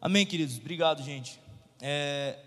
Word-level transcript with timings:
Amém, 0.00 0.26
queridos. 0.26 0.58
Obrigado, 0.58 1.02
gente. 1.02 1.40
É... 1.80 2.38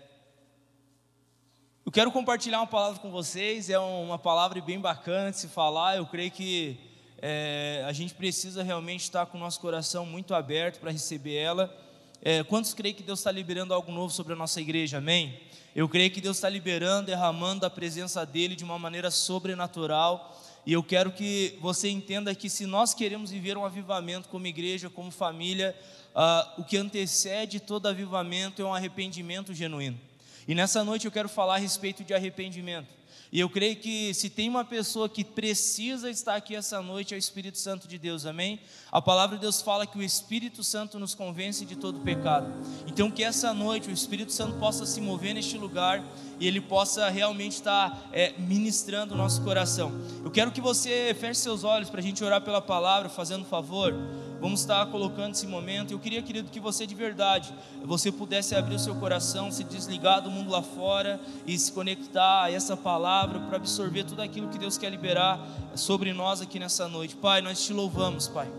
Eu 1.84 1.90
quero 1.90 2.12
compartilhar 2.12 2.58
uma 2.60 2.66
palavra 2.66 3.00
com 3.00 3.10
vocês. 3.10 3.68
É 3.68 3.78
uma 3.78 4.18
palavra 4.18 4.60
bem 4.60 4.78
bacana 4.78 5.32
de 5.32 5.38
se 5.38 5.48
falar. 5.48 5.96
Eu 5.96 6.06
creio 6.06 6.30
que 6.30 6.78
é... 7.18 7.84
a 7.86 7.92
gente 7.92 8.14
precisa 8.14 8.62
realmente 8.62 9.02
estar 9.02 9.26
com 9.26 9.36
o 9.36 9.40
nosso 9.40 9.58
coração 9.60 10.06
muito 10.06 10.32
aberto 10.32 10.78
para 10.78 10.92
receber 10.92 11.34
ela. 11.34 11.76
É... 12.22 12.44
Quantos 12.44 12.72
creem 12.72 12.94
que 12.94 13.02
Deus 13.02 13.18
está 13.18 13.32
liberando 13.32 13.74
algo 13.74 13.90
novo 13.90 14.14
sobre 14.14 14.32
a 14.32 14.36
nossa 14.36 14.60
igreja? 14.60 14.98
Amém? 14.98 15.40
Eu 15.74 15.88
creio 15.88 16.10
que 16.10 16.20
Deus 16.20 16.36
está 16.36 16.48
liberando, 16.48 17.06
derramando 17.06 17.66
a 17.66 17.70
presença 17.70 18.24
dele 18.24 18.54
de 18.54 18.62
uma 18.62 18.78
maneira 18.78 19.10
sobrenatural. 19.10 20.40
E 20.66 20.72
eu 20.72 20.82
quero 20.82 21.10
que 21.10 21.56
você 21.60 21.88
entenda 21.88 22.34
que 22.34 22.50
se 22.50 22.66
nós 22.66 22.92
queremos 22.92 23.30
viver 23.30 23.56
um 23.56 23.64
avivamento 23.64 24.28
como 24.28 24.46
igreja, 24.46 24.90
como 24.90 25.10
família, 25.10 25.74
uh, 26.14 26.60
o 26.60 26.64
que 26.64 26.76
antecede 26.76 27.60
todo 27.60 27.86
avivamento 27.86 28.60
é 28.60 28.64
um 28.64 28.74
arrependimento 28.74 29.54
genuíno. 29.54 29.98
E 30.46 30.54
nessa 30.54 30.84
noite 30.84 31.06
eu 31.06 31.12
quero 31.12 31.28
falar 31.28 31.54
a 31.54 31.58
respeito 31.58 32.04
de 32.04 32.12
arrependimento. 32.12 32.99
E 33.32 33.38
eu 33.38 33.48
creio 33.48 33.76
que 33.76 34.12
se 34.12 34.28
tem 34.28 34.48
uma 34.48 34.64
pessoa 34.64 35.08
que 35.08 35.22
precisa 35.22 36.10
estar 36.10 36.34
aqui 36.34 36.56
essa 36.56 36.82
noite 36.82 37.14
é 37.14 37.16
o 37.16 37.18
Espírito 37.18 37.58
Santo 37.58 37.86
de 37.86 37.96
Deus, 37.96 38.26
amém? 38.26 38.58
A 38.90 39.00
palavra 39.00 39.36
de 39.36 39.42
Deus 39.42 39.62
fala 39.62 39.86
que 39.86 39.96
o 39.96 40.02
Espírito 40.02 40.64
Santo 40.64 40.98
nos 40.98 41.14
convence 41.14 41.64
de 41.64 41.76
todo 41.76 42.00
pecado. 42.00 42.52
Então 42.88 43.08
que 43.08 43.22
essa 43.22 43.54
noite 43.54 43.88
o 43.88 43.92
Espírito 43.92 44.32
Santo 44.32 44.58
possa 44.58 44.84
se 44.84 45.00
mover 45.00 45.32
neste 45.32 45.56
lugar 45.56 46.04
e 46.40 46.46
ele 46.48 46.60
possa 46.60 47.08
realmente 47.08 47.52
estar 47.52 48.08
é, 48.12 48.34
ministrando 48.36 49.14
o 49.14 49.16
nosso 49.16 49.42
coração. 49.42 49.92
Eu 50.24 50.30
quero 50.32 50.50
que 50.50 50.60
você 50.60 51.14
feche 51.18 51.40
seus 51.40 51.62
olhos 51.62 51.88
para 51.88 52.00
a 52.00 52.02
gente 52.02 52.24
orar 52.24 52.40
pela 52.40 52.60
palavra, 52.60 53.08
fazendo 53.08 53.44
favor. 53.44 53.94
Vamos 54.40 54.60
estar 54.60 54.86
colocando 54.86 55.34
esse 55.34 55.46
momento. 55.46 55.92
Eu 55.92 55.98
queria, 55.98 56.22
querido, 56.22 56.50
que 56.50 56.58
você 56.58 56.86
de 56.86 56.94
verdade, 56.94 57.52
você 57.84 58.10
pudesse 58.10 58.54
abrir 58.54 58.74
o 58.74 58.78
seu 58.78 58.94
coração, 58.94 59.52
se 59.52 59.62
desligar 59.62 60.22
do 60.22 60.30
mundo 60.30 60.50
lá 60.50 60.62
fora 60.62 61.20
e 61.46 61.58
se 61.58 61.70
conectar 61.70 62.44
a 62.44 62.50
essa 62.50 62.74
palavra 62.74 63.40
para 63.40 63.56
absorver 63.56 64.04
tudo 64.04 64.22
aquilo 64.22 64.48
que 64.48 64.58
Deus 64.58 64.78
quer 64.78 64.90
liberar 64.90 65.38
sobre 65.74 66.14
nós 66.14 66.40
aqui 66.40 66.58
nessa 66.58 66.88
noite. 66.88 67.14
Pai, 67.16 67.42
nós 67.42 67.62
te 67.62 67.74
louvamos, 67.74 68.28
Pai. 68.28 68.50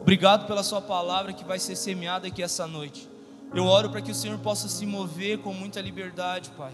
Obrigado 0.00 0.46
pela 0.46 0.62
sua 0.62 0.80
palavra 0.80 1.32
que 1.32 1.44
vai 1.44 1.58
ser 1.58 1.74
semeada 1.74 2.28
aqui 2.28 2.40
essa 2.40 2.64
noite. 2.64 3.08
Eu 3.52 3.66
oro 3.66 3.90
para 3.90 4.00
que 4.00 4.12
o 4.12 4.14
Senhor 4.14 4.38
possa 4.38 4.68
se 4.68 4.86
mover 4.86 5.38
com 5.38 5.52
muita 5.52 5.80
liberdade, 5.80 6.50
Pai. 6.50 6.72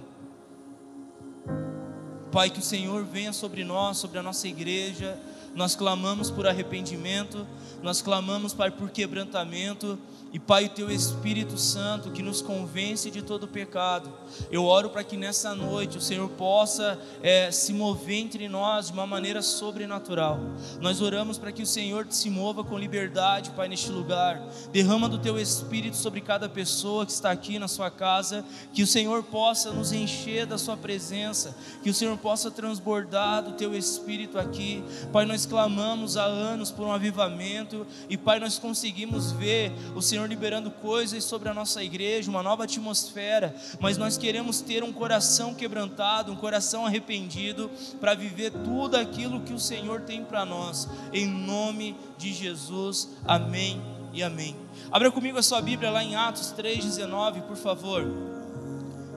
Pai, 2.30 2.50
que 2.50 2.58
o 2.58 2.62
Senhor 2.62 3.02
venha 3.05 3.32
sobre 3.32 3.64
nós, 3.64 3.96
sobre 3.96 4.18
a 4.18 4.22
nossa 4.22 4.46
igreja. 4.48 5.18
Nós 5.55 5.77
clamamos 5.77 6.31
por 6.31 6.47
arrependimento, 6.47 7.47
nós 7.83 8.00
clamamos, 8.00 8.55
Pai, 8.55 8.70
por 8.70 8.91
quebrantamento. 8.91 9.98
E 10.33 10.38
Pai, 10.38 10.64
o 10.64 10.69
teu 10.70 10.91
Espírito 10.91 11.58
Santo 11.58 12.11
que 12.11 12.22
nos 12.22 12.41
convence 12.41 13.11
de 13.11 13.20
todo 13.20 13.47
pecado. 13.47 14.11
Eu 14.50 14.64
oro 14.64 14.89
para 14.89 15.05
que 15.05 15.14
nessa 15.14 15.55
noite 15.55 15.98
o 15.98 16.00
Senhor 16.00 16.27
possa 16.30 16.98
é, 17.22 17.50
se 17.50 17.74
mover 17.74 18.16
entre 18.16 18.48
nós 18.48 18.86
de 18.86 18.92
uma 18.94 19.06
maneira 19.06 19.42
sobrenatural. 19.42 20.41
Nós 20.80 21.02
oramos 21.02 21.36
para 21.36 21.52
que 21.52 21.62
o 21.62 21.66
Senhor 21.66 22.06
se 22.08 22.30
mova 22.30 22.64
com 22.64 22.78
liberdade, 22.78 23.50
Pai, 23.50 23.69
neste 23.69 23.91
lugar. 23.91 24.42
Derrama 24.72 25.06
do 25.06 25.19
teu 25.19 25.39
Espírito 25.39 25.98
sobre 25.98 26.22
cada 26.22 26.48
pessoa 26.48 27.05
que 27.05 27.12
está 27.12 27.30
aqui 27.30 27.58
na 27.58 27.69
sua 27.69 27.91
casa. 27.91 28.42
Que 28.72 28.83
o 28.83 28.86
Senhor 28.86 29.22
possa 29.24 29.70
nos 29.70 29.92
encher 29.92 30.46
da 30.46 30.56
sua 30.56 30.78
presença. 30.78 31.55
Que 31.83 31.91
o 31.91 31.94
Senhor 31.94 32.17
possa 32.17 32.50
transbordar 32.50 33.42
do 33.42 33.52
teu 33.52 33.74
Espírito 33.74 34.39
aqui. 34.39 34.83
Pai, 35.12 35.27
nós 35.27 35.44
clamamos 35.44 36.17
há 36.17 36.24
anos 36.24 36.70
por 36.70 36.86
um 36.86 36.92
avivamento. 36.92 37.86
E 38.08 38.17
Pai, 38.17 38.41
nós 38.41 38.58
conseguimos 38.58 39.30
ver 39.33 39.72
o 39.94 40.00
Senhor 40.00 40.21
Senhor 40.22 40.28
liberando 40.28 40.70
coisas 40.70 41.24
sobre 41.24 41.48
a 41.48 41.54
nossa 41.54 41.82
igreja, 41.82 42.30
uma 42.30 42.42
nova 42.42 42.64
atmosfera, 42.64 43.54
mas 43.80 43.96
nós 43.96 44.16
queremos 44.16 44.60
ter 44.60 44.84
um 44.84 44.92
coração 44.92 45.52
quebrantado, 45.52 46.30
um 46.30 46.36
coração 46.36 46.86
arrependido, 46.86 47.68
para 48.00 48.14
viver 48.14 48.52
tudo 48.52 48.96
aquilo 48.96 49.40
que 49.40 49.52
o 49.52 49.58
Senhor 49.58 50.02
tem 50.02 50.24
para 50.24 50.44
nós, 50.44 50.88
em 51.12 51.27
nome 51.27 51.96
de 52.16 52.32
Jesus, 52.32 53.08
amém 53.24 53.82
e 54.12 54.22
amém. 54.22 54.56
Abra 54.92 55.11
comigo 55.11 55.38
a 55.38 55.42
sua 55.42 55.61
Bíblia 55.61 55.90
lá 55.90 56.05
em 56.05 56.14
Atos 56.14 56.55
3,19, 56.56 57.42
por 57.42 57.56
favor. 57.56 58.06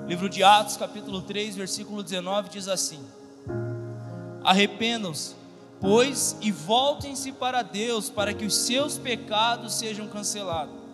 Livro 0.08 0.28
de 0.28 0.44
Atos, 0.44 0.78
capítulo 0.78 1.22
3, 1.22 1.56
versículo 1.56 2.02
19, 2.02 2.50
diz 2.50 2.68
assim: 2.68 3.00
Arrependam-se, 4.44 5.36
pois, 5.80 6.36
e 6.42 6.52
voltem-se 6.52 7.32
para 7.32 7.62
Deus, 7.62 8.10
para 8.10 8.34
que 8.34 8.46
os 8.46 8.56
seus 8.56 8.98
pecados 8.98 9.76
sejam 9.76 10.08
cancelados 10.08 10.85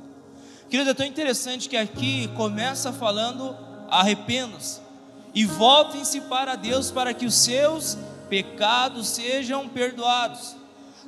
Querido, 0.72 0.92
é 0.92 0.94
tão 0.94 1.06
interessante 1.06 1.68
que 1.68 1.76
aqui 1.76 2.30
começa 2.30 2.94
falando: 2.94 3.54
arrependam-se 3.90 4.80
e 5.36 5.44
voltem-se 5.44 6.22
para 6.22 6.56
Deus 6.56 6.90
para 6.90 7.14
que 7.14 7.26
os 7.26 7.36
seus 7.36 7.98
pecados 8.30 9.10
sejam 9.10 9.68
perdoados. 9.68 10.56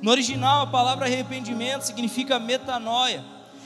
No 0.02 0.10
original, 0.10 0.64
a 0.64 0.66
palavra 0.66 1.06
arrependimento 1.06 1.80
significa 1.80 2.38
metanoia. 2.38 3.24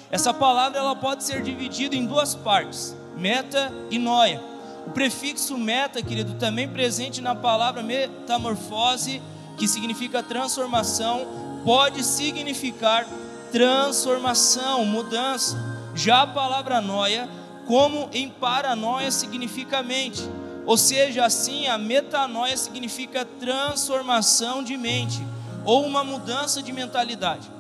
Essa 0.09 0.33
palavra 0.33 0.79
ela 0.79 0.95
pode 0.95 1.25
ser 1.25 1.43
dividida 1.43 1.97
em 1.97 2.07
duas 2.07 2.33
partes: 2.33 2.95
meta 3.17 3.73
e 3.91 3.99
noia. 3.99 4.41
O 4.87 4.91
prefixo 4.91 5.59
meta, 5.59 6.01
querido, 6.01 6.35
também 6.35 6.69
presente 6.69 7.21
na 7.21 7.35
palavra 7.35 7.83
metamorfose, 7.83 9.21
que 9.57 9.67
significa 9.67 10.23
transformação, 10.23 11.27
pode 11.65 12.05
significar 12.05 13.05
transformação, 13.51 14.85
mudança. 14.85 15.78
Já 15.99 16.23
a 16.23 16.27
palavra 16.29 16.81
noia, 16.81 17.29
como 17.67 18.09
em 18.13 18.29
paranoia 18.29 19.11
significa 19.11 19.83
mente, 19.83 20.23
ou 20.65 20.77
seja, 20.77 21.25
assim 21.25 21.67
a 21.67 21.77
metanoia 21.77 22.57
significa 22.57 23.25
transformação 23.25 24.63
de 24.63 24.77
mente 24.77 25.21
ou 25.65 25.85
uma 25.85 26.05
mudança 26.05 26.63
de 26.63 26.71
mentalidade. 26.71 27.51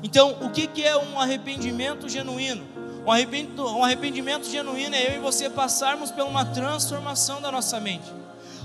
Então, 0.00 0.36
o 0.40 0.48
que 0.48 0.84
é 0.84 0.96
um 0.96 1.18
arrependimento 1.18 2.08
genuíno? 2.08 2.64
Um 3.04 3.82
arrependimento 3.82 4.48
genuíno 4.48 4.94
é 4.94 5.10
eu 5.10 5.16
e 5.16 5.18
você 5.18 5.50
passarmos 5.50 6.12
por 6.12 6.22
uma 6.22 6.44
transformação 6.44 7.40
da 7.40 7.50
nossa 7.50 7.80
mente. 7.80 8.06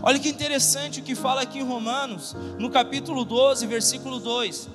Olha 0.03 0.19
que 0.19 0.29
interessante 0.29 0.99
o 0.99 1.03
que 1.03 1.15
fala 1.15 1.41
aqui 1.41 1.57
em 1.57 1.63
Romanos, 1.63 2.35
no 2.59 2.69
capítulo 2.69 3.25
12, 3.25 3.65
versículo 3.65 4.19
2: 4.19 4.69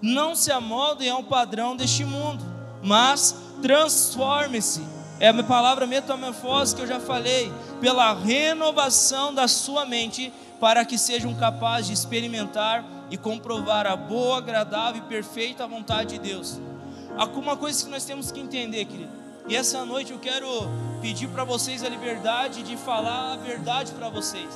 Não 0.00 0.34
se 0.34 0.50
amoldem 0.50 1.10
ao 1.10 1.22
padrão 1.24 1.76
deste 1.76 2.06
mundo, 2.06 2.42
mas 2.82 3.47
transforme-se. 3.62 4.82
É 5.20 5.28
a 5.28 5.42
palavra 5.42 5.86
metamorfose 5.86 6.76
que 6.76 6.82
eu 6.82 6.86
já 6.86 7.00
falei, 7.00 7.52
pela 7.80 8.14
renovação 8.14 9.34
da 9.34 9.48
sua 9.48 9.84
mente, 9.84 10.32
para 10.60 10.84
que 10.84 10.96
sejam 10.96 11.34
capazes 11.34 11.88
de 11.88 11.92
experimentar 11.92 12.84
e 13.10 13.16
comprovar 13.16 13.86
a 13.86 13.96
boa, 13.96 14.38
agradável 14.38 15.02
e 15.02 15.08
perfeita 15.08 15.66
vontade 15.66 16.18
de 16.18 16.28
Deus. 16.28 16.60
Alguma 17.16 17.56
coisa 17.56 17.84
que 17.84 17.90
nós 17.90 18.04
temos 18.04 18.30
que 18.30 18.38
entender, 18.38 18.84
querido. 18.84 19.10
E 19.48 19.56
essa 19.56 19.84
noite 19.84 20.12
eu 20.12 20.18
quero 20.18 20.46
pedir 21.00 21.26
para 21.28 21.42
vocês 21.42 21.82
a 21.82 21.88
liberdade 21.88 22.62
de 22.62 22.76
falar 22.76 23.32
a 23.32 23.36
verdade 23.36 23.92
para 23.92 24.08
vocês. 24.08 24.48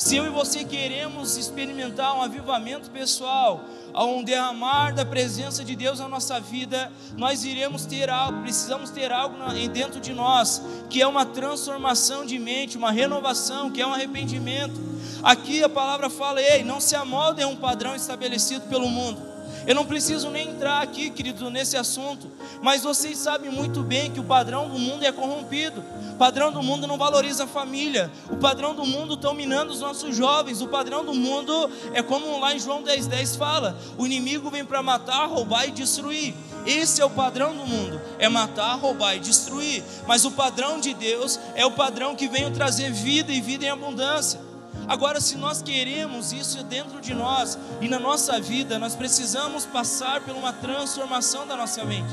Se 0.00 0.16
eu 0.16 0.24
e 0.24 0.30
você 0.30 0.64
queremos 0.64 1.36
experimentar 1.36 2.16
um 2.16 2.22
avivamento 2.22 2.90
pessoal, 2.90 3.62
um 3.94 4.24
derramar 4.24 4.94
da 4.94 5.04
presença 5.04 5.62
de 5.62 5.76
Deus 5.76 5.98
na 5.98 6.08
nossa 6.08 6.40
vida, 6.40 6.90
nós 7.18 7.44
iremos 7.44 7.84
ter 7.84 8.08
algo, 8.08 8.40
precisamos 8.40 8.88
ter 8.88 9.12
algo 9.12 9.36
dentro 9.70 10.00
de 10.00 10.14
nós, 10.14 10.62
que 10.88 11.02
é 11.02 11.06
uma 11.06 11.26
transformação 11.26 12.24
de 12.24 12.38
mente, 12.38 12.78
uma 12.78 12.90
renovação, 12.90 13.70
que 13.70 13.82
é 13.82 13.86
um 13.86 13.92
arrependimento. 13.92 14.80
Aqui 15.22 15.62
a 15.62 15.68
palavra 15.68 16.08
fala: 16.08 16.40
ei, 16.40 16.64
não 16.64 16.80
se 16.80 16.96
amoldem 16.96 17.44
a 17.44 17.48
um 17.48 17.56
padrão 17.56 17.94
estabelecido 17.94 18.66
pelo 18.70 18.88
mundo. 18.88 19.29
Eu 19.66 19.74
não 19.74 19.84
preciso 19.84 20.30
nem 20.30 20.48
entrar 20.48 20.82
aqui, 20.82 21.10
querido, 21.10 21.50
nesse 21.50 21.76
assunto, 21.76 22.30
mas 22.62 22.82
vocês 22.82 23.18
sabem 23.18 23.50
muito 23.50 23.82
bem 23.82 24.10
que 24.10 24.20
o 24.20 24.24
padrão 24.24 24.68
do 24.68 24.78
mundo 24.78 25.04
é 25.04 25.12
corrompido. 25.12 25.82
O 26.12 26.16
padrão 26.16 26.52
do 26.52 26.62
mundo 26.62 26.86
não 26.86 26.98
valoriza 26.98 27.44
a 27.44 27.46
família. 27.46 28.10
O 28.30 28.36
padrão 28.36 28.74
do 28.74 28.84
mundo 28.84 29.14
está 29.14 29.32
minando 29.32 29.72
os 29.72 29.80
nossos 29.80 30.16
jovens. 30.16 30.60
O 30.60 30.68
padrão 30.68 31.04
do 31.04 31.14
mundo 31.14 31.70
é 31.92 32.02
como 32.02 32.38
lá 32.40 32.54
em 32.54 32.58
João 32.58 32.82
10,10 32.82 33.20
10 33.20 33.36
fala: 33.36 33.78
o 33.98 34.06
inimigo 34.06 34.50
vem 34.50 34.64
para 34.64 34.82
matar, 34.82 35.26
roubar 35.26 35.66
e 35.66 35.70
destruir. 35.70 36.34
Esse 36.66 37.00
é 37.00 37.04
o 37.04 37.10
padrão 37.10 37.54
do 37.54 37.66
mundo: 37.66 38.00
é 38.18 38.28
matar, 38.28 38.74
roubar 38.76 39.16
e 39.16 39.20
destruir. 39.20 39.82
Mas 40.06 40.24
o 40.24 40.30
padrão 40.30 40.80
de 40.80 40.94
Deus 40.94 41.38
é 41.54 41.64
o 41.64 41.72
padrão 41.72 42.16
que 42.16 42.28
vem 42.28 42.50
trazer 42.52 42.90
vida 42.90 43.32
e 43.32 43.40
vida 43.40 43.64
em 43.64 43.70
abundância. 43.70 44.49
Agora, 44.88 45.20
se 45.20 45.36
nós 45.36 45.62
queremos 45.62 46.32
isso 46.32 46.62
dentro 46.64 47.00
de 47.00 47.14
nós 47.14 47.58
e 47.80 47.88
na 47.88 47.98
nossa 47.98 48.40
vida, 48.40 48.78
nós 48.78 48.94
precisamos 48.94 49.64
passar 49.66 50.20
por 50.20 50.34
uma 50.34 50.52
transformação 50.52 51.46
da 51.46 51.56
nossa 51.56 51.84
mente. 51.84 52.10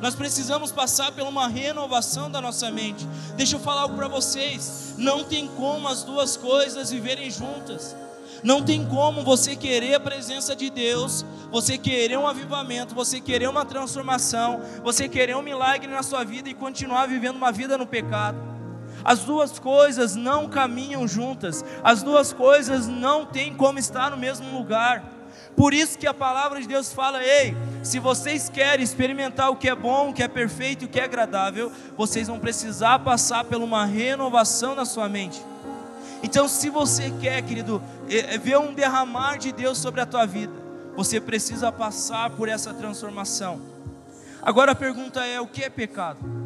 Nós 0.00 0.14
precisamos 0.14 0.70
passar 0.70 1.12
por 1.12 1.22
uma 1.22 1.48
renovação 1.48 2.30
da 2.30 2.40
nossa 2.40 2.70
mente. 2.70 3.06
Deixa 3.36 3.56
eu 3.56 3.60
falar 3.60 3.82
algo 3.82 3.96
para 3.96 4.08
vocês: 4.08 4.94
não 4.98 5.24
tem 5.24 5.48
como 5.48 5.88
as 5.88 6.02
duas 6.02 6.36
coisas 6.36 6.90
viverem 6.90 7.30
juntas. 7.30 7.96
Não 8.42 8.62
tem 8.62 8.84
como 8.86 9.24
você 9.24 9.56
querer 9.56 9.94
a 9.94 10.00
presença 10.00 10.54
de 10.54 10.68
Deus, 10.68 11.24
você 11.50 11.78
querer 11.78 12.18
um 12.18 12.28
avivamento, 12.28 12.94
você 12.94 13.18
querer 13.18 13.48
uma 13.48 13.64
transformação, 13.64 14.60
você 14.84 15.08
querer 15.08 15.34
um 15.36 15.42
milagre 15.42 15.90
na 15.90 16.02
sua 16.02 16.22
vida 16.22 16.48
e 16.48 16.54
continuar 16.54 17.06
vivendo 17.06 17.36
uma 17.36 17.50
vida 17.50 17.78
no 17.78 17.86
pecado. 17.86 18.55
As 19.06 19.20
duas 19.20 19.56
coisas 19.56 20.16
não 20.16 20.48
caminham 20.48 21.06
juntas, 21.06 21.64
as 21.84 22.02
duas 22.02 22.32
coisas 22.32 22.88
não 22.88 23.24
têm 23.24 23.54
como 23.54 23.78
estar 23.78 24.10
no 24.10 24.16
mesmo 24.16 24.50
lugar. 24.50 25.04
Por 25.54 25.72
isso 25.72 25.96
que 25.96 26.08
a 26.08 26.12
palavra 26.12 26.60
de 26.60 26.66
Deus 26.66 26.92
fala: 26.92 27.22
ei, 27.22 27.56
se 27.84 28.00
vocês 28.00 28.48
querem 28.48 28.82
experimentar 28.82 29.48
o 29.48 29.54
que 29.54 29.68
é 29.68 29.76
bom, 29.76 30.10
o 30.10 30.12
que 30.12 30.24
é 30.24 30.26
perfeito, 30.28 30.86
o 30.86 30.88
que 30.88 30.98
é 30.98 31.04
agradável, 31.04 31.70
vocês 31.96 32.26
vão 32.26 32.40
precisar 32.40 32.98
passar 32.98 33.44
por 33.44 33.58
uma 33.58 33.84
renovação 33.84 34.74
na 34.74 34.84
sua 34.84 35.08
mente. 35.08 35.40
Então, 36.20 36.48
se 36.48 36.68
você 36.68 37.12
quer, 37.20 37.42
querido, 37.42 37.80
é, 38.10 38.34
é 38.34 38.38
ver 38.38 38.58
um 38.58 38.74
derramar 38.74 39.38
de 39.38 39.52
Deus 39.52 39.78
sobre 39.78 40.00
a 40.00 40.06
tua 40.06 40.26
vida, 40.26 40.52
você 40.96 41.20
precisa 41.20 41.70
passar 41.70 42.30
por 42.30 42.48
essa 42.48 42.74
transformação. 42.74 43.60
Agora 44.42 44.72
a 44.72 44.74
pergunta 44.74 45.24
é: 45.24 45.40
o 45.40 45.46
que 45.46 45.62
é 45.62 45.70
pecado? 45.70 46.45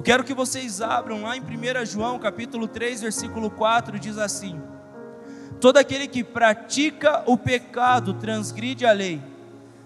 Eu 0.00 0.02
quero 0.02 0.24
que 0.24 0.32
vocês 0.32 0.80
abram 0.80 1.24
lá 1.24 1.36
em 1.36 1.42
1 1.42 1.84
João, 1.84 2.18
capítulo 2.18 2.66
3, 2.66 3.02
versículo 3.02 3.50
4, 3.50 3.98
diz 3.98 4.16
assim: 4.16 4.58
Todo 5.60 5.76
aquele 5.76 6.08
que 6.08 6.24
pratica 6.24 7.22
o 7.26 7.36
pecado 7.36 8.14
transgride 8.14 8.86
a 8.86 8.92
lei. 8.92 9.20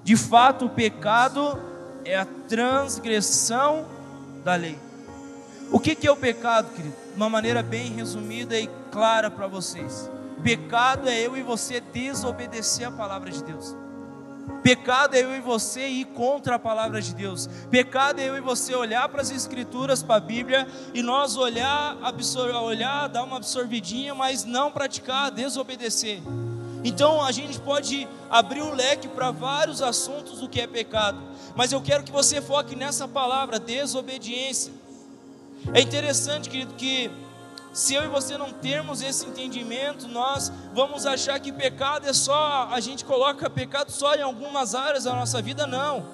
De 0.05 0.15
fato, 0.15 0.67
o 0.67 0.71
pecado 0.71 1.61
é 2.05 2.17
a 2.17 2.25
transgressão 2.25 3.89
da 4.45 4.55
lei. 4.55 4.79
O 5.73 5.81
que 5.81 6.07
é 6.07 6.13
o 6.13 6.17
pecado, 6.17 6.73
querido? 6.73 6.95
De 7.11 7.17
uma 7.17 7.29
maneira 7.29 7.61
bem 7.61 7.93
resumida 7.93 8.57
e 8.57 8.71
clara 8.93 9.29
para 9.29 9.49
vocês. 9.49 10.09
Pecado 10.45 11.09
é 11.09 11.27
eu 11.27 11.37
e 11.37 11.43
você 11.43 11.81
desobedecer 11.81 12.87
a 12.87 12.93
palavra 12.93 13.33
de 13.33 13.43
Deus. 13.43 13.75
Pecado 14.63 15.15
é 15.15 15.23
eu 15.23 15.35
e 15.37 15.41
você 15.41 15.87
ir 15.87 16.07
contra 16.07 16.57
a 16.57 16.59
palavra 16.59 17.01
de 17.01 17.15
Deus. 17.15 17.49
Pecado 17.71 18.21
é 18.21 18.29
eu 18.29 18.37
e 18.37 18.41
você 18.41 18.75
olhar 18.75 19.09
para 19.09 19.21
as 19.21 19.31
Escrituras, 19.31 20.03
para 20.03 20.17
a 20.17 20.21
Bíblia, 20.21 20.67
e 20.93 21.03
nós 21.03 21.37
olhar, 21.37 21.99
absor 22.03 22.55
olhar, 22.55 23.09
dar 23.09 23.25
uma 23.25 23.37
absorvidinha, 23.37 24.15
mas 24.15 24.45
não 24.45 24.71
praticar, 24.71 25.31
desobedecer. 25.31 26.23
Então 26.83 27.23
a 27.23 27.33
gente 27.33 27.59
pode 27.61 28.07
abrir 28.31 28.61
o 28.61 28.75
leque 28.75 29.09
para 29.09 29.31
vários 29.31 29.81
assuntos 29.81 30.41
do 30.41 30.49
que 30.49 30.61
é 30.61 30.67
pecado, 30.67 31.19
mas 31.55 31.73
eu 31.73 31.81
quero 31.81 32.05
que 32.05 32.13
você 32.13 32.43
foque 32.43 32.77
nessa 32.77 33.09
palavra, 33.09 33.59
desobediência. 33.59 34.73
É 35.73 35.81
interessante, 35.81 36.51
querido, 36.51 36.75
que 36.75 37.11
se 37.75 37.93
eu 37.93 38.05
e 38.05 38.09
você 38.09 38.39
não 38.39 38.53
termos 38.53 39.03
esse 39.03 39.27
entendimento, 39.27 40.07
nós 40.07 40.51
vamos 40.73 41.05
achar 41.07 41.41
que 41.41 41.53
pecado 41.53 42.09
é 42.09 42.13
só, 42.13 42.69
a 42.71 42.79
gente 42.79 43.05
coloca 43.05 43.51
pecado 43.51 43.91
só 43.91 44.15
em 44.15 44.23
algumas 44.23 44.77
áreas 44.77 45.05
da 45.05 45.13
nossa 45.13 45.43
vida, 45.43 45.67
não. 45.67 46.07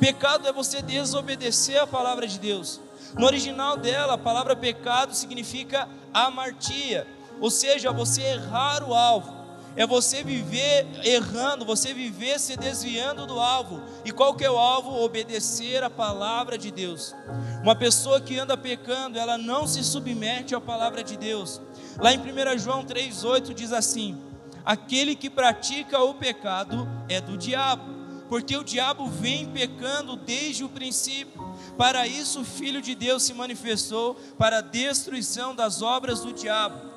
Pecado 0.00 0.48
é 0.48 0.52
você 0.52 0.80
desobedecer 0.80 1.80
a 1.80 1.86
palavra 1.86 2.26
de 2.26 2.38
Deus. 2.38 2.80
No 3.18 3.26
original 3.26 3.76
dela, 3.76 4.14
a 4.14 4.18
palavra 4.18 4.56
pecado 4.56 5.14
significa 5.14 5.86
amartia, 6.14 7.06
ou 7.38 7.50
seja, 7.50 7.92
você 7.92 8.22
errar 8.22 8.82
o 8.82 8.94
alvo 8.94 9.41
é 9.76 9.86
você 9.86 10.22
viver 10.22 10.86
errando, 11.04 11.64
você 11.64 11.94
viver 11.94 12.38
se 12.38 12.56
desviando 12.56 13.26
do 13.26 13.40
alvo. 13.40 13.82
E 14.04 14.12
qual 14.12 14.34
que 14.34 14.44
é 14.44 14.50
o 14.50 14.58
alvo? 14.58 15.02
Obedecer 15.02 15.82
a 15.82 15.90
palavra 15.90 16.58
de 16.58 16.70
Deus. 16.70 17.14
Uma 17.62 17.74
pessoa 17.74 18.20
que 18.20 18.38
anda 18.38 18.56
pecando, 18.56 19.18
ela 19.18 19.38
não 19.38 19.66
se 19.66 19.82
submete 19.82 20.54
à 20.54 20.60
palavra 20.60 21.02
de 21.02 21.16
Deus. 21.16 21.60
Lá 21.98 22.12
em 22.12 22.18
1 22.18 22.58
João 22.58 22.84
3,8 22.84 23.54
diz 23.54 23.72
assim: 23.72 24.20
Aquele 24.64 25.16
que 25.16 25.30
pratica 25.30 26.00
o 26.00 26.14
pecado 26.14 26.88
é 27.08 27.20
do 27.20 27.36
diabo, 27.36 27.84
porque 28.28 28.56
o 28.56 28.64
diabo 28.64 29.08
vem 29.08 29.46
pecando 29.46 30.16
desde 30.16 30.64
o 30.64 30.68
princípio. 30.68 31.42
Para 31.78 32.06
isso 32.06 32.40
o 32.40 32.44
Filho 32.44 32.82
de 32.82 32.94
Deus 32.94 33.22
se 33.22 33.32
manifestou 33.32 34.14
para 34.36 34.58
a 34.58 34.62
destruição 34.62 35.54
das 35.54 35.80
obras 35.80 36.20
do 36.20 36.32
diabo. 36.32 36.91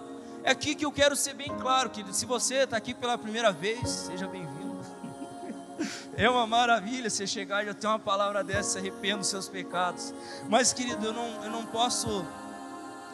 É 0.46 0.52
aqui 0.52 0.76
que 0.76 0.86
eu 0.86 0.92
quero 0.92 1.16
ser 1.16 1.34
bem 1.34 1.50
claro, 1.58 1.90
querido. 1.90 2.14
Se 2.14 2.24
você 2.24 2.58
está 2.58 2.78
aqui 2.78 2.94
pela 2.94 3.18
primeira 3.18 3.52
vez, 3.52 3.90
seja 3.90 4.28
bem-vindo. 4.28 4.76
É 6.16 6.30
uma 6.30 6.48
maravilha 6.48 7.10
você 7.10 7.28
chegar 7.28 7.62
e 7.64 7.66
já 7.66 7.74
ter 7.74 7.88
uma 7.88 8.00
palavra 8.00 8.42
dessa, 8.42 8.70
se 8.70 8.78
arrependa 8.78 9.22
seus 9.24 9.50
pecados. 9.50 10.14
Mas, 10.48 10.72
querido, 10.72 11.08
eu 11.08 11.12
não, 11.12 11.44
eu 11.44 11.52
não 11.52 11.66
posso 11.66 12.24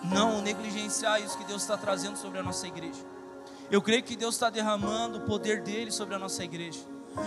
não 0.03 0.39
negligenciar 0.41 1.19
isso 1.19 1.35
que 1.37 1.45
Deus 1.45 1.63
está 1.63 1.75
trazendo 1.75 2.17
sobre 2.17 2.37
a 2.37 2.43
nossa 2.43 2.67
igreja. 2.67 2.99
Eu 3.71 3.81
creio 3.81 4.03
que 4.03 4.15
Deus 4.15 4.35
está 4.35 4.51
derramando 4.51 5.19
o 5.19 5.21
poder 5.21 5.63
dele 5.63 5.89
sobre 5.89 6.13
a 6.13 6.19
nossa 6.19 6.43
igreja. 6.43 6.81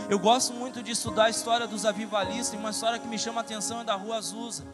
Eu 0.08 0.18
gosto 0.18 0.52
muito 0.52 0.82
de 0.82 0.92
estudar 0.92 1.24
a 1.24 1.30
história 1.30 1.66
dos 1.66 1.84
avivalistas, 1.84 2.52
e 2.52 2.56
uma 2.56 2.70
história 2.70 2.98
que 2.98 3.08
me 3.08 3.18
chama 3.18 3.40
a 3.40 3.42
atenção 3.42 3.80
é 3.80 3.84
da 3.84 3.94
Rua 3.94 4.18
Azusa. 4.18 4.64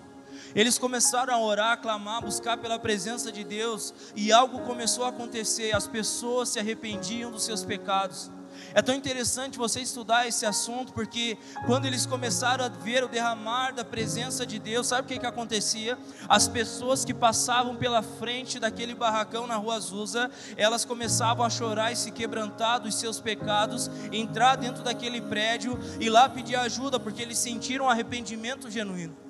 Eles 0.55 0.79
começaram 0.79 1.35
a 1.35 1.39
orar, 1.39 1.73
a 1.73 1.77
clamar, 1.77 2.23
buscar 2.23 2.57
pela 2.57 2.79
presença 2.79 3.31
de 3.31 3.45
Deus, 3.45 3.95
e 4.17 4.33
algo 4.33 4.61
começou 4.61 5.05
a 5.05 5.09
acontecer, 5.09 5.75
as 5.75 5.87
pessoas 5.87 6.49
se 6.49 6.59
arrependiam 6.59 7.31
dos 7.31 7.45
seus 7.45 7.65
pecados. 7.65 8.31
É 8.75 8.83
tão 8.83 8.95
interessante 8.95 9.59
você 9.59 9.81
estudar 9.81 10.27
esse 10.27 10.45
assunto, 10.47 10.93
porque 10.93 11.37
quando 11.67 11.87
eles 11.87 12.07
começaram 12.07 12.65
a 12.65 12.69
ver 12.69 13.05
o 13.05 13.09
derramar 13.09 13.73
da 13.73 13.85
presença 13.85 14.45
de 14.45 14.59
Deus, 14.59 14.87
sabe 14.87 15.03
o 15.03 15.09
que, 15.09 15.19
que 15.19 15.27
acontecia? 15.27 15.99
As 16.29 16.47
pessoas 16.47 17.05
que 17.05 17.15
passavam 17.15 17.77
pela 17.77 18.03
frente 18.03 18.59
daquele 18.59 18.95
barracão 18.95 19.47
na 19.47 19.57
rua 19.57 19.77
Azusa, 19.77 20.31
elas 20.57 20.85
começavam 20.85 21.45
a 21.45 21.51
chorar 21.51 21.93
e 21.93 21.97
se 21.97 22.11
quebrantar 22.11 22.81
dos 22.81 22.95
seus 22.95 23.21
pecados, 23.21 23.91
entrar 24.13 24.57
dentro 24.57 24.83
daquele 24.83 25.21
prédio 25.21 25.79
e 25.99 26.09
lá 26.09 26.29
pedir 26.29 26.57
ajuda, 26.57 27.01
porque 27.01 27.23
eles 27.23 27.39
sentiram 27.39 27.89
arrependimento 27.89 28.71
genuíno. 28.71 29.30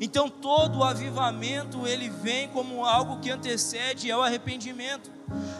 Então 0.00 0.28
todo 0.28 0.78
o 0.78 0.84
avivamento 0.84 1.86
ele 1.86 2.08
vem 2.08 2.48
como 2.48 2.84
algo 2.84 3.20
que 3.20 3.30
antecede 3.30 4.10
ao 4.10 4.22
arrependimento. 4.22 5.10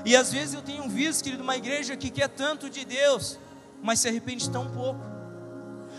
E 0.04 0.16
às 0.16 0.32
vezes 0.32 0.54
eu 0.54 0.62
tenho 0.62 0.88
visto, 0.88 1.24
querido, 1.24 1.42
uma 1.42 1.56
igreja 1.56 1.96
que 1.96 2.10
quer 2.10 2.28
tanto 2.28 2.68
de 2.68 2.84
Deus, 2.84 3.38
mas 3.82 4.00
se 4.00 4.08
arrepende 4.08 4.50
tão 4.50 4.70
pouco. 4.70 5.00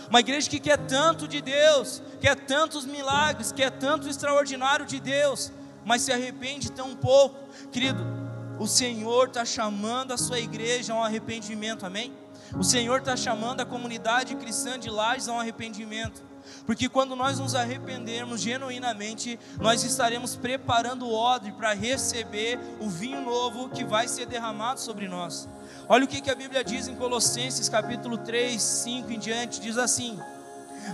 Uma 0.10 0.20
igreja 0.20 0.50
que 0.50 0.60
quer 0.60 0.78
tanto 0.78 1.28
de 1.28 1.42
Deus, 1.42 2.02
quer 2.20 2.36
tantos 2.36 2.86
milagres, 2.86 3.52
quer 3.52 3.72
tanto 3.72 4.08
extraordinário 4.08 4.86
de 4.86 5.00
Deus, 5.00 5.52
mas 5.84 6.02
se 6.02 6.12
arrepende 6.12 6.72
tão 6.72 6.96
pouco. 6.96 7.38
Querido, 7.72 8.06
o 8.60 8.68
Senhor 8.68 9.28
está 9.28 9.44
chamando 9.44 10.14
a 10.14 10.18
sua 10.18 10.40
igreja 10.40 10.94
a 10.94 10.98
um 10.98 11.04
arrependimento, 11.04 11.86
amém? 11.86 12.14
O 12.58 12.64
Senhor 12.64 13.00
está 13.00 13.18
chamando 13.18 13.62
a 13.62 13.66
comunidade 13.66 14.36
cristã 14.36 14.80
de 14.80 14.90
Lages 14.90 15.28
a 15.28 15.34
um 15.34 15.40
arrependimento. 15.40 16.24
Porque 16.66 16.90
quando 16.90 17.16
nós 17.16 17.40
nos 17.40 17.56
arrependermos 17.56 18.42
genuinamente, 18.42 19.40
nós 19.60 19.84
estaremos 19.84 20.36
preparando 20.36 21.06
o 21.06 21.14
odre 21.14 21.52
para 21.52 21.74
receber 21.74 22.60
o 22.80 22.90
vinho 22.90 23.22
novo 23.22 23.70
que 23.70 23.84
vai 23.84 24.08
ser 24.08 24.26
derramado 24.26 24.80
sobre 24.80 25.08
nós. 25.08 25.48
Olha 25.88 26.06
o 26.06 26.08
que, 26.08 26.30
a 26.30 26.36
Bíblia 26.36 26.64
diz 26.64 26.88
em 26.88 26.96
Colossenses 26.96 27.70
capítulo 27.70 28.18
3, 28.18 28.62
5 28.62 29.12
em 29.12 29.20
diante, 29.20 29.62
diz 29.62 29.78
assim: 29.78 30.20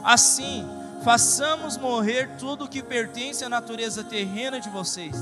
Assim, 0.04 0.68
façamos 1.04 1.78
morrer 1.78 2.32
tudo 2.38 2.68
que 2.68 2.84
pertence 2.84 3.44
à 3.44 3.50
natureza 3.50 4.04
terrena 4.04 4.60
de 4.60 4.70
vocês. 4.70 5.16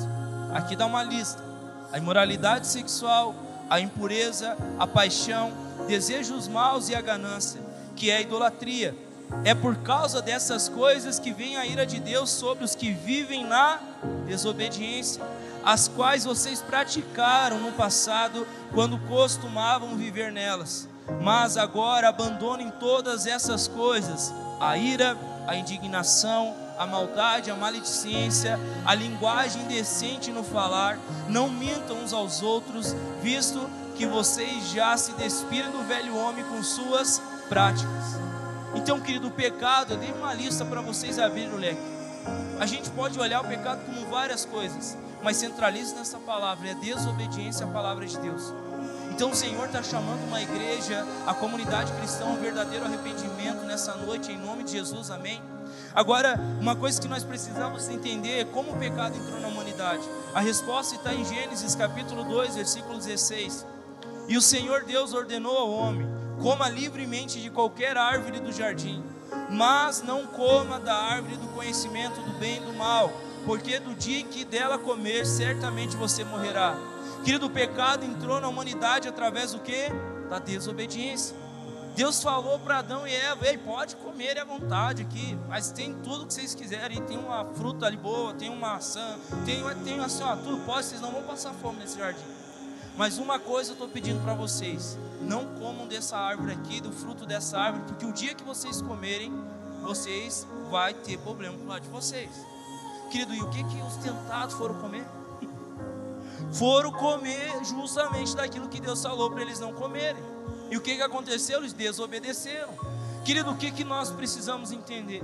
Aqui 0.53 0.75
dá 0.75 0.85
uma 0.87 1.03
lista: 1.03 1.43
a 1.91 1.97
imoralidade 1.99 2.65
sexual, 2.65 3.35
a 3.69 3.79
impureza, 3.79 4.57
a 4.79 4.87
paixão, 4.87 5.53
desejos 5.87 6.47
maus 6.47 6.89
e 6.89 6.95
a 6.95 7.01
ganância, 7.01 7.61
que 7.95 8.09
é 8.09 8.17
a 8.17 8.21
idolatria 8.21 8.95
é 9.43 9.53
por 9.53 9.75
causa 9.77 10.21
dessas 10.21 10.67
coisas 10.67 11.19
que 11.19 11.31
vem 11.31 11.55
a 11.55 11.65
ira 11.65 11.85
de 11.85 11.99
Deus 11.99 12.29
sobre 12.29 12.63
os 12.63 12.75
que 12.75 12.91
vivem 12.91 13.45
na 13.45 13.79
desobediência, 14.27 15.21
as 15.63 15.87
quais 15.87 16.25
vocês 16.25 16.61
praticaram 16.61 17.59
no 17.59 17.71
passado 17.71 18.47
quando 18.73 18.97
costumavam 19.07 19.95
viver 19.97 20.31
nelas. 20.31 20.87
Mas 21.21 21.57
agora 21.57 22.09
abandonem 22.09 22.71
todas 22.79 23.25
essas 23.25 23.67
coisas: 23.67 24.33
a 24.59 24.77
ira, 24.77 25.17
a 25.47 25.55
indignação, 25.55 26.55
a 26.77 26.85
maldade, 26.85 27.51
a 27.51 27.55
maledicência, 27.55 28.59
a 28.85 28.93
linguagem 28.93 29.63
indecente 29.63 30.31
no 30.31 30.43
falar. 30.43 30.97
Não 31.27 31.49
mintam 31.49 31.97
uns 31.97 32.13
aos 32.13 32.41
outros, 32.41 32.95
visto 33.21 33.69
que 33.95 34.05
vocês 34.05 34.71
já 34.71 34.95
se 34.95 35.11
despiram 35.13 35.71
do 35.71 35.83
velho 35.83 36.15
homem 36.15 36.43
com 36.45 36.63
suas 36.63 37.21
práticas. 37.49 38.29
Então, 38.75 38.99
querido, 38.99 39.27
o 39.27 39.31
pecado, 39.31 39.93
eu 39.93 39.97
dei 39.97 40.11
uma 40.11 40.33
lista 40.33 40.63
para 40.63 40.81
vocês 40.81 41.17
abrirem 41.17 41.53
o 41.53 41.57
leque. 41.57 41.81
A 42.59 42.65
gente 42.65 42.89
pode 42.91 43.19
olhar 43.19 43.41
o 43.41 43.47
pecado 43.47 43.81
como 43.85 44.05
várias 44.07 44.45
coisas, 44.45 44.97
mas 45.23 45.37
centralize 45.37 45.95
nessa 45.95 46.17
palavra, 46.17 46.69
é 46.69 46.73
desobediência 46.75 47.65
à 47.65 47.69
palavra 47.69 48.05
de 48.05 48.17
Deus. 48.19 48.53
Então 49.11 49.31
o 49.31 49.35
Senhor 49.35 49.65
está 49.65 49.81
chamando 49.81 50.25
uma 50.27 50.41
igreja, 50.41 51.05
a 51.25 51.33
comunidade 51.33 51.91
cristã, 51.93 52.25
um 52.25 52.37
verdadeiro 52.37 52.85
arrependimento 52.85 53.65
nessa 53.65 53.95
noite, 53.95 54.31
em 54.31 54.37
nome 54.37 54.63
de 54.63 54.71
Jesus, 54.71 55.09
amém? 55.09 55.41
Agora, 55.93 56.39
uma 56.59 56.75
coisa 56.75 57.01
que 57.01 57.07
nós 57.07 57.23
precisamos 57.23 57.89
entender 57.89 58.41
é 58.41 58.45
como 58.45 58.71
o 58.71 58.77
pecado 58.77 59.17
entrou 59.17 59.39
na 59.39 59.47
humanidade. 59.47 60.03
A 60.33 60.39
resposta 60.39 60.95
está 60.95 61.13
em 61.13 61.25
Gênesis 61.25 61.75
capítulo 61.75 62.23
2, 62.23 62.55
versículo 62.55 62.97
16. 62.97 63.65
E 64.27 64.37
o 64.37 64.41
Senhor 64.41 64.83
Deus 64.83 65.13
ordenou 65.13 65.57
ao 65.57 65.71
homem: 65.71 66.07
coma 66.41 66.69
livremente 66.69 67.41
de 67.41 67.49
qualquer 67.49 67.97
árvore 67.97 68.39
do 68.39 68.51
jardim, 68.51 69.03
mas 69.49 70.01
não 70.01 70.25
coma 70.25 70.79
da 70.79 70.95
árvore 70.95 71.35
do 71.37 71.47
conhecimento 71.49 72.21
do 72.21 72.37
bem 72.39 72.57
e 72.57 72.65
do 72.65 72.73
mal, 72.73 73.11
porque 73.45 73.79
do 73.79 73.93
dia 73.93 74.23
que 74.23 74.43
dela 74.43 74.77
comer, 74.77 75.25
certamente 75.25 75.95
você 75.95 76.23
morrerá. 76.23 76.75
Querido, 77.23 77.47
o 77.47 77.49
pecado 77.49 78.05
entrou 78.05 78.39
na 78.39 78.47
humanidade 78.47 79.07
através 79.07 79.51
do 79.51 79.59
que? 79.59 79.89
Da 80.29 80.39
desobediência. 80.39 81.35
Deus 81.95 82.23
falou 82.23 82.57
para 82.59 82.79
Adão 82.79 83.05
e 83.05 83.13
Eva: 83.13 83.45
Ei, 83.45 83.57
pode 83.57 83.95
comer 83.97 84.39
à 84.39 84.45
vontade 84.45 85.01
aqui, 85.01 85.37
mas 85.49 85.71
tem 85.71 85.93
tudo 85.95 86.25
que 86.25 86.33
vocês 86.33 86.55
quiserem. 86.55 87.01
Tem 87.03 87.17
uma 87.17 87.43
fruta 87.55 87.87
ali 87.87 87.97
boa, 87.97 88.33
tem 88.33 88.49
uma 88.49 88.73
maçã, 88.73 89.17
tem, 89.45 89.61
tem 89.83 89.99
assim, 89.99 90.23
ó, 90.23 90.35
tudo 90.37 90.63
pode, 90.65 90.85
vocês 90.85 91.01
não 91.01 91.11
vão 91.11 91.23
passar 91.23 91.53
fome 91.53 91.79
nesse 91.79 91.97
jardim. 91.97 92.38
Mas 92.99 93.17
uma 93.17 93.39
coisa 93.39 93.69
eu 93.69 93.73
estou 93.75 93.87
pedindo 93.87 94.21
para 94.25 94.33
vocês: 94.33 94.97
não 95.21 95.45
comam 95.55 95.87
dessa 95.87 96.17
árvore 96.17 96.51
aqui, 96.51 96.81
do 96.81 96.91
fruto 96.91 97.25
dessa 97.25 97.57
árvore, 97.57 97.85
porque 97.85 98.05
o 98.05 98.11
dia 98.11 98.35
que 98.35 98.43
vocês 98.43 98.81
comerem, 98.81 99.31
vocês 99.81 100.45
vai 100.69 100.93
ter 100.93 101.17
problema 101.19 101.57
com 101.57 101.63
o 101.63 101.67
lado 101.67 101.83
de 101.83 101.87
vocês. 101.87 102.29
Querido, 103.09 103.33
e 103.33 103.41
o 103.41 103.49
que, 103.49 103.63
que 103.63 103.81
os 103.81 103.95
tentados 103.95 104.53
foram 104.55 104.75
comer? 104.81 105.05
Foram 106.51 106.91
comer 106.91 107.63
justamente 107.63 108.35
daquilo 108.35 108.67
que 108.67 108.81
Deus 108.81 109.01
falou 109.01 109.31
para 109.31 109.43
eles 109.43 109.61
não 109.61 109.73
comerem. 109.73 110.21
E 110.69 110.75
o 110.75 110.81
que, 110.81 110.95
que 110.95 111.01
aconteceu? 111.01 111.59
Eles 111.59 111.71
desobedeceram. 111.71 112.69
Querido, 113.23 113.51
o 113.51 113.55
que, 113.55 113.71
que 113.71 113.83
nós 113.85 114.09
precisamos 114.09 114.71
entender? 114.71 115.21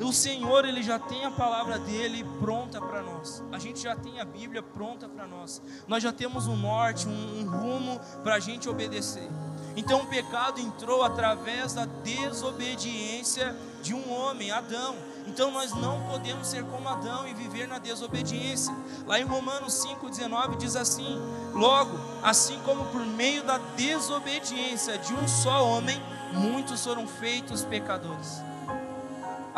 O 0.00 0.12
Senhor, 0.12 0.64
Ele 0.64 0.82
já 0.82 0.98
tem 0.98 1.24
a 1.24 1.30
palavra 1.30 1.78
dele 1.78 2.24
pronta 2.40 2.80
para 2.80 3.02
nós. 3.02 3.42
A 3.50 3.58
gente 3.58 3.80
já 3.82 3.96
tem 3.96 4.20
a 4.20 4.24
Bíblia 4.24 4.62
pronta 4.62 5.08
para 5.08 5.26
nós. 5.26 5.60
Nós 5.88 6.02
já 6.02 6.12
temos 6.12 6.46
um 6.46 6.56
norte, 6.56 7.08
um, 7.08 7.40
um 7.40 7.50
rumo 7.50 8.00
para 8.22 8.36
a 8.36 8.40
gente 8.40 8.68
obedecer. 8.68 9.28
Então 9.76 10.02
o 10.02 10.06
pecado 10.06 10.60
entrou 10.60 11.02
através 11.02 11.72
da 11.72 11.84
desobediência 11.84 13.54
de 13.82 13.94
um 13.94 14.12
homem, 14.12 14.50
Adão. 14.50 14.96
Então 15.26 15.50
nós 15.50 15.72
não 15.72 16.00
podemos 16.08 16.46
ser 16.46 16.64
como 16.64 16.88
Adão 16.88 17.28
e 17.28 17.34
viver 17.34 17.68
na 17.68 17.78
desobediência. 17.78 18.74
Lá 19.06 19.20
em 19.20 19.24
Romanos 19.24 19.74
5,19 19.84 20.56
diz 20.56 20.74
assim: 20.74 21.20
Logo, 21.52 21.96
assim 22.22 22.58
como 22.64 22.86
por 22.86 23.04
meio 23.04 23.42
da 23.44 23.58
desobediência 23.76 24.98
de 24.98 25.12
um 25.14 25.28
só 25.28 25.64
homem, 25.64 26.00
muitos 26.32 26.84
foram 26.84 27.06
feitos 27.06 27.64
pecadores. 27.64 28.42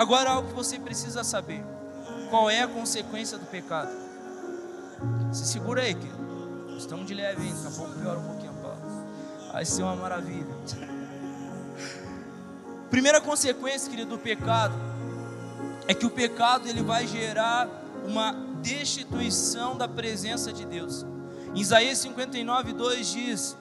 Agora, 0.01 0.31
algo 0.31 0.49
que 0.49 0.55
você 0.55 0.79
precisa 0.79 1.23
saber: 1.23 1.63
qual 2.31 2.49
é 2.49 2.63
a 2.63 2.69
consequência 2.69 3.37
do 3.37 3.45
pecado? 3.45 3.91
Se 5.31 5.45
segura 5.45 5.83
aí, 5.83 5.95
querido. 5.95 6.75
Estamos 6.79 7.07
de 7.07 7.13
leve, 7.13 7.47
hein? 7.47 7.55
Daqui 7.63 7.67
a 7.67 7.77
pouco 7.77 8.01
piora 8.01 8.19
um 8.19 8.25
pouquinho 8.25 8.51
a 8.51 8.55
palavra. 8.55 8.89
Vai 9.53 9.65
ser 9.67 9.83
uma 9.83 9.95
maravilha. 9.95 10.57
Primeira 12.89 13.21
consequência, 13.21 13.91
querido, 13.91 14.17
do 14.17 14.19
pecado 14.19 14.73
é 15.87 15.93
que 15.93 16.07
o 16.07 16.11
pecado 16.11 16.67
ele 16.67 16.83
vai 16.83 17.07
gerar 17.07 17.69
uma 18.03 18.33
destituição 18.63 19.77
da 19.77 19.87
presença 19.87 20.51
de 20.51 20.65
Deus. 20.65 21.05
Em 21.55 21.61
Isaías 21.61 21.99
59, 21.99 22.73
2 22.73 23.07
diz: 23.07 23.55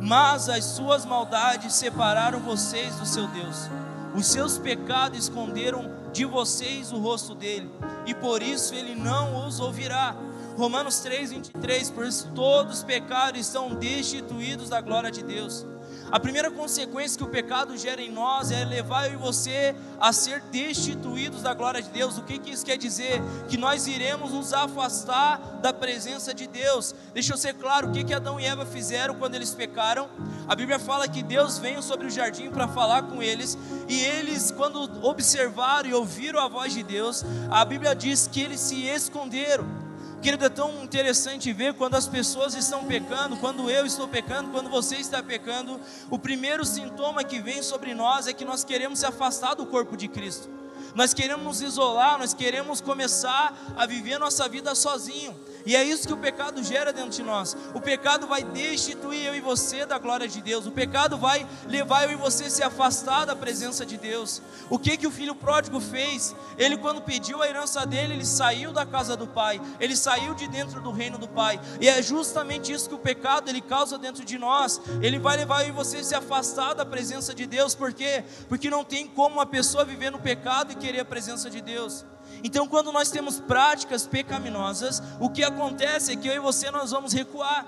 Mas 0.00 0.48
as 0.48 0.64
suas 0.64 1.04
maldades 1.04 1.74
separaram 1.74 2.40
vocês 2.40 2.96
do 2.96 3.04
seu 3.04 3.26
Deus 3.28 3.68
os 4.16 4.26
seus 4.26 4.58
pecados 4.58 5.18
esconderam 5.18 5.90
de 6.12 6.24
vocês 6.24 6.90
o 6.90 6.98
rosto 6.98 7.34
dele, 7.34 7.70
e 8.06 8.14
por 8.14 8.42
isso 8.42 8.74
ele 8.74 8.94
não 8.94 9.46
os 9.46 9.60
ouvirá. 9.60 10.16
Romanos 10.56 11.00
3, 11.00 11.32
23, 11.32 11.90
por 11.90 12.06
isso 12.06 12.30
todos 12.34 12.78
os 12.78 12.84
pecados 12.84 13.38
estão 13.38 13.74
destituídos 13.74 14.70
da 14.70 14.80
glória 14.80 15.10
de 15.10 15.22
Deus. 15.22 15.66
A 16.10 16.20
primeira 16.20 16.50
consequência 16.50 17.18
que 17.18 17.24
o 17.24 17.28
pecado 17.28 17.76
gera 17.76 18.00
em 18.00 18.10
nós 18.10 18.50
é 18.50 18.64
levar 18.64 19.06
eu 19.06 19.14
e 19.14 19.16
você 19.16 19.74
a 20.00 20.12
ser 20.12 20.40
destituídos 20.52 21.42
da 21.42 21.52
glória 21.52 21.82
de 21.82 21.90
Deus. 21.90 22.16
O 22.16 22.22
que, 22.22 22.38
que 22.38 22.52
isso 22.52 22.64
quer 22.64 22.78
dizer? 22.78 23.20
Que 23.48 23.56
nós 23.56 23.86
iremos 23.86 24.32
nos 24.32 24.52
afastar 24.52 25.38
da 25.60 25.72
presença 25.72 26.32
de 26.32 26.46
Deus. 26.46 26.94
Deixa 27.12 27.32
eu 27.32 27.36
ser 27.36 27.54
claro, 27.54 27.88
o 27.88 27.92
que, 27.92 28.04
que 28.04 28.14
Adão 28.14 28.38
e 28.38 28.44
Eva 28.44 28.64
fizeram 28.64 29.16
quando 29.16 29.34
eles 29.34 29.52
pecaram? 29.52 30.08
A 30.46 30.54
Bíblia 30.54 30.78
fala 30.78 31.08
que 31.08 31.22
Deus 31.22 31.58
veio 31.58 31.82
sobre 31.82 32.06
o 32.06 32.10
jardim 32.10 32.50
para 32.50 32.68
falar 32.68 33.02
com 33.02 33.20
eles, 33.20 33.58
e 33.88 34.00
eles, 34.00 34.52
quando 34.52 34.80
observaram 35.04 35.88
e 35.88 35.94
ouviram 35.94 36.40
a 36.40 36.48
voz 36.48 36.72
de 36.72 36.84
Deus, 36.84 37.24
a 37.50 37.64
Bíblia 37.64 37.94
diz 37.94 38.28
que 38.30 38.40
eles 38.40 38.60
se 38.60 38.86
esconderam. 38.86 39.85
Querido, 40.22 40.44
é 40.44 40.48
tão 40.48 40.82
interessante 40.82 41.52
ver 41.52 41.74
quando 41.74 41.94
as 41.94 42.08
pessoas 42.08 42.54
estão 42.54 42.84
pecando, 42.84 43.36
quando 43.36 43.70
eu 43.70 43.86
estou 43.86 44.08
pecando, 44.08 44.50
quando 44.50 44.68
você 44.68 44.96
está 44.96 45.22
pecando, 45.22 45.80
o 46.10 46.18
primeiro 46.18 46.64
sintoma 46.64 47.22
que 47.22 47.40
vem 47.40 47.62
sobre 47.62 47.94
nós 47.94 48.26
é 48.26 48.32
que 48.32 48.44
nós 48.44 48.64
queremos 48.64 49.00
se 49.00 49.06
afastar 49.06 49.54
do 49.54 49.66
corpo 49.66 49.96
de 49.96 50.08
Cristo. 50.08 50.48
Nós 50.96 51.12
queremos 51.12 51.44
nos 51.44 51.60
isolar, 51.60 52.18
nós 52.18 52.32
queremos 52.32 52.80
começar 52.80 53.54
a 53.76 53.84
viver 53.84 54.18
nossa 54.18 54.48
vida 54.48 54.74
sozinho. 54.74 55.36
E 55.66 55.74
é 55.74 55.82
isso 55.82 56.06
que 56.06 56.14
o 56.14 56.16
pecado 56.16 56.62
gera 56.62 56.92
dentro 56.92 57.10
de 57.10 57.24
nós. 57.24 57.56
O 57.74 57.80
pecado 57.80 58.28
vai 58.28 58.44
destituir 58.44 59.26
eu 59.26 59.34
e 59.34 59.40
você 59.40 59.84
da 59.84 59.98
glória 59.98 60.28
de 60.28 60.40
Deus. 60.40 60.64
O 60.64 60.70
pecado 60.70 61.18
vai 61.18 61.44
levar 61.66 62.04
eu 62.04 62.12
e 62.12 62.14
você 62.14 62.44
a 62.44 62.50
se 62.50 62.62
afastar 62.62 63.24
da 63.24 63.34
presença 63.34 63.84
de 63.84 63.98
Deus. 63.98 64.40
O 64.70 64.78
que 64.78 64.96
que 64.96 65.08
o 65.08 65.10
filho 65.10 65.34
pródigo 65.34 65.80
fez? 65.80 66.36
Ele 66.56 66.76
quando 66.76 67.02
pediu 67.02 67.42
a 67.42 67.48
herança 67.48 67.84
dele, 67.84 68.14
ele 68.14 68.24
saiu 68.24 68.72
da 68.72 68.86
casa 68.86 69.16
do 69.16 69.26
pai. 69.26 69.60
Ele 69.80 69.96
saiu 69.96 70.34
de 70.34 70.46
dentro 70.46 70.80
do 70.80 70.92
reino 70.92 71.18
do 71.18 71.26
pai. 71.26 71.60
E 71.80 71.88
é 71.88 72.00
justamente 72.00 72.72
isso 72.72 72.88
que 72.88 72.94
o 72.94 72.98
pecado 72.98 73.48
ele 73.50 73.60
causa 73.60 73.98
dentro 73.98 74.24
de 74.24 74.38
nós. 74.38 74.80
Ele 75.02 75.18
vai 75.18 75.36
levar 75.36 75.62
eu 75.64 75.70
e 75.70 75.72
você 75.72 75.96
a 75.96 76.04
se 76.04 76.14
afastar 76.14 76.74
da 76.74 76.86
presença 76.86 77.34
de 77.34 77.44
Deus. 77.44 77.74
Por 77.74 77.92
quê? 77.92 78.24
Porque 78.48 78.70
não 78.70 78.84
tem 78.84 79.08
como 79.08 79.34
uma 79.34 79.46
pessoa 79.46 79.84
viver 79.84 80.12
no 80.12 80.20
pecado 80.20 80.70
e 80.70 80.76
querer 80.86 81.00
a 81.00 81.04
presença 81.04 81.50
de 81.50 81.60
Deus. 81.60 82.04
Então, 82.44 82.68
quando 82.68 82.92
nós 82.92 83.10
temos 83.10 83.40
práticas 83.40 84.06
pecaminosas, 84.06 85.02
o 85.18 85.28
que 85.28 85.42
acontece 85.42 86.12
é 86.12 86.16
que 86.16 86.28
eu 86.28 86.34
e 86.34 86.38
você 86.38 86.70
nós 86.70 86.92
vamos 86.92 87.12
recuar. 87.12 87.66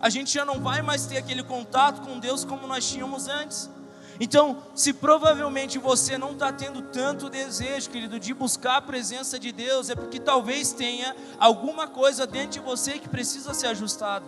A 0.00 0.08
gente 0.10 0.34
já 0.34 0.44
não 0.44 0.60
vai 0.60 0.82
mais 0.82 1.06
ter 1.06 1.18
aquele 1.18 1.44
contato 1.44 2.00
com 2.02 2.18
Deus 2.18 2.44
como 2.44 2.66
nós 2.66 2.88
tínhamos 2.90 3.28
antes. 3.28 3.70
Então, 4.18 4.60
se 4.74 4.92
provavelmente 4.92 5.78
você 5.78 6.18
não 6.18 6.32
está 6.32 6.52
tendo 6.52 6.82
tanto 6.82 7.30
desejo, 7.30 7.90
querido, 7.90 8.18
de 8.18 8.34
buscar 8.34 8.78
a 8.78 8.82
presença 8.82 9.38
de 9.38 9.52
Deus, 9.52 9.88
é 9.88 9.94
porque 9.94 10.18
talvez 10.18 10.72
tenha 10.72 11.14
alguma 11.38 11.86
coisa 11.86 12.26
dentro 12.26 12.50
de 12.50 12.60
você 12.60 12.98
que 12.98 13.08
precisa 13.08 13.54
ser 13.54 13.68
ajustado. 13.68 14.26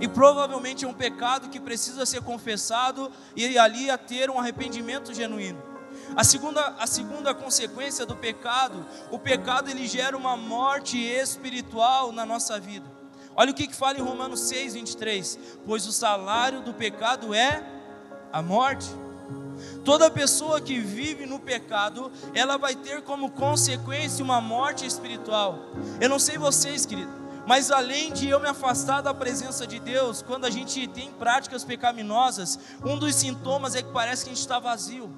E 0.00 0.08
provavelmente 0.08 0.84
é 0.84 0.88
um 0.88 0.94
pecado 0.94 1.48
que 1.48 1.60
precisa 1.60 2.04
ser 2.06 2.22
confessado 2.22 3.10
e 3.36 3.56
ali 3.56 3.88
a 3.88 3.96
ter 3.96 4.30
um 4.30 4.40
arrependimento 4.40 5.14
genuíno. 5.14 5.71
A 6.16 6.24
segunda, 6.24 6.74
a 6.78 6.86
segunda 6.86 7.34
consequência 7.34 8.04
do 8.04 8.16
pecado, 8.16 8.84
o 9.10 9.18
pecado 9.18 9.70
ele 9.70 9.86
gera 9.86 10.16
uma 10.16 10.36
morte 10.36 10.98
espiritual 10.98 12.12
na 12.12 12.26
nossa 12.26 12.60
vida. 12.60 12.86
Olha 13.34 13.50
o 13.50 13.54
que, 13.54 13.66
que 13.66 13.74
fala 13.74 13.98
em 13.98 14.02
Romanos 14.02 14.40
6, 14.40 14.74
23. 14.74 15.38
Pois 15.66 15.86
o 15.86 15.92
salário 15.92 16.60
do 16.60 16.74
pecado 16.74 17.34
é 17.34 17.64
a 18.30 18.42
morte. 18.42 18.86
Toda 19.84 20.10
pessoa 20.10 20.60
que 20.60 20.78
vive 20.80 21.24
no 21.24 21.38
pecado, 21.38 22.10
ela 22.34 22.56
vai 22.56 22.74
ter 22.74 23.02
como 23.02 23.30
consequência 23.30 24.24
uma 24.24 24.40
morte 24.40 24.86
espiritual. 24.86 25.58
Eu 26.00 26.08
não 26.08 26.18
sei 26.18 26.36
vocês, 26.36 26.84
querido, 26.84 27.10
mas 27.46 27.70
além 27.70 28.12
de 28.12 28.28
eu 28.28 28.38
me 28.38 28.48
afastar 28.48 29.00
da 29.00 29.14
presença 29.14 29.66
de 29.66 29.78
Deus, 29.80 30.22
quando 30.22 30.44
a 30.44 30.50
gente 30.50 30.86
tem 30.88 31.10
práticas 31.12 31.64
pecaminosas, 31.64 32.58
um 32.84 32.98
dos 32.98 33.14
sintomas 33.14 33.74
é 33.74 33.82
que 33.82 33.92
parece 33.92 34.24
que 34.24 34.30
a 34.30 34.34
gente 34.34 34.42
está 34.42 34.58
vazio. 34.58 35.10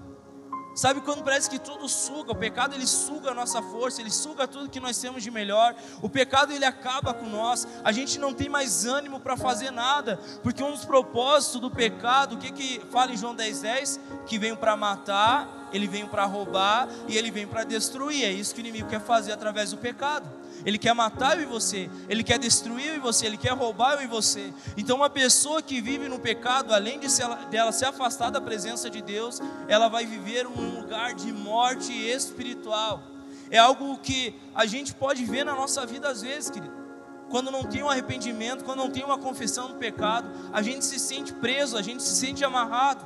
Sabe 0.75 1.01
quando 1.01 1.23
parece 1.23 1.49
que 1.49 1.59
tudo 1.59 1.89
suga? 1.89 2.33
O 2.33 2.37
pecado 2.37 2.75
ele 2.75 2.87
suga 2.87 3.31
a 3.31 3.35
nossa 3.35 3.63
força, 3.63 4.01
ele 4.01 4.11
suga 4.11 4.49
tudo 4.49 4.69
que 4.69 4.81
nós 4.81 4.99
temos 4.99 5.23
de 5.23 5.31
melhor. 5.31 5.75
O 6.03 6.09
pecado 6.09 6.53
ele 6.53 6.65
acaba 6.65 7.15
com 7.15 7.27
nós. 7.27 7.67
A 7.85 7.93
gente 7.93 8.19
não 8.19 8.35
tem 8.35 8.49
mais 8.49 8.85
ânimo 8.85 9.21
para 9.21 9.37
fazer 9.37 9.71
nada, 9.71 10.19
porque 10.43 10.63
um 10.63 10.73
dos 10.73 10.85
propósitos 10.85 11.61
do 11.61 11.71
pecado, 11.71 12.35
o 12.35 12.39
que 12.39 12.51
que 12.51 12.81
fala 12.91 13.13
em 13.13 13.17
João 13.17 13.35
10:10, 13.35 13.61
10? 13.63 14.01
que 14.27 14.39
veio 14.39 14.57
para 14.57 14.77
matar, 14.77 15.69
ele 15.73 15.87
veio 15.87 16.09
para 16.09 16.25
roubar 16.25 16.89
e 17.09 17.17
ele 17.17 17.31
vem 17.31 17.47
para 17.47 17.65
destruir. 17.65 18.25
É 18.25 18.31
isso 18.31 18.55
que 18.55 18.61
o 18.61 18.63
inimigo 18.63 18.89
quer 18.89 19.01
fazer 19.01 19.33
através 19.33 19.71
do 19.71 19.77
pecado. 19.77 20.29
Ele 20.65 20.79
quer 20.79 20.95
matar 20.95 21.37
eu 21.37 21.43
e 21.43 21.47
você, 21.47 21.91
ele 22.09 22.23
quer 22.23 22.39
destruir 22.39 22.87
eu 22.87 22.97
e 22.97 22.99
você, 22.99 23.27
ele 23.27 23.37
quer 23.37 23.53
roubar 23.53 23.95
eu 23.95 24.03
e 24.03 24.07
você. 24.07 24.53
Então, 24.77 24.97
uma 24.97 25.11
pessoa 25.11 25.61
que 25.61 25.81
vive 25.81 26.09
no 26.09 26.19
pecado, 26.19 26.73
além 26.73 26.99
de 26.99 27.11
se, 27.11 27.23
dela 27.51 27.71
se 27.71 27.85
afastar 27.85 28.31
da 28.31 28.41
presença 28.41 28.89
de 28.89 29.03
Deus, 29.03 29.41
ela 29.69 29.89
vai 29.89 30.07
viver 30.07 30.47
um 30.47 30.81
lugar 30.81 31.15
de 31.15 31.33
morte 31.33 31.93
espiritual. 31.93 33.03
É 33.51 33.59
algo 33.59 33.99
que 33.99 34.35
a 34.55 34.65
gente 34.65 34.95
pode 34.95 35.25
ver 35.25 35.45
na 35.45 35.55
nossa 35.55 35.85
vida 35.85 36.09
às 36.09 36.23
vezes, 36.23 36.51
querido 36.51 36.85
quando 37.31 37.51
não 37.51 37.65
tem 37.65 37.83
um 37.83 37.89
arrependimento, 37.89 38.63
quando 38.63 38.79
não 38.79 38.91
tem 38.91 39.03
uma 39.03 39.19
confissão 39.19 39.69
do 39.69 39.75
pecado, 39.75 40.31
a 40.53 40.63
gente 40.63 40.85
se 40.85 41.01
sente 41.01 41.33
preso, 41.33 41.77
a 41.77 41.83
gente 41.83 42.03
se 42.03 42.15
sente 42.15 42.45
amarrado. 42.45 43.05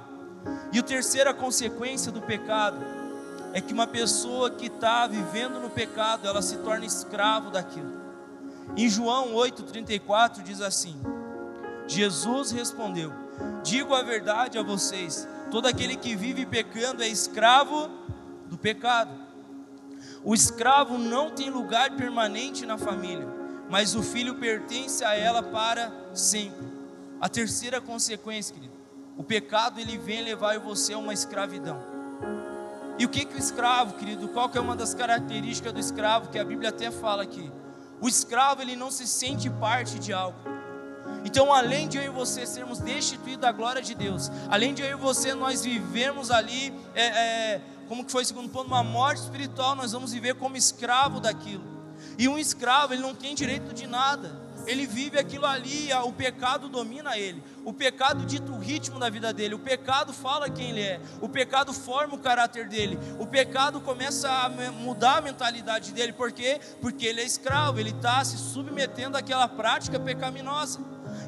E 0.72 0.78
a 0.78 0.82
terceira 0.82 1.32
consequência 1.32 2.12
do 2.12 2.20
pecado 2.20 2.76
é 3.52 3.60
que 3.60 3.72
uma 3.72 3.86
pessoa 3.86 4.50
que 4.50 4.66
está 4.66 5.06
vivendo 5.06 5.60
no 5.60 5.70
pecado, 5.70 6.26
ela 6.26 6.42
se 6.42 6.56
torna 6.58 6.84
escravo 6.84 7.50
daquilo. 7.50 7.92
Em 8.76 8.88
João 8.88 9.34
8,34 9.34 10.42
diz 10.42 10.60
assim: 10.60 10.96
Jesus 11.86 12.50
respondeu: 12.50 13.12
Digo 13.62 13.94
a 13.94 14.02
verdade 14.02 14.58
a 14.58 14.62
vocês: 14.62 15.26
todo 15.50 15.66
aquele 15.66 15.96
que 15.96 16.14
vive 16.14 16.44
pecando 16.44 17.02
é 17.02 17.08
escravo 17.08 17.88
do 18.46 18.58
pecado. 18.58 19.10
O 20.22 20.34
escravo 20.34 20.98
não 20.98 21.30
tem 21.30 21.48
lugar 21.48 21.96
permanente 21.96 22.66
na 22.66 22.76
família, 22.76 23.26
mas 23.70 23.94
o 23.94 24.02
filho 24.02 24.34
pertence 24.34 25.04
a 25.04 25.14
ela 25.14 25.42
para 25.42 25.92
sempre. 26.12 26.66
A 27.20 27.28
terceira 27.28 27.80
consequência, 27.80 28.54
querido, 28.54 28.74
o 29.16 29.24
pecado 29.24 29.80
ele 29.80 29.96
vem 29.96 30.22
levar 30.22 30.58
você 30.58 30.92
a 30.92 30.98
uma 30.98 31.12
escravidão. 31.12 31.97
E 32.98 33.04
o 33.04 33.08
que 33.08 33.24
que 33.24 33.36
o 33.36 33.38
escravo, 33.38 33.94
querido? 33.94 34.28
Qual 34.28 34.48
que 34.48 34.58
é 34.58 34.60
uma 34.60 34.74
das 34.74 34.92
características 34.92 35.72
do 35.72 35.78
escravo 35.78 36.30
que 36.30 36.38
a 36.38 36.44
Bíblia 36.44 36.70
até 36.70 36.90
fala 36.90 37.22
aqui? 37.22 37.50
O 38.00 38.08
escravo 38.08 38.60
ele 38.60 38.74
não 38.74 38.90
se 38.90 39.06
sente 39.06 39.48
parte 39.48 39.98
de 39.98 40.12
algo. 40.12 40.38
Então, 41.24 41.52
além 41.52 41.88
de 41.88 41.96
eu 41.96 42.04
e 42.04 42.08
você 42.08 42.44
sermos 42.44 42.80
destituídos 42.80 43.40
da 43.40 43.52
glória 43.52 43.80
de 43.80 43.94
Deus, 43.94 44.30
além 44.48 44.74
de 44.74 44.82
eu 44.82 44.90
e 44.90 44.94
você 44.94 45.32
nós 45.32 45.62
vivemos 45.62 46.30
ali, 46.30 46.74
é, 46.94 47.06
é, 47.06 47.60
como 47.88 48.04
que 48.04 48.10
foi 48.10 48.24
segundo 48.24 48.48
ponto, 48.48 48.66
uma 48.66 48.82
morte 48.82 49.22
espiritual, 49.22 49.76
nós 49.76 49.92
vamos 49.92 50.12
viver 50.12 50.34
como 50.34 50.56
escravo 50.56 51.20
daquilo. 51.20 51.64
E 52.18 52.28
um 52.28 52.38
escravo 52.38 52.94
ele 52.94 53.02
não 53.02 53.14
tem 53.14 53.34
direito 53.34 53.72
de 53.72 53.86
nada 53.86 54.47
ele 54.68 54.86
vive 54.86 55.18
aquilo 55.18 55.46
ali, 55.46 55.88
o 56.04 56.12
pecado 56.12 56.68
domina 56.68 57.16
ele. 57.16 57.42
O 57.64 57.72
pecado 57.72 58.26
dita 58.26 58.52
o 58.52 58.58
ritmo 58.58 58.98
da 58.98 59.08
vida 59.08 59.32
dele, 59.32 59.54
o 59.54 59.58
pecado 59.58 60.12
fala 60.12 60.50
quem 60.50 60.70
ele 60.70 60.82
é, 60.82 61.00
o 61.20 61.28
pecado 61.28 61.72
forma 61.72 62.14
o 62.14 62.18
caráter 62.18 62.68
dele, 62.68 62.98
o 63.18 63.26
pecado 63.26 63.80
começa 63.80 64.30
a 64.30 64.48
mudar 64.70 65.18
a 65.18 65.20
mentalidade 65.20 65.92
dele, 65.92 66.12
por 66.12 66.30
quê? 66.32 66.60
Porque 66.80 67.06
ele 67.06 67.22
é 67.22 67.24
escravo, 67.24 67.80
ele 67.80 67.90
está 67.90 68.22
se 68.24 68.36
submetendo 68.36 69.16
àquela 69.16 69.48
prática 69.48 69.98
pecaminosa. 69.98 70.80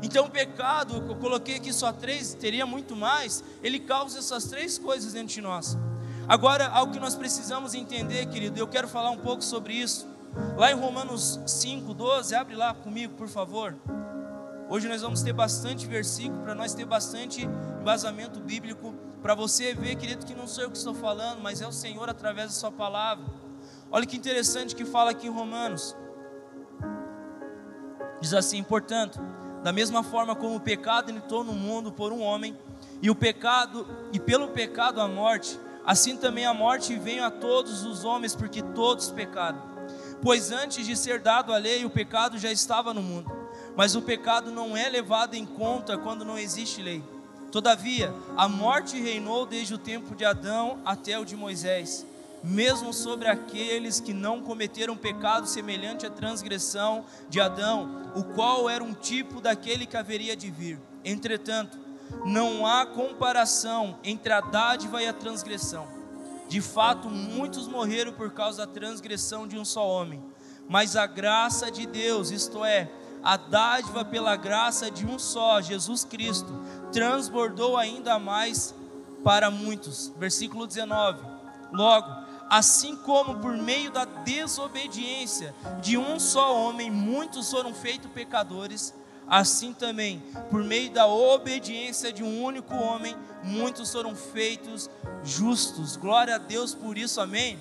Então 0.02 0.26
o 0.26 0.30
pecado, 0.30 1.04
eu 1.08 1.16
coloquei 1.16 1.56
aqui 1.56 1.72
só 1.72 1.92
três, 1.92 2.34
teria 2.34 2.66
muito 2.66 2.94
mais, 2.94 3.42
ele 3.62 3.78
causa 3.80 4.18
essas 4.18 4.44
três 4.44 4.78
coisas 4.78 5.14
dentro 5.14 5.34
de 5.34 5.40
nós. 5.40 5.76
Agora, 6.28 6.68
algo 6.68 6.92
que 6.92 7.00
nós 7.00 7.16
precisamos 7.16 7.74
entender, 7.74 8.26
querido, 8.26 8.58
eu 8.60 8.68
quero 8.68 8.86
falar 8.86 9.10
um 9.10 9.18
pouco 9.18 9.42
sobre 9.42 9.72
isso. 9.74 10.06
Lá 10.56 10.70
em 10.70 10.74
Romanos 10.74 11.40
5, 11.46 11.92
12, 11.92 12.34
abre 12.34 12.54
lá 12.54 12.72
comigo, 12.72 13.14
por 13.14 13.28
favor. 13.28 13.74
Hoje 14.68 14.88
nós 14.88 15.02
vamos 15.02 15.22
ter 15.22 15.32
bastante 15.32 15.86
versículo, 15.86 16.42
para 16.42 16.54
nós 16.54 16.72
ter 16.72 16.84
bastante 16.84 17.42
embasamento 17.42 18.38
bíblico, 18.38 18.94
para 19.20 19.34
você 19.34 19.74
ver, 19.74 19.96
querido, 19.96 20.24
que 20.24 20.34
não 20.34 20.46
sou 20.46 20.64
eu 20.64 20.70
que 20.70 20.76
estou 20.76 20.94
falando, 20.94 21.40
mas 21.40 21.60
é 21.60 21.66
o 21.66 21.72
Senhor 21.72 22.08
através 22.08 22.48
da 22.48 22.52
Sua 22.52 22.70
palavra. 22.70 23.24
Olha 23.90 24.06
que 24.06 24.16
interessante 24.16 24.76
que 24.76 24.84
fala 24.84 25.10
aqui 25.10 25.26
em 25.26 25.30
Romanos. 25.30 25.96
Diz 28.20 28.32
assim: 28.32 28.62
portanto, 28.62 29.20
da 29.64 29.72
mesma 29.72 30.02
forma 30.02 30.36
como 30.36 30.54
o 30.54 30.60
pecado 30.60 31.10
entrou 31.10 31.42
no 31.42 31.52
mundo 31.52 31.90
por 31.90 32.12
um 32.12 32.22
homem, 32.22 32.56
e 33.02 33.10
o 33.10 33.14
pecado, 33.14 33.86
e 34.12 34.20
pelo 34.20 34.48
pecado 34.48 35.00
a 35.00 35.08
morte, 35.08 35.58
assim 35.84 36.16
também 36.16 36.46
a 36.46 36.54
morte 36.54 36.96
veio 36.96 37.24
a 37.24 37.30
todos 37.30 37.84
os 37.84 38.04
homens, 38.04 38.36
porque 38.36 38.62
todos 38.62 39.10
pecaram. 39.10 39.69
Pois 40.22 40.52
antes 40.52 40.86
de 40.86 40.94
ser 40.96 41.20
dado 41.20 41.52
a 41.52 41.56
lei, 41.56 41.84
o 41.84 41.90
pecado 41.90 42.38
já 42.38 42.52
estava 42.52 42.92
no 42.92 43.02
mundo. 43.02 43.30
Mas 43.74 43.94
o 43.94 44.02
pecado 44.02 44.50
não 44.50 44.76
é 44.76 44.88
levado 44.88 45.34
em 45.34 45.46
conta 45.46 45.96
quando 45.96 46.24
não 46.24 46.38
existe 46.38 46.82
lei. 46.82 47.02
Todavia, 47.50 48.14
a 48.36 48.46
morte 48.46 49.00
reinou 49.00 49.46
desde 49.46 49.74
o 49.74 49.78
tempo 49.78 50.14
de 50.14 50.24
Adão 50.24 50.78
até 50.84 51.18
o 51.18 51.24
de 51.24 51.34
Moisés, 51.34 52.06
mesmo 52.44 52.92
sobre 52.92 53.28
aqueles 53.28 53.98
que 53.98 54.12
não 54.12 54.40
cometeram 54.40 54.96
pecado 54.96 55.48
semelhante 55.48 56.06
à 56.06 56.10
transgressão 56.10 57.04
de 57.28 57.40
Adão, 57.40 58.12
o 58.14 58.22
qual 58.22 58.68
era 58.68 58.84
um 58.84 58.92
tipo 58.94 59.40
daquele 59.40 59.86
que 59.86 59.96
haveria 59.96 60.36
de 60.36 60.50
vir. 60.50 60.78
Entretanto, 61.04 61.78
não 62.24 62.66
há 62.66 62.84
comparação 62.86 63.98
entre 64.04 64.32
a 64.32 64.40
dádiva 64.40 65.02
e 65.02 65.08
a 65.08 65.12
transgressão 65.12 65.99
de 66.50 66.60
fato, 66.60 67.08
muitos 67.08 67.68
morreram 67.68 68.12
por 68.12 68.32
causa 68.32 68.66
da 68.66 68.72
transgressão 68.72 69.46
de 69.46 69.56
um 69.56 69.64
só 69.64 69.88
homem, 69.88 70.20
mas 70.68 70.96
a 70.96 71.06
graça 71.06 71.70
de 71.70 71.86
Deus, 71.86 72.32
isto 72.32 72.64
é, 72.64 72.90
a 73.22 73.36
dádiva 73.36 74.04
pela 74.04 74.34
graça 74.34 74.90
de 74.90 75.06
um 75.06 75.16
só, 75.16 75.60
Jesus 75.60 76.02
Cristo, 76.02 76.52
transbordou 76.90 77.76
ainda 77.76 78.18
mais 78.18 78.74
para 79.22 79.48
muitos. 79.48 80.12
Versículo 80.18 80.66
19. 80.66 81.22
Logo, 81.72 82.10
assim 82.50 82.96
como 82.96 83.38
por 83.38 83.56
meio 83.56 83.92
da 83.92 84.04
desobediência 84.04 85.54
de 85.80 85.96
um 85.96 86.18
só 86.18 86.56
homem 86.56 86.90
muitos 86.90 87.48
foram 87.48 87.72
feitos 87.72 88.10
pecadores, 88.10 88.92
assim 89.30 89.72
também, 89.72 90.20
por 90.50 90.64
meio 90.64 90.90
da 90.90 91.06
obediência 91.06 92.12
de 92.12 92.24
um 92.24 92.42
único 92.42 92.74
homem, 92.74 93.16
muitos 93.44 93.92
foram 93.92 94.16
feitos 94.16 94.90
justos. 95.22 95.96
Glória 95.96 96.34
a 96.34 96.38
Deus 96.38 96.74
por 96.74 96.98
isso, 96.98 97.20
amém? 97.20 97.56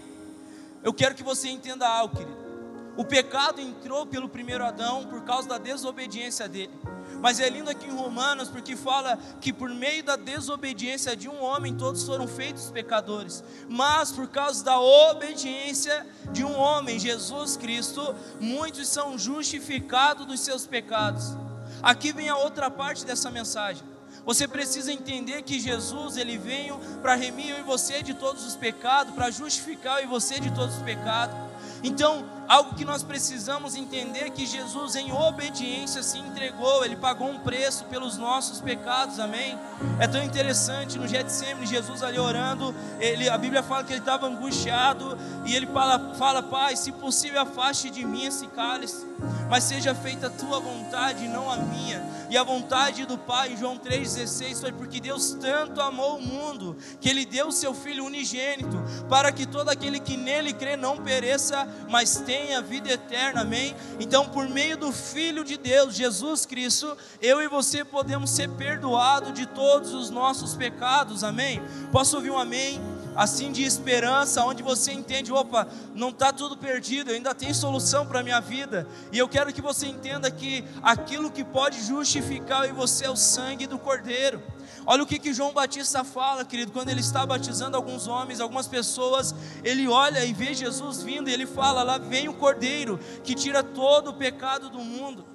Eu 0.83 0.91
quero 0.91 1.13
que 1.13 1.21
você 1.21 1.47
entenda 1.47 1.87
algo, 1.87 2.17
querido. 2.17 2.49
O 2.97 3.05
pecado 3.05 3.61
entrou 3.61 4.05
pelo 4.05 4.27
primeiro 4.27 4.65
Adão 4.65 5.05
por 5.05 5.23
causa 5.23 5.47
da 5.47 5.57
desobediência 5.57 6.49
dele. 6.49 6.73
Mas 7.21 7.39
é 7.39 7.49
lindo 7.49 7.69
aqui 7.69 7.85
em 7.87 7.95
Romanos 7.95 8.49
porque 8.49 8.75
fala 8.75 9.17
que 9.39 9.53
por 9.53 9.69
meio 9.69 10.03
da 10.03 10.15
desobediência 10.15 11.15
de 11.15 11.29
um 11.29 11.41
homem 11.41 11.75
todos 11.75 12.03
foram 12.03 12.27
feitos 12.27 12.71
pecadores. 12.71 13.43
Mas 13.69 14.11
por 14.11 14.27
causa 14.27 14.63
da 14.63 14.79
obediência 14.79 16.05
de 16.31 16.43
um 16.43 16.57
homem, 16.57 16.99
Jesus 16.99 17.55
Cristo, 17.55 18.15
muitos 18.39 18.87
são 18.87 19.17
justificados 19.17 20.25
dos 20.25 20.39
seus 20.39 20.65
pecados. 20.65 21.35
Aqui 21.81 22.11
vem 22.11 22.29
a 22.29 22.37
outra 22.37 22.69
parte 22.69 23.05
dessa 23.05 23.29
mensagem. 23.31 23.83
Você 24.25 24.47
precisa 24.47 24.91
entender 24.91 25.41
que 25.43 25.59
Jesus 25.59 26.17
ele 26.17 26.37
veio 26.37 26.77
para 27.01 27.15
remir 27.15 27.49
eu 27.49 27.59
e 27.59 27.63
você 27.63 28.03
de 28.03 28.13
todos 28.13 28.45
os 28.45 28.55
pecados, 28.55 29.13
para 29.13 29.31
justificar 29.31 29.99
eu 29.99 30.03
e 30.03 30.07
você 30.07 30.39
de 30.39 30.51
todos 30.51 30.75
os 30.75 30.81
pecados. 30.81 31.35
Então, 31.83 32.25
algo 32.49 32.73
que 32.73 32.83
nós 32.83 33.03
precisamos 33.03 33.75
entender 33.75 34.25
é 34.25 34.29
que 34.31 34.43
Jesus, 34.43 34.95
em 34.95 35.11
obediência, 35.11 36.01
se 36.01 36.17
entregou, 36.17 36.83
ele 36.83 36.95
pagou 36.95 37.29
um 37.29 37.37
preço 37.37 37.85
pelos 37.85 38.17
nossos 38.17 38.59
pecados, 38.59 39.19
amém? 39.19 39.57
É 39.99 40.07
tão 40.07 40.23
interessante 40.23 40.97
no 40.97 41.07
Getsemane, 41.07 41.67
Jesus 41.67 42.01
ali 42.01 42.17
orando, 42.17 42.73
ele, 42.99 43.29
a 43.29 43.37
Bíblia 43.37 43.61
fala 43.61 43.83
que 43.83 43.93
ele 43.93 43.99
estava 43.99 44.25
angustiado 44.25 45.15
e 45.45 45.55
ele 45.55 45.67
fala, 45.67 46.15
fala, 46.15 46.41
Pai, 46.41 46.75
se 46.75 46.91
possível, 46.91 47.39
afaste 47.39 47.91
de 47.91 48.03
mim 48.03 48.25
esse 48.25 48.47
cálice, 48.47 49.05
mas 49.47 49.63
seja 49.65 49.93
feita 49.93 50.27
a 50.27 50.31
tua 50.31 50.59
vontade, 50.59 51.27
não 51.27 51.51
a 51.51 51.57
minha. 51.57 52.03
E 52.31 52.37
a 52.37 52.43
vontade 52.43 53.05
do 53.05 53.17
Pai, 53.17 53.55
João 53.57 53.77
3,16, 53.77 54.61
foi 54.61 54.71
porque 54.71 54.99
Deus 54.99 55.37
tanto 55.39 55.81
amou 55.81 56.17
o 56.17 56.21
mundo, 56.21 56.77
que 56.99 57.09
Ele 57.09 57.25
deu 57.25 57.47
o 57.47 57.51
seu 57.51 57.73
Filho 57.73 58.05
unigênito, 58.05 58.81
para 59.07 59.31
que 59.31 59.45
todo 59.45 59.69
aquele 59.69 59.99
que 59.99 60.17
nele 60.17 60.53
crê 60.53 60.75
não 60.75 60.97
pereça, 60.97 61.67
mas 61.89 62.17
tenha 62.17 62.38
vida 62.61 62.91
eterna, 62.91 63.41
amém? 63.41 63.75
Então, 63.99 64.27
por 64.29 64.47
meio 64.47 64.77
do 64.77 64.91
Filho 64.91 65.43
de 65.43 65.57
Deus, 65.57 65.95
Jesus 65.95 66.45
Cristo, 66.45 66.97
eu 67.21 67.41
e 67.41 67.47
você 67.47 67.83
podemos 67.83 68.29
ser 68.29 68.49
perdoados 68.49 69.33
de 69.33 69.45
todos 69.45 69.93
os 69.93 70.09
nossos 70.09 70.55
pecados, 70.55 71.23
amém? 71.23 71.61
Posso 71.91 72.15
ouvir 72.15 72.31
um 72.31 72.37
amém? 72.37 72.81
Assim 73.19 73.51
de 73.51 73.63
esperança, 73.63 74.45
onde 74.45 74.63
você 74.63 74.93
entende, 74.93 75.33
opa, 75.33 75.67
não 75.93 76.07
está 76.07 76.31
tudo 76.31 76.55
perdido, 76.55 77.11
ainda 77.11 77.35
tem 77.35 77.53
solução 77.53 78.05
para 78.05 78.21
a 78.21 78.23
minha 78.23 78.39
vida. 78.39 78.87
E 79.11 79.17
eu 79.17 79.27
quero 79.27 79.51
que 79.51 79.61
você 79.61 79.87
entenda 79.87 80.31
que 80.31 80.63
aquilo 80.81 81.29
que 81.29 81.43
pode 81.43 81.83
justificar 81.83 82.69
em 82.69 82.71
você 82.71 83.07
é 83.07 83.09
o 83.09 83.17
sangue 83.17 83.67
do 83.67 83.77
Cordeiro. 83.77 84.41
Olha 84.85 85.03
o 85.03 85.05
que, 85.05 85.19
que 85.19 85.33
João 85.33 85.51
Batista 85.51 86.01
fala, 86.05 86.45
querido, 86.45 86.71
quando 86.71 86.87
ele 86.87 87.01
está 87.01 87.25
batizando 87.25 87.75
alguns 87.75 88.07
homens, 88.07 88.39
algumas 88.39 88.67
pessoas, 88.67 89.35
ele 89.65 89.85
olha 89.85 90.23
e 90.23 90.31
vê 90.31 90.53
Jesus 90.53 91.03
vindo 91.03 91.29
e 91.29 91.33
ele 91.33 91.45
fala: 91.45 91.83
lá 91.83 91.97
vem 91.97 92.29
o 92.29 92.33
Cordeiro 92.33 92.97
que 93.21 93.35
tira 93.35 93.61
todo 93.61 94.11
o 94.11 94.13
pecado 94.13 94.69
do 94.69 94.79
mundo. 94.79 95.25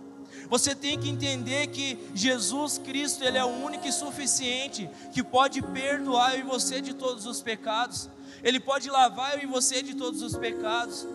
Você 0.48 0.74
tem 0.74 0.98
que 0.98 1.08
entender 1.08 1.68
que 1.68 1.98
Jesus 2.14 2.78
Cristo, 2.78 3.24
Ele 3.24 3.38
é 3.38 3.44
o 3.44 3.48
único 3.48 3.86
e 3.86 3.92
suficiente 3.92 4.88
que 5.12 5.22
pode 5.22 5.62
perdoar 5.62 6.34
eu 6.34 6.40
e 6.40 6.42
você 6.42 6.80
de 6.80 6.94
todos 6.94 7.26
os 7.26 7.40
pecados. 7.40 8.08
Ele 8.42 8.60
pode 8.60 8.90
lavar 8.90 9.36
eu 9.36 9.44
e 9.44 9.46
você 9.46 9.82
de 9.82 9.94
todos 9.94 10.22
os 10.22 10.36
pecados. 10.36 11.06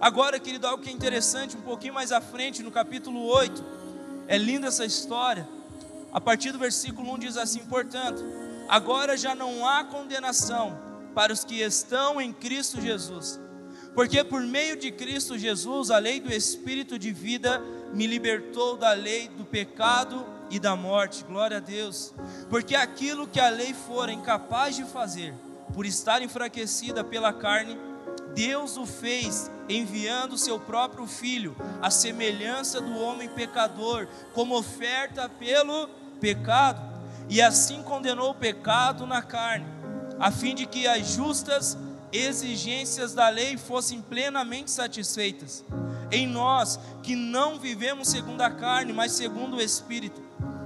Agora, 0.00 0.38
querido, 0.38 0.66
algo 0.66 0.82
que 0.82 0.90
é 0.90 0.92
interessante, 0.92 1.56
um 1.56 1.62
pouquinho 1.62 1.94
mais 1.94 2.12
à 2.12 2.20
frente, 2.20 2.62
no 2.62 2.70
capítulo 2.70 3.24
8, 3.24 3.64
é 4.28 4.36
linda 4.36 4.66
essa 4.66 4.84
história. 4.84 5.48
A 6.12 6.20
partir 6.20 6.52
do 6.52 6.58
versículo 6.58 7.12
1 7.14 7.18
diz 7.18 7.36
assim: 7.36 7.60
Portanto, 7.60 8.22
agora 8.68 9.16
já 9.16 9.34
não 9.34 9.66
há 9.66 9.84
condenação 9.84 10.78
para 11.14 11.32
os 11.32 11.44
que 11.44 11.60
estão 11.62 12.20
em 12.20 12.32
Cristo 12.32 12.80
Jesus, 12.80 13.40
porque 13.94 14.22
por 14.22 14.42
meio 14.42 14.78
de 14.78 14.90
Cristo 14.90 15.38
Jesus, 15.38 15.90
a 15.90 15.98
lei 15.98 16.20
do 16.20 16.30
Espírito 16.32 16.98
de 16.98 17.10
vida 17.10 17.62
me 17.92 18.06
libertou 18.06 18.76
da 18.76 18.92
lei 18.92 19.28
do 19.28 19.44
pecado 19.44 20.26
e 20.50 20.58
da 20.58 20.76
morte. 20.76 21.24
Glória 21.24 21.58
a 21.58 21.60
Deus. 21.60 22.14
Porque 22.48 22.74
aquilo 22.74 23.26
que 23.26 23.40
a 23.40 23.48
lei 23.48 23.74
fora 23.74 24.12
incapaz 24.12 24.76
de 24.76 24.84
fazer, 24.84 25.34
por 25.72 25.84
estar 25.86 26.22
enfraquecida 26.22 27.02
pela 27.02 27.32
carne, 27.32 27.78
Deus 28.34 28.76
o 28.76 28.84
fez 28.84 29.50
enviando 29.68 30.36
seu 30.36 30.60
próprio 30.60 31.06
filho, 31.06 31.56
à 31.80 31.90
semelhança 31.90 32.80
do 32.80 32.98
homem 32.98 33.28
pecador, 33.28 34.06
como 34.34 34.56
oferta 34.56 35.28
pelo 35.28 35.88
pecado, 36.20 36.80
e 37.28 37.42
assim 37.42 37.82
condenou 37.82 38.30
o 38.30 38.34
pecado 38.34 39.06
na 39.06 39.22
carne, 39.22 39.66
a 40.18 40.30
fim 40.30 40.54
de 40.54 40.66
que 40.66 40.86
as 40.86 41.14
justas 41.14 41.76
exigências 42.12 43.14
da 43.14 43.28
lei 43.28 43.56
fossem 43.56 44.00
plenamente 44.00 44.70
satisfeitas. 44.70 45.64
Em 46.10 46.26
nós, 46.26 46.78
que 47.02 47.16
não 47.16 47.58
vivemos 47.58 48.08
segundo 48.08 48.40
a 48.40 48.50
carne, 48.50 48.92
mas 48.92 49.12
segundo 49.12 49.56
o 49.56 49.60
Espírito. 49.60 50.20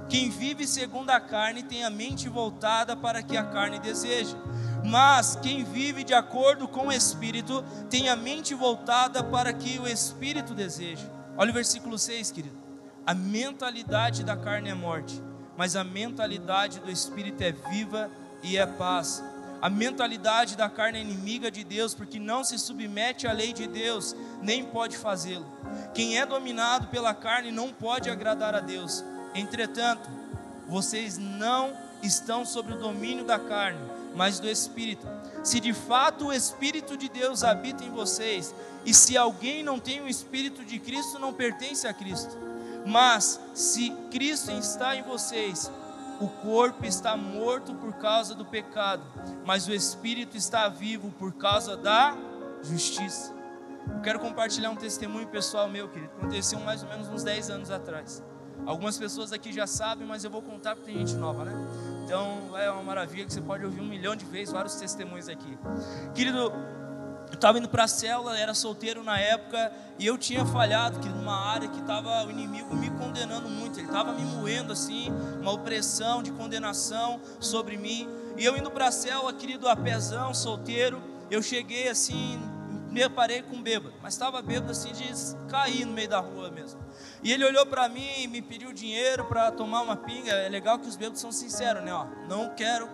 Quem 0.07 0.29
vive 0.29 0.67
segundo 0.67 1.09
a 1.09 1.19
carne 1.19 1.63
tem 1.63 1.85
a 1.85 1.89
mente 1.89 2.27
voltada 2.27 2.95
para 2.97 3.23
que 3.23 3.37
a 3.37 3.45
carne 3.45 3.79
deseja. 3.79 4.35
Mas 4.83 5.37
quem 5.41 5.63
vive 5.63 6.03
de 6.03 6.13
acordo 6.13 6.67
com 6.67 6.87
o 6.87 6.91
Espírito 6.91 7.63
tem 7.89 8.09
a 8.09 8.15
mente 8.15 8.53
voltada 8.53 9.23
para 9.23 9.53
que 9.53 9.79
o 9.79 9.87
Espírito 9.87 10.53
deseja. 10.53 11.05
Olha 11.37 11.51
o 11.51 11.53
versículo 11.53 11.97
6, 11.97 12.31
querido. 12.31 12.57
A 13.05 13.13
mentalidade 13.13 14.23
da 14.23 14.35
carne 14.35 14.69
é 14.69 14.73
morte, 14.73 15.21
mas 15.57 15.75
a 15.75 15.83
mentalidade 15.83 16.79
do 16.79 16.91
Espírito 16.91 17.41
é 17.41 17.51
viva 17.51 18.11
e 18.43 18.57
é 18.57 18.65
paz. 18.65 19.23
A 19.61 19.69
mentalidade 19.69 20.57
da 20.57 20.67
carne 20.67 20.97
é 20.97 21.01
inimiga 21.01 21.51
de 21.51 21.63
Deus, 21.63 21.93
porque 21.93 22.19
não 22.19 22.43
se 22.43 22.57
submete 22.57 23.27
à 23.27 23.31
lei 23.31 23.53
de 23.53 23.67
Deus, 23.67 24.15
nem 24.41 24.65
pode 24.65 24.97
fazê-lo. 24.97 25.45
Quem 25.93 26.17
é 26.17 26.25
dominado 26.25 26.87
pela 26.87 27.13
carne 27.13 27.51
não 27.51 27.71
pode 27.71 28.09
agradar 28.09 28.55
a 28.55 28.59
Deus. 28.59 29.03
Entretanto, 29.35 30.09
vocês 30.67 31.17
não 31.19 31.77
estão 32.01 32.43
sob 32.43 32.73
o 32.73 32.77
domínio 32.77 33.23
da 33.23 33.37
carne, 33.37 33.79
mas 34.15 34.39
do 34.39 34.49
Espírito. 34.49 35.07
Se 35.43 35.59
de 35.59 35.73
fato 35.73 36.27
o 36.27 36.33
Espírito 36.33 36.97
de 36.97 37.07
Deus 37.07 37.43
habita 37.43 37.83
em 37.83 37.91
vocês, 37.91 38.55
e 38.83 38.93
se 38.93 39.15
alguém 39.15 39.61
não 39.61 39.79
tem 39.79 40.01
o 40.01 40.07
Espírito 40.07 40.65
de 40.65 40.79
Cristo, 40.79 41.19
não 41.19 41.31
pertence 41.31 41.87
a 41.87 41.93
Cristo. 41.93 42.35
Mas 42.85 43.39
se 43.53 43.91
Cristo 44.09 44.51
está 44.51 44.95
em 44.95 45.03
vocês, 45.03 45.71
o 46.21 46.29
corpo 46.29 46.85
está 46.85 47.17
morto 47.17 47.73
por 47.73 47.93
causa 47.93 48.35
do 48.35 48.45
pecado, 48.45 49.03
mas 49.43 49.67
o 49.67 49.73
espírito 49.73 50.37
está 50.37 50.69
vivo 50.69 51.11
por 51.17 51.33
causa 51.33 51.75
da 51.75 52.15
justiça. 52.61 53.33
Eu 53.91 54.01
quero 54.01 54.19
compartilhar 54.19 54.69
um 54.69 54.75
testemunho 54.75 55.27
pessoal 55.27 55.67
meu, 55.67 55.89
querido. 55.89 56.11
Aconteceu 56.17 56.59
mais 56.59 56.83
ou 56.83 56.89
menos 56.89 57.09
uns 57.09 57.23
10 57.23 57.49
anos 57.49 57.71
atrás. 57.71 58.23
Algumas 58.65 58.95
pessoas 58.97 59.33
aqui 59.33 59.51
já 59.51 59.65
sabem, 59.65 60.07
mas 60.07 60.23
eu 60.23 60.29
vou 60.29 60.43
contar 60.43 60.75
porque 60.75 60.91
tem 60.91 60.99
gente 60.99 61.17
nova, 61.17 61.45
né? 61.45 61.53
Então 62.05 62.55
é 62.55 62.69
uma 62.69 62.83
maravilha 62.83 63.25
que 63.25 63.33
você 63.33 63.41
pode 63.41 63.65
ouvir 63.65 63.81
um 63.81 63.87
milhão 63.87 64.15
de 64.15 64.23
vezes 64.25 64.53
vários 64.53 64.75
testemunhos 64.75 65.27
aqui. 65.27 65.57
Querido, 66.13 66.53
eu 67.31 67.35
estava 67.35 67.57
indo 67.57 67.69
para 67.69 67.85
a 67.85 67.87
célula, 67.87 68.37
era 68.37 68.53
solteiro 68.53 69.03
na 69.03 69.17
época, 69.17 69.71
e 69.97 70.05
eu 70.05 70.17
tinha 70.17 70.45
falhado 70.45 70.99
que 70.99 71.07
numa 71.07 71.35
área 71.35 71.69
que 71.69 71.79
estava 71.79 72.25
o 72.25 72.29
inimigo 72.29 72.75
me 72.75 72.89
condenando 72.91 73.47
muito, 73.47 73.79
ele 73.79 73.87
estava 73.87 74.11
me 74.11 74.21
moendo 74.21 74.73
assim, 74.73 75.09
uma 75.39 75.51
opressão 75.51 76.21
de 76.21 76.31
condenação 76.31 77.21
sobre 77.39 77.77
mim. 77.77 78.07
E 78.37 78.43
eu 78.43 78.57
indo 78.57 78.69
para 78.69 78.87
a 78.87 78.91
célula, 78.91 79.31
querido, 79.33 79.69
a 79.69 79.75
pezão, 79.75 80.33
solteiro, 80.33 81.01
eu 81.29 81.41
cheguei 81.41 81.87
assim, 81.87 82.37
me 82.89 83.07
parei 83.09 83.41
com 83.41 83.61
bêbado, 83.61 83.95
mas 84.01 84.13
estava 84.13 84.41
bêbado 84.41 84.69
assim 84.69 84.91
de 84.91 85.09
cair 85.47 85.85
no 85.85 85.93
meio 85.93 86.09
da 86.09 86.19
rua 86.19 86.51
mesmo. 86.51 86.81
E 87.23 87.31
ele 87.31 87.45
olhou 87.45 87.65
para 87.65 87.87
mim 87.87 88.09
e 88.17 88.27
me 88.27 88.41
pediu 88.41 88.73
dinheiro 88.73 89.23
para 89.25 89.49
tomar 89.51 89.81
uma 89.81 89.95
pinga. 89.95 90.33
É 90.33 90.49
legal 90.49 90.77
que 90.77 90.87
os 90.87 90.97
bêbados 90.97 91.21
são 91.21 91.31
sinceros, 91.31 91.81
né? 91.83 91.93
Ó, 91.93 92.05
não 92.27 92.49
quero 92.49 92.89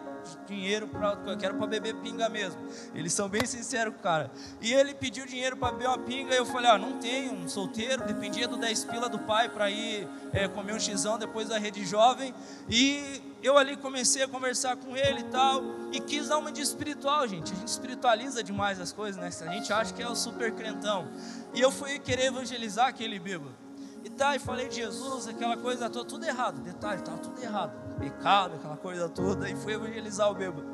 dinheiro 0.48 0.88
para 0.88 1.18
eu 1.26 1.38
quero 1.38 1.56
para 1.56 1.68
beber 1.68 1.96
pinga 1.96 2.30
mesmo. 2.30 2.60
Eles 2.94 3.14
são 3.14 3.30
bem 3.30 3.46
sinceros, 3.46 3.94
cara. 4.02 4.32
E 4.62 4.74
ele 4.74 4.94
pediu 4.94 5.26
dinheiro 5.26 5.58
para 5.58 5.72
beber 5.72 5.88
uma 5.88 5.98
pinga 6.00 6.34
e 6.34 6.38
eu 6.38 6.46
falei: 6.46 6.70
"Ah, 6.70 6.78
não 6.78 7.00
tenho, 7.00 7.34
um 7.34 7.48
solteiro, 7.48 8.04
dependia 8.06 8.48
do 8.48 8.58
10 8.58 8.86
pila 8.86 9.10
do 9.10 9.20
pai 9.20 9.50
para 9.50 9.70
ir 9.70 10.08
é, 10.34 10.48
comer 10.48 10.74
um 10.74 10.80
xizão 10.80 11.18
depois 11.18 11.50
da 11.50 11.58
rede 11.58 11.86
jovem". 11.86 12.34
E 12.70 13.22
eu 13.42 13.58
ali 13.58 13.78
comecei 13.78 14.24
a 14.24 14.28
conversar 14.28 14.76
com 14.78 14.96
ele 14.96 15.22
e 15.22 15.26
tal, 15.26 15.64
e 15.92 16.00
quis 16.00 16.28
dar 16.28 16.38
uma 16.38 16.52
de 16.52 16.62
espiritual, 16.62 17.28
gente. 17.28 17.54
A 17.54 17.56
gente 17.56 17.68
espiritualiza 17.68 18.44
demais 18.44 18.80
as 18.80 18.92
coisas, 18.92 19.22
né? 19.22 19.30
A 19.48 19.54
gente 19.54 19.72
acha 19.72 19.94
que 19.94 20.02
é 20.02 20.08
o 20.08 20.16
super 20.16 20.52
crentão. 20.52 21.08
E 21.54 21.62
eu 21.62 21.72
fui 21.72 22.00
querer 22.00 22.26
evangelizar 22.26 22.88
aquele 22.88 23.20
bêbado. 23.20 23.56
E 24.04 24.10
tá, 24.10 24.36
e 24.36 24.40
falei 24.40 24.68
de 24.68 24.76
Jesus, 24.76 25.28
aquela 25.28 25.58
coisa 25.58 25.90
toda, 25.90 26.06
tudo 26.06 26.26
errado. 26.26 26.62
Detalhe, 26.62 27.00
estava 27.00 27.18
tudo 27.18 27.42
errado 27.42 27.87
pecado, 27.98 28.56
aquela 28.56 28.78
coisa 28.78 29.10
toda, 29.10 29.50
e 29.50 29.56
fui 29.56 29.74
evangelizar 29.74 30.30
o 30.30 30.36
bêbado. 30.36 30.66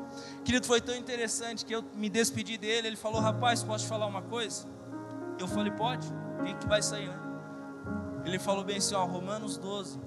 Querido, 0.44 0.66
foi 0.66 0.80
tão 0.80 0.94
interessante 0.94 1.64
que 1.64 1.74
eu 1.74 1.82
me 1.94 2.08
despedi 2.08 2.56
dele. 2.56 2.88
Ele 2.88 2.96
falou: 2.96 3.20
Rapaz, 3.20 3.62
posso 3.62 3.84
te 3.84 3.88
falar 3.88 4.06
uma 4.06 4.22
coisa? 4.22 4.66
Eu 5.38 5.48
falei: 5.48 5.72
Pode, 5.72 6.06
o 6.40 6.44
que, 6.44 6.54
que 6.54 6.66
vai 6.66 6.82
sair, 6.82 7.08
né? 7.08 7.18
Ele 8.24 8.38
falou 8.38 8.64
bem 8.64 8.78
assim: 8.78 8.94
ó, 8.94 9.04
Romanos 9.04 9.56
12, 9.56 9.98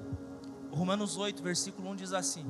Romanos 0.71 1.17
8, 1.17 1.41
versículo 1.41 1.89
1 1.91 1.95
diz 1.95 2.13
assim: 2.13 2.45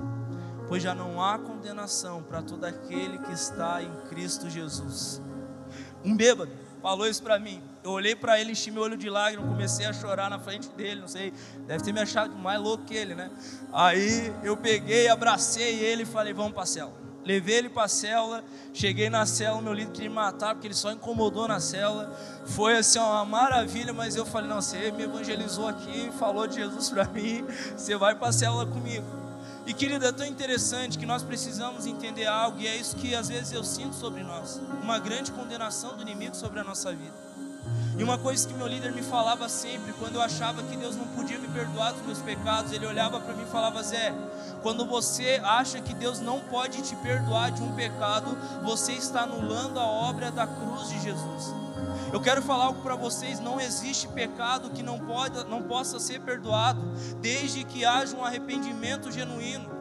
Pois 0.67 0.81
já 0.81 0.95
não 0.95 1.21
há 1.23 1.37
condenação 1.37 2.23
para 2.23 2.41
todo 2.41 2.63
aquele 2.65 3.17
que 3.19 3.31
está 3.31 3.81
em 3.81 3.91
Cristo 4.09 4.49
Jesus. 4.49 5.21
Um 6.03 6.15
bêbado 6.15 6.51
falou 6.81 7.07
isso 7.07 7.21
para 7.21 7.39
mim. 7.39 7.61
Eu 7.87 7.93
olhei 7.93 8.17
para 8.17 8.37
ele, 8.37 8.51
enchi 8.51 8.69
meu 8.69 8.83
olho 8.83 8.97
de 8.97 9.09
lágrimas, 9.09 9.47
comecei 9.47 9.85
a 9.85 9.93
chorar 9.93 10.29
na 10.29 10.37
frente 10.37 10.67
dele, 10.71 10.99
não 10.99 11.07
sei, 11.07 11.31
deve 11.65 11.85
ter 11.85 11.93
me 11.93 12.01
achado 12.01 12.35
mais 12.35 12.59
louco 12.59 12.83
que 12.83 12.93
ele, 12.93 13.15
né? 13.15 13.31
Aí 13.71 14.33
eu 14.43 14.57
peguei, 14.57 15.07
abracei 15.07 15.79
ele 15.79 16.03
e 16.03 16.05
falei: 16.05 16.33
Vamos 16.33 16.51
para 16.51 16.63
a 16.63 16.65
célula. 16.65 16.97
Levei 17.23 17.55
ele 17.55 17.69
para 17.69 17.85
a 17.85 17.87
célula, 17.87 18.43
cheguei 18.73 19.09
na 19.09 19.25
célula, 19.25 19.61
meu 19.61 19.71
líder 19.71 19.93
queria 19.93 20.09
me 20.09 20.15
matar, 20.15 20.53
porque 20.53 20.67
ele 20.67 20.73
só 20.73 20.91
incomodou 20.91 21.47
na 21.47 21.61
célula. 21.61 22.13
Foi 22.47 22.75
assim 22.75 22.99
uma 22.99 23.23
maravilha, 23.23 23.93
mas 23.93 24.17
eu 24.17 24.25
falei: 24.25 24.49
Não, 24.49 24.61
você 24.61 24.91
me 24.91 25.03
evangelizou 25.03 25.65
aqui, 25.65 26.11
falou 26.19 26.45
de 26.45 26.55
Jesus 26.55 26.89
para 26.89 27.05
mim, 27.15 27.45
você 27.77 27.95
vai 27.95 28.15
para 28.15 28.27
a 28.27 28.33
célula 28.33 28.65
comigo. 28.65 29.05
E 29.65 29.73
querida, 29.73 30.09
é 30.09 30.11
tão 30.11 30.25
interessante 30.25 30.97
que 30.97 31.05
nós 31.05 31.23
precisamos 31.23 31.85
entender 31.85 32.25
algo, 32.25 32.59
e 32.59 32.67
é 32.67 32.75
isso 32.75 32.97
que 32.97 33.15
às 33.15 33.29
vezes 33.29 33.53
eu 33.53 33.63
sinto 33.63 33.95
sobre 33.95 34.23
nós: 34.23 34.59
uma 34.83 34.99
grande 34.99 35.31
condenação 35.31 35.95
do 35.95 36.01
inimigo 36.01 36.35
sobre 36.35 36.59
a 36.59 36.65
nossa 36.65 36.91
vida. 36.91 37.26
E 37.97 38.03
uma 38.03 38.17
coisa 38.17 38.47
que 38.47 38.53
meu 38.53 38.67
líder 38.67 38.91
me 38.91 39.01
falava 39.01 39.49
sempre, 39.49 39.91
quando 39.93 40.15
eu 40.15 40.21
achava 40.21 40.61
que 40.61 40.77
Deus 40.77 40.95
não 40.95 41.07
podia 41.07 41.39
me 41.39 41.47
perdoar 41.47 41.93
dos 41.93 42.05
meus 42.05 42.19
pecados, 42.19 42.71
ele 42.71 42.85
olhava 42.85 43.19
para 43.19 43.33
mim 43.33 43.43
e 43.43 43.51
falava: 43.51 43.81
Zé, 43.81 44.13
quando 44.61 44.85
você 44.85 45.41
acha 45.43 45.81
que 45.81 45.95
Deus 45.95 46.19
não 46.19 46.39
pode 46.41 46.81
te 46.83 46.95
perdoar 46.97 47.51
de 47.51 47.63
um 47.63 47.73
pecado, 47.73 48.37
você 48.63 48.93
está 48.93 49.21
anulando 49.21 49.79
a 49.79 49.85
obra 49.85 50.29
da 50.31 50.45
cruz 50.45 50.89
de 50.89 51.01
Jesus. 51.01 51.55
Eu 52.13 52.21
quero 52.21 52.41
falar 52.41 52.65
algo 52.65 52.81
para 52.81 52.95
vocês: 52.95 53.39
não 53.39 53.59
existe 53.59 54.07
pecado 54.07 54.69
que 54.69 54.83
não, 54.83 54.99
pode, 54.99 55.43
não 55.45 55.63
possa 55.63 55.99
ser 55.99 56.21
perdoado, 56.21 56.81
desde 57.19 57.63
que 57.63 57.83
haja 57.83 58.15
um 58.15 58.23
arrependimento 58.23 59.11
genuíno. 59.11 59.76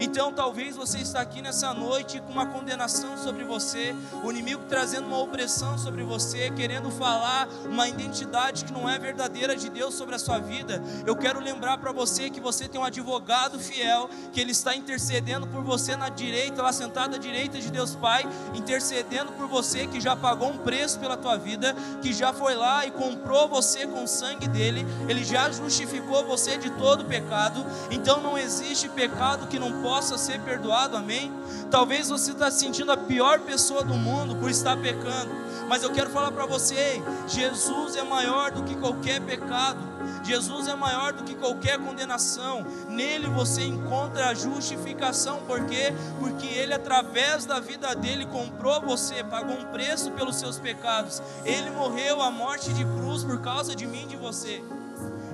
Então, 0.00 0.32
talvez 0.32 0.76
você 0.76 0.98
está 0.98 1.20
aqui 1.20 1.42
nessa 1.42 1.74
noite 1.74 2.20
com 2.20 2.32
uma 2.32 2.46
condenação 2.46 3.18
sobre 3.18 3.42
você, 3.44 3.94
o 4.22 4.30
inimigo 4.30 4.62
trazendo 4.68 5.08
uma 5.08 5.18
opressão 5.18 5.76
sobre 5.76 6.04
você, 6.04 6.50
querendo 6.50 6.88
falar 6.90 7.48
uma 7.64 7.88
identidade 7.88 8.64
que 8.64 8.72
não 8.72 8.88
é 8.88 8.96
verdadeira 8.98 9.56
de 9.56 9.68
Deus 9.68 9.94
sobre 9.94 10.14
a 10.14 10.18
sua 10.18 10.38
vida. 10.38 10.80
Eu 11.04 11.16
quero 11.16 11.40
lembrar 11.40 11.78
para 11.78 11.90
você 11.90 12.30
que 12.30 12.40
você 12.40 12.68
tem 12.68 12.80
um 12.80 12.84
advogado 12.84 13.58
fiel, 13.58 14.08
que 14.32 14.40
ele 14.40 14.52
está 14.52 14.74
intercedendo 14.74 15.46
por 15.48 15.64
você 15.64 15.96
na 15.96 16.08
direita, 16.08 16.62
lá 16.62 16.72
sentado 16.72 17.16
à 17.16 17.18
direita 17.18 17.58
de 17.58 17.70
Deus 17.70 17.96
Pai, 17.96 18.24
intercedendo 18.54 19.32
por 19.32 19.48
você 19.48 19.86
que 19.86 20.00
já 20.00 20.14
pagou 20.14 20.50
um 20.50 20.58
preço 20.58 21.00
pela 21.00 21.16
tua 21.16 21.36
vida, 21.36 21.74
que 22.00 22.12
já 22.12 22.32
foi 22.32 22.54
lá 22.54 22.86
e 22.86 22.92
comprou 22.92 23.48
você 23.48 23.86
com 23.86 24.04
o 24.04 24.08
sangue 24.08 24.46
dele, 24.46 24.86
ele 25.08 25.24
já 25.24 25.50
justificou 25.50 26.24
você 26.24 26.56
de 26.56 26.70
todo 26.70 27.04
pecado. 27.04 27.64
Então 27.90 28.20
não 28.20 28.38
existe 28.38 28.88
pecado 28.88 29.48
que 29.48 29.58
não 29.58 29.82
possa 29.88 30.18
ser 30.18 30.38
perdoado, 30.42 30.98
amém? 30.98 31.32
Talvez 31.70 32.10
você 32.10 32.32
está 32.32 32.50
sentindo 32.50 32.92
a 32.92 32.96
pior 32.96 33.40
pessoa 33.40 33.82
do 33.82 33.94
mundo 33.94 34.36
por 34.36 34.50
estar 34.50 34.76
pecando, 34.76 35.30
mas 35.66 35.82
eu 35.82 35.90
quero 35.90 36.10
falar 36.10 36.30
para 36.30 36.44
você: 36.44 37.02
Jesus 37.26 37.96
é 37.96 38.02
maior 38.02 38.50
do 38.50 38.64
que 38.64 38.76
qualquer 38.76 39.18
pecado. 39.22 39.78
Jesus 40.22 40.68
é 40.68 40.74
maior 40.74 41.14
do 41.14 41.24
que 41.24 41.34
qualquer 41.34 41.78
condenação. 41.78 42.66
Nele 42.90 43.28
você 43.28 43.62
encontra 43.62 44.28
a 44.28 44.34
justificação. 44.34 45.40
Por 45.46 45.64
quê? 45.64 45.94
Porque 46.18 46.46
ele 46.46 46.74
através 46.74 47.46
da 47.46 47.58
vida 47.58 47.94
dele 47.94 48.26
comprou 48.26 48.82
você, 48.82 49.24
pagou 49.24 49.56
um 49.56 49.64
preço 49.72 50.10
pelos 50.10 50.36
seus 50.36 50.58
pecados. 50.58 51.22
Ele 51.46 51.70
morreu 51.70 52.20
a 52.20 52.30
morte 52.30 52.74
de 52.74 52.84
cruz 52.84 53.24
por 53.24 53.40
causa 53.40 53.74
de 53.74 53.86
mim 53.86 54.02
e 54.02 54.08
de 54.08 54.16
você. 54.16 54.62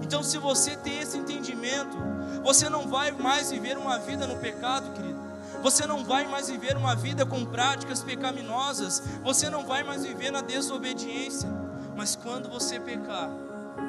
Então, 0.05 0.23
se 0.23 0.37
você 0.37 0.77
tem 0.77 1.01
esse 1.01 1.17
entendimento, 1.17 1.97
você 2.45 2.69
não 2.69 2.87
vai 2.87 3.11
mais 3.11 3.51
viver 3.51 3.79
uma 3.79 3.99
vida 3.99 4.27
no 4.27 4.37
pecado, 4.37 4.93
querido. 4.93 5.19
Você 5.63 5.87
não 5.87 6.05
vai 6.05 6.27
mais 6.29 6.51
viver 6.51 6.77
uma 6.77 6.95
vida 6.95 7.25
com 7.25 7.45
práticas 7.47 8.03
pecaminosas. 8.03 9.03
Você 9.23 9.49
não 9.49 9.65
vai 9.65 9.83
mais 9.83 10.05
viver 10.05 10.31
na 10.31 10.43
desobediência. 10.43 11.49
Mas 11.97 12.15
quando 12.15 12.51
você 12.51 12.79
pecar, 12.79 13.31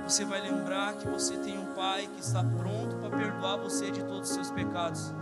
você 0.07 0.23
vai 0.23 0.39
lembrar 0.39 0.93
que 0.93 1.05
você 1.07 1.35
tem 1.35 1.57
um 1.57 1.75
Pai 1.75 2.07
que 2.15 2.21
está 2.21 2.41
pronto 2.41 2.95
para 2.95 3.09
perdoar 3.09 3.57
você 3.57 3.91
de 3.91 4.01
todos 4.03 4.29
os 4.29 4.35
seus 4.35 4.51
pecados. 4.51 5.13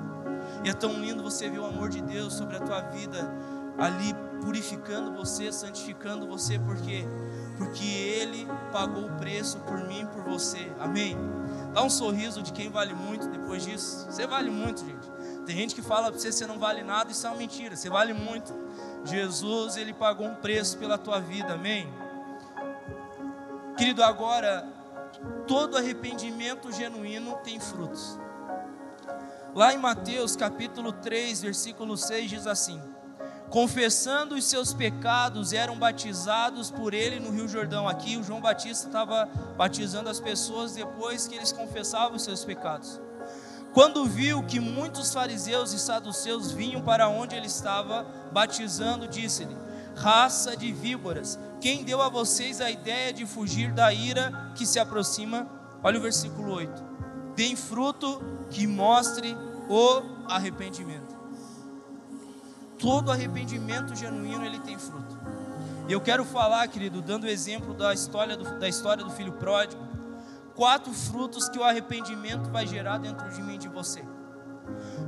E 0.64 0.70
é 0.70 0.74
tão 0.74 0.94
lindo 0.94 1.24
você 1.24 1.50
ver 1.50 1.58
o 1.58 1.66
amor 1.66 1.90
de 1.90 2.02
Deus 2.02 2.36
sobre 2.36 2.56
a 2.58 2.60
tua 2.60 2.82
vida 2.82 3.28
ali 3.80 4.14
purificando 4.44 5.12
você, 5.14 5.52
santificando 5.52 6.28
você, 6.28 6.60
porque 6.60 7.08
porque 7.58 7.86
ele 7.86 8.48
pagou 8.72 9.06
o 9.06 9.12
preço 9.14 9.60
por 9.60 9.88
mim 9.88 10.06
por 10.08 10.24
você. 10.24 10.72
Amém. 10.80 11.18
Dá 11.74 11.84
um 11.84 11.90
sorriso 11.90 12.42
de 12.42 12.54
quem 12.54 12.70
vale 12.70 12.94
muito 12.94 13.28
depois 13.28 13.66
disso. 13.66 14.06
Você 14.10 14.28
vale 14.28 14.50
muito, 14.50 14.82
gente. 14.86 15.12
Tem 15.46 15.56
gente 15.56 15.74
que 15.74 15.82
fala 15.82 16.12
para 16.12 16.20
você 16.20 16.32
você 16.32 16.46
não 16.46 16.60
vale 16.60 16.84
nada, 16.84 17.12
isso 17.12 17.26
é 17.26 17.30
uma 17.30 17.38
mentira. 17.38 17.76
Você 17.76 17.90
vale 17.90 18.14
muito. 18.14 18.54
Jesus, 19.04 19.76
ele 19.76 19.94
pagou 19.94 20.28
um 20.28 20.36
preço 20.36 20.78
pela 20.78 20.98
tua 20.98 21.20
vida. 21.20 21.54
Amém. 21.54 21.92
Querido, 23.76 24.04
agora 24.04 24.68
todo 25.48 25.76
arrependimento 25.76 26.72
genuíno 26.72 27.38
tem 27.44 27.60
frutos. 27.60 28.20
Lá 29.56 29.74
em 29.74 29.78
Mateus 29.78 30.36
capítulo 30.36 30.92
3, 30.92 31.42
versículo 31.42 31.98
6 31.98 32.30
diz 32.30 32.48
assim: 32.48 32.82
confessando 33.54 34.34
os 34.34 34.46
seus 34.46 34.74
pecados, 34.74 35.54
eram 35.54 35.78
batizados 35.78 36.72
por 36.72 36.92
ele 36.92 37.20
no 37.20 37.30
Rio 37.30 37.48
Jordão. 37.48 37.88
Aqui 37.88 38.18
o 38.18 38.24
João 38.24 38.42
Batista 38.42 38.88
estava 38.88 39.30
batizando 39.56 40.10
as 40.10 40.20
pessoas 40.20 40.74
depois 40.74 41.28
que 41.28 41.36
eles 41.36 41.52
confessavam 41.52 42.16
os 42.16 42.24
seus 42.24 42.44
pecados. 42.44 43.00
Quando 43.72 44.06
viu 44.06 44.42
que 44.42 44.60
muitos 44.60 45.14
fariseus 45.14 45.72
e 45.72 45.78
saduceus 45.78 46.52
vinham 46.52 46.82
para 46.82 47.08
onde 47.08 47.36
ele 47.36 47.46
estava 47.46 48.08
batizando, 48.32 49.08
disse-lhe: 49.08 49.56
Raça 49.96 50.58
de 50.58 50.74
víboras, 50.74 51.38
quem 51.62 51.84
deu 51.84 52.02
a 52.02 52.10
vocês 52.10 52.60
a 52.60 52.72
ideia 52.72 53.14
de 53.14 53.24
fugir 53.24 53.72
da 53.72 53.94
ira 53.94 54.52
que 54.56 54.66
se 54.66 54.80
aproxima? 54.80 55.48
Olha 55.84 56.00
o 56.00 56.02
versículo 56.02 56.54
8: 56.54 56.84
Deem 57.36 57.56
fruto 57.56 58.20
que 58.50 58.66
mostre 58.66 59.38
o 59.70 60.02
arrependimento 60.28 61.03
todo 62.84 63.14
arrependimento 63.14 63.96
genuíno 63.96 64.46
ele 64.46 64.60
tem 64.60 64.78
fruto. 64.78 65.18
E 65.88 65.94
eu 65.94 66.02
quero 66.02 66.26
falar, 66.26 66.68
querido, 66.68 67.02
dando 67.02 67.24
o 67.24 67.30
exemplo 67.30 67.74
da 67.74 67.94
história 67.94 68.36
do, 68.36 68.60
da 68.60 68.68
história 68.68 69.02
do 69.06 69.10
filho 69.10 69.32
pródigo, 69.32 69.82
quatro 70.54 70.92
frutos 70.92 71.48
que 71.48 71.58
o 71.58 71.64
arrependimento 71.64 72.50
vai 72.50 72.68
gerar 72.68 72.98
dentro 72.98 73.30
de 73.30 73.42
mim 73.42 73.56
e 73.56 73.58
de 73.58 73.70
você. 73.70 74.04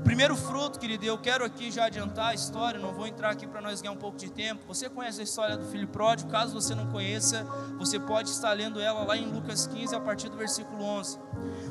Primeiro 0.05 0.35
fruto, 0.35 0.77
querido, 0.79 1.03
eu 1.03 1.17
quero 1.17 1.43
aqui 1.43 1.71
já 1.71 1.85
adiantar 1.85 2.27
a 2.27 2.33
história, 2.35 2.79
não 2.79 2.93
vou 2.93 3.07
entrar 3.07 3.31
aqui 3.31 3.47
para 3.47 3.59
nós 3.59 3.81
ganhar 3.81 3.91
um 3.91 3.97
pouco 3.97 4.15
de 4.15 4.29
tempo. 4.29 4.61
Você 4.67 4.87
conhece 4.87 5.19
a 5.19 5.23
história 5.23 5.57
do 5.57 5.65
filho 5.65 5.87
pródigo? 5.87 6.29
Caso 6.29 6.53
você 6.53 6.75
não 6.75 6.85
conheça, 6.91 7.43
você 7.79 7.99
pode 7.99 8.29
estar 8.29 8.53
lendo 8.53 8.79
ela 8.79 9.03
lá 9.03 9.17
em 9.17 9.25
Lucas 9.25 9.65
15, 9.65 9.95
a 9.95 9.99
partir 9.99 10.29
do 10.29 10.37
versículo 10.37 10.83
11. 10.83 11.17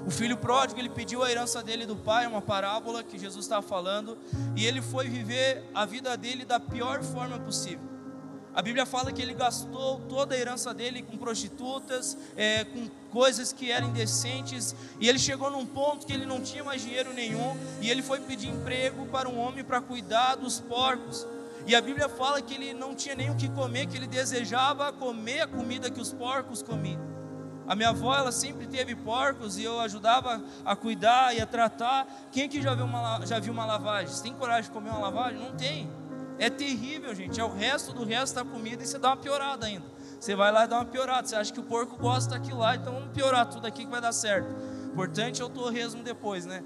O 0.05 0.11
filho 0.11 0.37
pródigo, 0.37 0.81
ele 0.81 0.89
pediu 0.89 1.23
a 1.23 1.31
herança 1.31 1.63
dele 1.63 1.87
do 1.87 1.95
pai, 1.95 2.27
uma 2.27 2.43
parábola 2.43 3.05
que 3.05 3.17
Jesus 3.17 3.45
estava 3.45 3.63
falando, 3.63 4.19
e 4.57 4.67
ele 4.67 4.83
foi 4.83 5.09
viver 5.09 5.63
a 5.73 5.87
vida 5.87 6.17
dele 6.17 6.45
da 6.45 6.59
pior 6.59 7.05
forma 7.05 7.39
possível. 7.39 7.94
A 8.55 8.63
Bíblia 8.63 8.87
fala 8.87 9.11
que 9.11 9.21
ele 9.21 9.35
gastou 9.35 10.01
toda 10.09 10.33
a 10.35 10.39
herança 10.39 10.73
dele 10.73 11.03
com 11.03 11.17
prostitutas, 11.17 12.17
é, 12.37 12.63
com 12.63 12.89
coisas 13.11 13.53
que 13.53 13.73
eram 13.73 13.89
indecentes, 13.89 14.77
e 15.01 15.09
ele 15.09 15.19
chegou 15.19 15.51
num 15.51 15.67
ponto 15.67 16.07
que 16.07 16.13
ele 16.13 16.25
não 16.25 16.41
tinha 16.41 16.63
mais 16.63 16.81
dinheiro 16.81 17.13
nenhum, 17.13 17.57
e 17.81 17.91
ele 17.91 18.01
foi 18.01 18.21
pedir 18.21 18.49
emprego 18.49 19.07
para 19.07 19.29
um 19.29 19.39
homem 19.41 19.65
para 19.65 19.81
cuidar 19.81 20.37
dos 20.37 20.61
porcos. 20.61 21.27
E 21.67 21.75
a 21.75 21.81
Bíblia 21.81 22.09
fala 22.09 22.41
que 22.41 22.55
ele 22.55 22.73
não 22.73 22.95
tinha 22.95 23.17
nem 23.17 23.29
o 23.29 23.35
que 23.35 23.49
comer, 23.49 23.87
que 23.87 23.97
ele 23.97 24.07
desejava 24.07 24.93
comer 24.93 25.41
a 25.41 25.47
comida 25.49 25.91
que 25.91 26.01
os 26.01 26.13
porcos 26.13 26.63
comiam. 26.63 27.01
A 27.67 27.75
minha 27.75 27.89
avó, 27.89 28.15
ela 28.15 28.31
sempre 28.31 28.67
teve 28.67 28.95
porcos 28.95 29.57
e 29.57 29.65
eu 29.65 29.81
ajudava 29.81 30.41
a 30.65 30.77
cuidar 30.77 31.35
e 31.35 31.41
a 31.41 31.47
tratar. 31.47 32.07
Quem 32.31 32.45
aqui 32.45 32.61
já 32.61 32.75
viu 32.75 32.85
uma, 32.85 33.25
já 33.25 33.39
viu 33.39 33.53
uma 33.53 33.65
lavagem? 33.65 34.15
Você 34.15 34.23
tem 34.23 34.35
coragem 34.35 34.65
de 34.65 34.71
comer 34.71 34.91
uma 34.91 34.99
lavagem? 34.99 35.41
Não 35.41 35.57
tem. 35.57 35.89
É 36.39 36.51
terrível, 36.51 37.15
gente. 37.15 37.41
É 37.41 37.45
o 37.45 37.53
resto 37.53 37.93
do 37.93 38.05
resto 38.05 38.35
da 38.35 38.45
comida 38.45 38.83
e 38.83 38.87
você 38.87 38.99
dá 38.99 39.11
uma 39.11 39.17
piorada 39.17 39.67
ainda. 39.67 39.87
Você 40.19 40.35
vai 40.35 40.51
lá 40.51 40.65
e 40.65 40.69
dá 40.69 40.77
uma 40.77 40.85
piorada. 40.85 41.27
Você 41.27 41.37
acha 41.37 41.53
que 41.53 41.61
o 41.61 41.65
porco 41.65 41.97
gosta 41.97 42.31
daquilo 42.31 42.59
lá, 42.61 42.75
então 42.75 42.95
vamos 42.95 43.11
piorar 43.11 43.47
tudo 43.47 43.67
aqui 43.67 43.85
que 43.85 43.91
vai 43.91 44.01
dar 44.01 44.13
certo. 44.13 44.55
Importante 44.93 45.43
é 45.43 45.45
o 45.45 45.49
torresmo 45.49 46.03
depois, 46.03 46.47
né? 46.47 46.63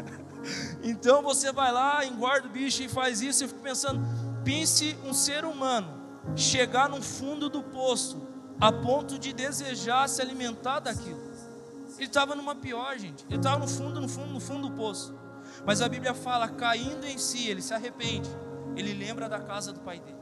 então 0.82 1.22
você 1.22 1.52
vai 1.52 1.72
lá, 1.72 2.04
engorda 2.04 2.48
o 2.48 2.50
bicho 2.50 2.82
e 2.82 2.88
faz 2.88 3.20
isso. 3.20 3.44
Eu 3.44 3.48
fico 3.48 3.60
pensando, 3.60 4.02
pense 4.44 4.96
um 5.04 5.14
ser 5.14 5.44
humano 5.44 6.02
chegar 6.36 6.88
no 6.88 7.02
fundo 7.02 7.48
do 7.48 7.62
poço 7.62 8.26
a 8.60 8.72
ponto 8.72 9.18
de 9.18 9.32
desejar 9.32 10.08
se 10.08 10.20
alimentar 10.20 10.80
daquilo. 10.80 11.22
Ele 11.96 12.06
estava 12.06 12.34
numa 12.34 12.54
pior, 12.54 12.98
gente. 12.98 13.24
Ele 13.28 13.36
estava 13.36 13.58
no 13.58 13.68
fundo, 13.68 14.00
no 14.00 14.08
fundo, 14.08 14.32
no 14.32 14.40
fundo 14.40 14.68
do 14.68 14.74
poço. 14.74 15.14
Mas 15.64 15.80
a 15.80 15.88
Bíblia 15.88 16.12
fala, 16.12 16.48
caindo 16.48 17.06
em 17.06 17.18
si, 17.18 17.48
ele 17.48 17.62
se 17.62 17.72
arrepende 17.72 18.28
ele 18.76 18.92
lembra 18.92 19.28
da 19.28 19.40
casa 19.40 19.72
do 19.72 19.80
pai 19.80 20.00
dele. 20.00 20.18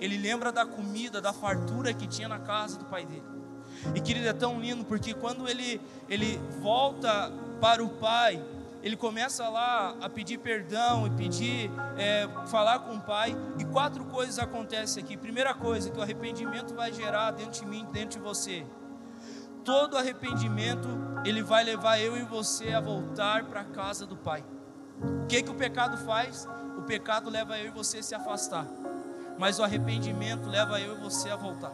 Ele 0.00 0.16
lembra 0.16 0.50
da 0.50 0.64
comida, 0.64 1.20
da 1.20 1.32
fartura 1.32 1.92
que 1.92 2.06
tinha 2.06 2.28
na 2.28 2.38
casa 2.38 2.78
do 2.78 2.86
pai 2.86 3.04
dele. 3.04 3.22
E 3.94 4.00
querido, 4.00 4.28
é 4.28 4.32
tão 4.32 4.60
lindo 4.60 4.84
porque 4.84 5.14
quando 5.14 5.48
ele, 5.48 5.80
ele 6.08 6.38
volta 6.60 7.32
para 7.60 7.82
o 7.82 7.88
pai, 7.88 8.42
ele 8.82 8.96
começa 8.96 9.48
lá 9.48 9.94
a 10.00 10.08
pedir 10.08 10.38
perdão 10.38 11.06
e 11.06 11.10
pedir, 11.10 11.70
é, 11.98 12.28
falar 12.46 12.80
com 12.80 12.94
o 12.94 13.00
pai. 13.00 13.36
E 13.58 13.64
quatro 13.64 14.04
coisas 14.06 14.38
acontecem 14.38 15.02
aqui. 15.02 15.16
Primeira 15.16 15.52
coisa 15.52 15.90
que 15.90 15.98
o 15.98 16.02
arrependimento 16.02 16.74
vai 16.74 16.92
gerar 16.92 17.32
dentro 17.32 17.60
de 17.60 17.66
mim, 17.66 17.86
dentro 17.92 18.18
de 18.18 18.24
você. 18.24 18.66
Todo 19.64 19.98
arrependimento 19.98 20.88
ele 21.24 21.42
vai 21.42 21.62
levar 21.62 21.98
eu 21.98 22.16
e 22.16 22.22
você 22.22 22.72
a 22.72 22.80
voltar 22.80 23.44
para 23.44 23.60
a 23.60 23.64
casa 23.64 24.06
do 24.06 24.16
pai. 24.16 24.42
O 25.02 25.26
que 25.26 25.42
que 25.42 25.50
o 25.50 25.54
pecado 25.54 25.98
faz? 25.98 26.48
Pecado 26.90 27.30
leva 27.30 27.56
eu 27.56 27.68
e 27.68 27.70
você 27.70 27.98
a 27.98 28.02
se 28.02 28.16
afastar, 28.16 28.66
mas 29.38 29.60
o 29.60 29.62
arrependimento 29.62 30.48
leva 30.48 30.80
eu 30.80 30.96
e 30.96 31.00
você 31.00 31.30
a 31.30 31.36
voltar. 31.36 31.70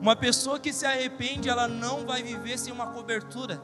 Uma 0.00 0.16
pessoa 0.16 0.58
que 0.58 0.72
se 0.72 0.86
arrepende, 0.86 1.50
ela 1.50 1.68
não 1.68 2.06
vai 2.06 2.22
viver 2.22 2.58
sem 2.58 2.72
uma 2.72 2.86
cobertura. 2.86 3.60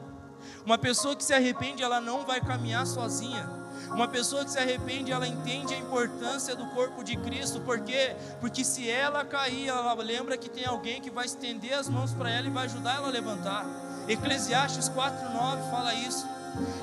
Uma 0.63 0.77
pessoa 0.77 1.15
que 1.15 1.23
se 1.23 1.33
arrepende, 1.33 1.81
ela 1.81 1.99
não 1.99 2.23
vai 2.23 2.39
caminhar 2.39 2.85
sozinha. 2.85 3.49
Uma 3.89 4.07
pessoa 4.07 4.45
que 4.45 4.51
se 4.51 4.59
arrepende, 4.59 5.11
ela 5.11 5.27
entende 5.27 5.73
a 5.73 5.79
importância 5.79 6.55
do 6.55 6.67
corpo 6.67 7.03
de 7.03 7.17
Cristo, 7.17 7.59
por 7.61 7.79
quê? 7.79 8.15
Porque 8.39 8.63
se 8.63 8.87
ela 8.87 9.25
cair, 9.25 9.69
ela 9.69 9.91
lembra 9.95 10.37
que 10.37 10.51
tem 10.51 10.67
alguém 10.67 11.01
que 11.01 11.09
vai 11.09 11.25
estender 11.25 11.73
as 11.73 11.89
mãos 11.89 12.13
para 12.13 12.29
ela 12.29 12.45
e 12.45 12.51
vai 12.51 12.65
ajudar 12.65 12.97
ela 12.97 13.07
a 13.07 13.11
levantar. 13.11 13.65
Eclesiastes 14.07 14.87
4:9 14.87 15.71
fala 15.71 15.95
isso. 15.95 16.27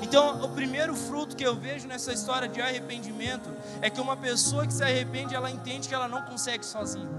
Então, 0.01 0.43
o 0.43 0.49
primeiro 0.49 0.95
fruto 0.95 1.35
que 1.35 1.43
eu 1.43 1.55
vejo 1.55 1.87
nessa 1.87 2.11
história 2.11 2.47
de 2.47 2.61
arrependimento 2.61 3.49
é 3.81 3.89
que 3.89 4.01
uma 4.01 4.17
pessoa 4.17 4.65
que 4.65 4.73
se 4.73 4.83
arrepende, 4.83 5.35
ela 5.35 5.49
entende 5.51 5.87
que 5.87 5.93
ela 5.93 6.07
não 6.07 6.21
consegue 6.23 6.65
sozinha. 6.65 7.09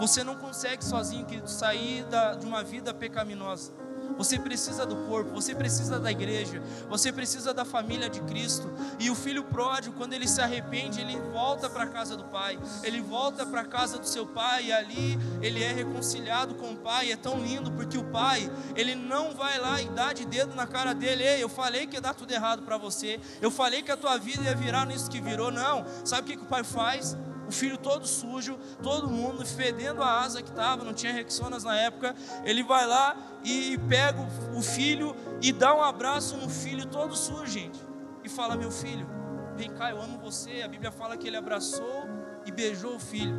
Você 0.00 0.22
não 0.22 0.36
consegue 0.36 0.84
sozinho 0.84 1.24
que 1.24 1.42
sair 1.50 2.04
da, 2.04 2.34
de 2.34 2.46
uma 2.46 2.62
vida 2.62 2.94
pecaminosa. 2.94 3.72
Você 4.16 4.38
precisa 4.38 4.84
do 4.86 4.96
corpo, 5.06 5.30
você 5.30 5.54
precisa 5.54 5.98
da 5.98 6.10
igreja, 6.10 6.62
você 6.88 7.12
precisa 7.12 7.52
da 7.52 7.64
família 7.64 8.08
de 8.08 8.20
Cristo. 8.22 8.70
E 8.98 9.10
o 9.10 9.14
filho 9.14 9.44
pródigo, 9.44 9.96
quando 9.96 10.12
ele 10.12 10.26
se 10.26 10.40
arrepende, 10.40 11.00
ele 11.00 11.18
volta 11.32 11.68
para 11.68 11.84
a 11.84 11.86
casa 11.86 12.16
do 12.16 12.24
pai, 12.24 12.58
ele 12.82 13.00
volta 13.00 13.46
para 13.46 13.60
a 13.60 13.64
casa 13.64 13.98
do 13.98 14.06
seu 14.06 14.26
pai, 14.26 14.66
e 14.66 14.72
ali 14.72 15.18
ele 15.40 15.62
é 15.62 15.72
reconciliado 15.72 16.54
com 16.54 16.72
o 16.72 16.76
pai. 16.76 17.12
É 17.12 17.16
tão 17.16 17.38
lindo 17.38 17.70
porque 17.72 17.98
o 17.98 18.04
pai, 18.04 18.50
ele 18.74 18.94
não 18.94 19.34
vai 19.34 19.58
lá 19.58 19.80
e 19.80 19.88
dá 19.88 20.12
de 20.12 20.24
dedo 20.24 20.54
na 20.54 20.66
cara 20.66 20.94
dele: 20.94 21.24
Ei, 21.24 21.42
eu 21.42 21.48
falei 21.48 21.86
que 21.86 21.96
ia 21.96 22.00
dar 22.00 22.14
tudo 22.14 22.32
errado 22.32 22.62
para 22.62 22.76
você, 22.76 23.20
eu 23.40 23.50
falei 23.50 23.82
que 23.82 23.90
a 23.90 23.96
tua 23.96 24.16
vida 24.18 24.42
ia 24.44 24.54
virar 24.54 24.86
nisso 24.86 25.10
que 25.10 25.20
virou. 25.20 25.50
Não, 25.50 25.84
sabe 26.04 26.22
o 26.22 26.24
que, 26.24 26.36
que 26.36 26.42
o 26.44 26.48
pai 26.48 26.64
faz? 26.64 27.16
O 27.48 27.50
filho 27.50 27.78
todo 27.78 28.06
sujo, 28.06 28.58
todo 28.82 29.08
mundo 29.08 29.44
fedendo 29.44 30.02
a 30.02 30.20
asa 30.20 30.42
que 30.42 30.50
estava, 30.50 30.84
não 30.84 30.92
tinha 30.92 31.12
Rexonas 31.12 31.64
na 31.64 31.74
época. 31.74 32.14
Ele 32.44 32.62
vai 32.62 32.86
lá 32.86 33.16
e 33.42 33.78
pega 33.88 34.20
o 34.54 34.60
filho 34.60 35.16
e 35.40 35.50
dá 35.50 35.74
um 35.74 35.82
abraço 35.82 36.36
no 36.36 36.48
filho 36.50 36.86
todo 36.86 37.16
sujo, 37.16 37.46
gente. 37.46 37.80
E 38.22 38.28
fala: 38.28 38.54
Meu 38.54 38.70
filho, 38.70 39.08
vem 39.56 39.70
cá, 39.70 39.90
eu 39.90 40.02
amo 40.02 40.18
você. 40.18 40.60
A 40.62 40.68
Bíblia 40.68 40.92
fala 40.92 41.16
que 41.16 41.26
ele 41.26 41.38
abraçou 41.38 42.06
e 42.44 42.52
beijou 42.52 42.96
o 42.96 43.00
filho. 43.00 43.34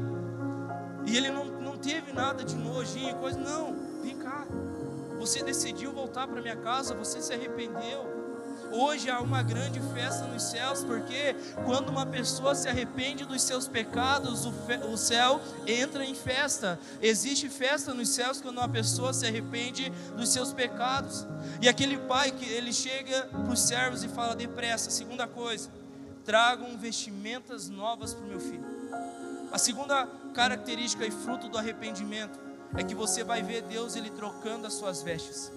E 1.05 1.15
ele 1.15 1.29
não, 1.29 1.45
não 1.45 1.77
teve 1.77 2.11
nada 2.11 2.43
de 2.43 2.55
nojinho, 2.55 3.15
coisa, 3.17 3.39
não, 3.39 3.75
vem 4.01 4.17
cá. 4.17 4.47
Você 5.19 5.43
decidiu 5.43 5.91
voltar 5.91 6.27
para 6.27 6.41
minha 6.41 6.55
casa, 6.55 6.95
você 6.95 7.21
se 7.21 7.31
arrependeu. 7.31 8.18
Hoje 8.71 9.09
há 9.09 9.19
uma 9.19 9.41
grande 9.41 9.79
festa 9.93 10.25
nos 10.25 10.43
céus, 10.43 10.83
porque 10.83 11.35
quando 11.65 11.89
uma 11.89 12.05
pessoa 12.05 12.53
se 12.53 12.67
arrepende 12.67 13.25
dos 13.25 13.41
seus 13.41 13.67
pecados, 13.67 14.45
o, 14.45 14.53
o 14.91 14.97
céu 14.97 15.41
entra 15.65 16.05
em 16.05 16.13
festa. 16.13 16.79
Existe 17.01 17.49
festa 17.49 17.93
nos 17.93 18.09
céus 18.09 18.39
quando 18.41 18.57
uma 18.57 18.69
pessoa 18.69 19.13
se 19.13 19.25
arrepende 19.25 19.91
dos 20.15 20.29
seus 20.29 20.53
pecados. 20.53 21.25
E 21.61 21.67
aquele 21.67 21.97
pai 21.97 22.31
que 22.31 22.45
ele 22.45 22.71
chega 22.71 23.23
para 23.23 23.51
os 23.51 23.59
servos 23.59 24.03
e 24.03 24.07
fala: 24.07 24.35
depressa. 24.35 24.91
Segunda 24.91 25.27
coisa, 25.27 25.69
tragam 26.23 26.77
vestimentas 26.77 27.69
novas 27.69 28.13
para 28.13 28.23
o 28.23 28.27
meu 28.27 28.39
filho. 28.39 28.65
A 29.51 29.57
segunda 29.57 30.07
característica 30.33 31.05
e 31.05 31.11
fruto 31.11 31.49
do 31.49 31.57
arrependimento 31.57 32.39
é 32.75 32.83
que 32.83 32.93
você 32.93 33.23
vai 33.23 33.41
ver 33.41 33.63
Deus 33.63 33.95
ele 33.95 34.11
trocando 34.11 34.67
as 34.67 34.73
suas 34.73 35.01
vestes. 35.01 35.51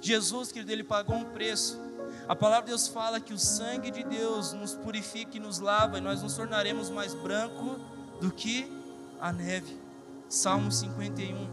Jesus, 0.00 0.50
querido, 0.50 0.72
ele 0.72 0.82
pagou 0.82 1.16
um 1.16 1.24
preço 1.24 1.80
A 2.26 2.34
palavra 2.34 2.62
de 2.64 2.68
Deus 2.68 2.88
fala 2.88 3.20
que 3.20 3.34
o 3.34 3.38
sangue 3.38 3.90
de 3.90 4.02
Deus 4.02 4.54
nos 4.54 4.74
purifica 4.74 5.36
e 5.36 5.40
nos 5.40 5.58
lava, 5.58 5.98
e 5.98 6.00
nós 6.00 6.22
nos 6.22 6.34
tornaremos 6.34 6.88
mais 6.88 7.12
branco 7.12 7.78
do 8.18 8.30
que 8.30 8.70
a 9.20 9.30
neve. 9.30 9.78
Salmo 10.26 10.72
51. 10.72 11.46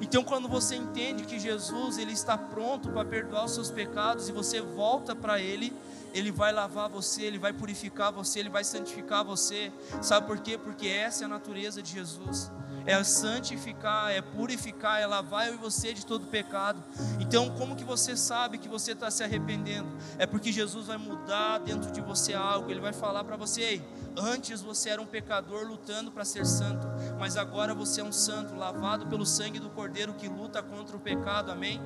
Então, 0.00 0.22
quando 0.22 0.46
você 0.46 0.76
entende 0.76 1.24
que 1.24 1.38
Jesus 1.38 1.96
ele 1.96 2.12
está 2.12 2.36
pronto 2.36 2.90
para 2.90 3.04
perdoar 3.04 3.46
os 3.46 3.52
seus 3.52 3.70
pecados 3.70 4.28
e 4.28 4.32
você 4.32 4.60
volta 4.60 5.16
para 5.16 5.40
Ele, 5.40 5.72
Ele 6.12 6.30
vai 6.30 6.52
lavar 6.52 6.88
você, 6.88 7.22
Ele 7.22 7.38
vai 7.38 7.52
purificar 7.52 8.12
você, 8.12 8.40
Ele 8.40 8.50
vai 8.50 8.64
santificar 8.64 9.24
você. 9.24 9.72
Sabe 10.02 10.26
por 10.26 10.38
quê? 10.38 10.58
Porque 10.58 10.86
essa 10.86 11.24
é 11.24 11.26
a 11.26 11.28
natureza 11.28 11.82
de 11.82 11.90
Jesus 11.92 12.50
é 12.88 13.04
santificar, 13.04 14.10
é 14.10 14.22
purificar, 14.22 14.98
é 14.98 15.06
lavar 15.06 15.52
você 15.58 15.92
de 15.92 16.06
todo 16.06 16.26
pecado. 16.26 16.82
Então, 17.20 17.50
como 17.50 17.76
que 17.76 17.84
você 17.84 18.16
sabe 18.16 18.56
que 18.56 18.66
você 18.66 18.92
está 18.92 19.10
se 19.10 19.22
arrependendo? 19.22 19.88
É 20.16 20.26
porque 20.26 20.50
Jesus 20.50 20.86
vai 20.86 20.96
mudar 20.96 21.58
dentro 21.58 21.92
de 21.92 22.00
você 22.00 22.32
algo, 22.32 22.70
Ele 22.70 22.80
vai 22.80 22.94
falar 22.94 23.24
para 23.24 23.36
você: 23.36 23.60
Ei, 23.60 23.88
antes 24.16 24.62
você 24.62 24.88
era 24.88 25.02
um 25.02 25.06
pecador 25.06 25.66
lutando 25.66 26.10
para 26.10 26.24
ser 26.24 26.46
santo, 26.46 26.86
mas 27.18 27.36
agora 27.36 27.74
você 27.74 28.00
é 28.00 28.04
um 28.04 28.12
santo, 28.12 28.54
lavado 28.56 29.06
pelo 29.06 29.26
sangue 29.26 29.58
do 29.58 29.68
Cordeiro 29.68 30.14
que 30.14 30.26
luta 30.26 30.62
contra 30.62 30.96
o 30.96 31.00
pecado, 31.00 31.50
amém? 31.50 31.78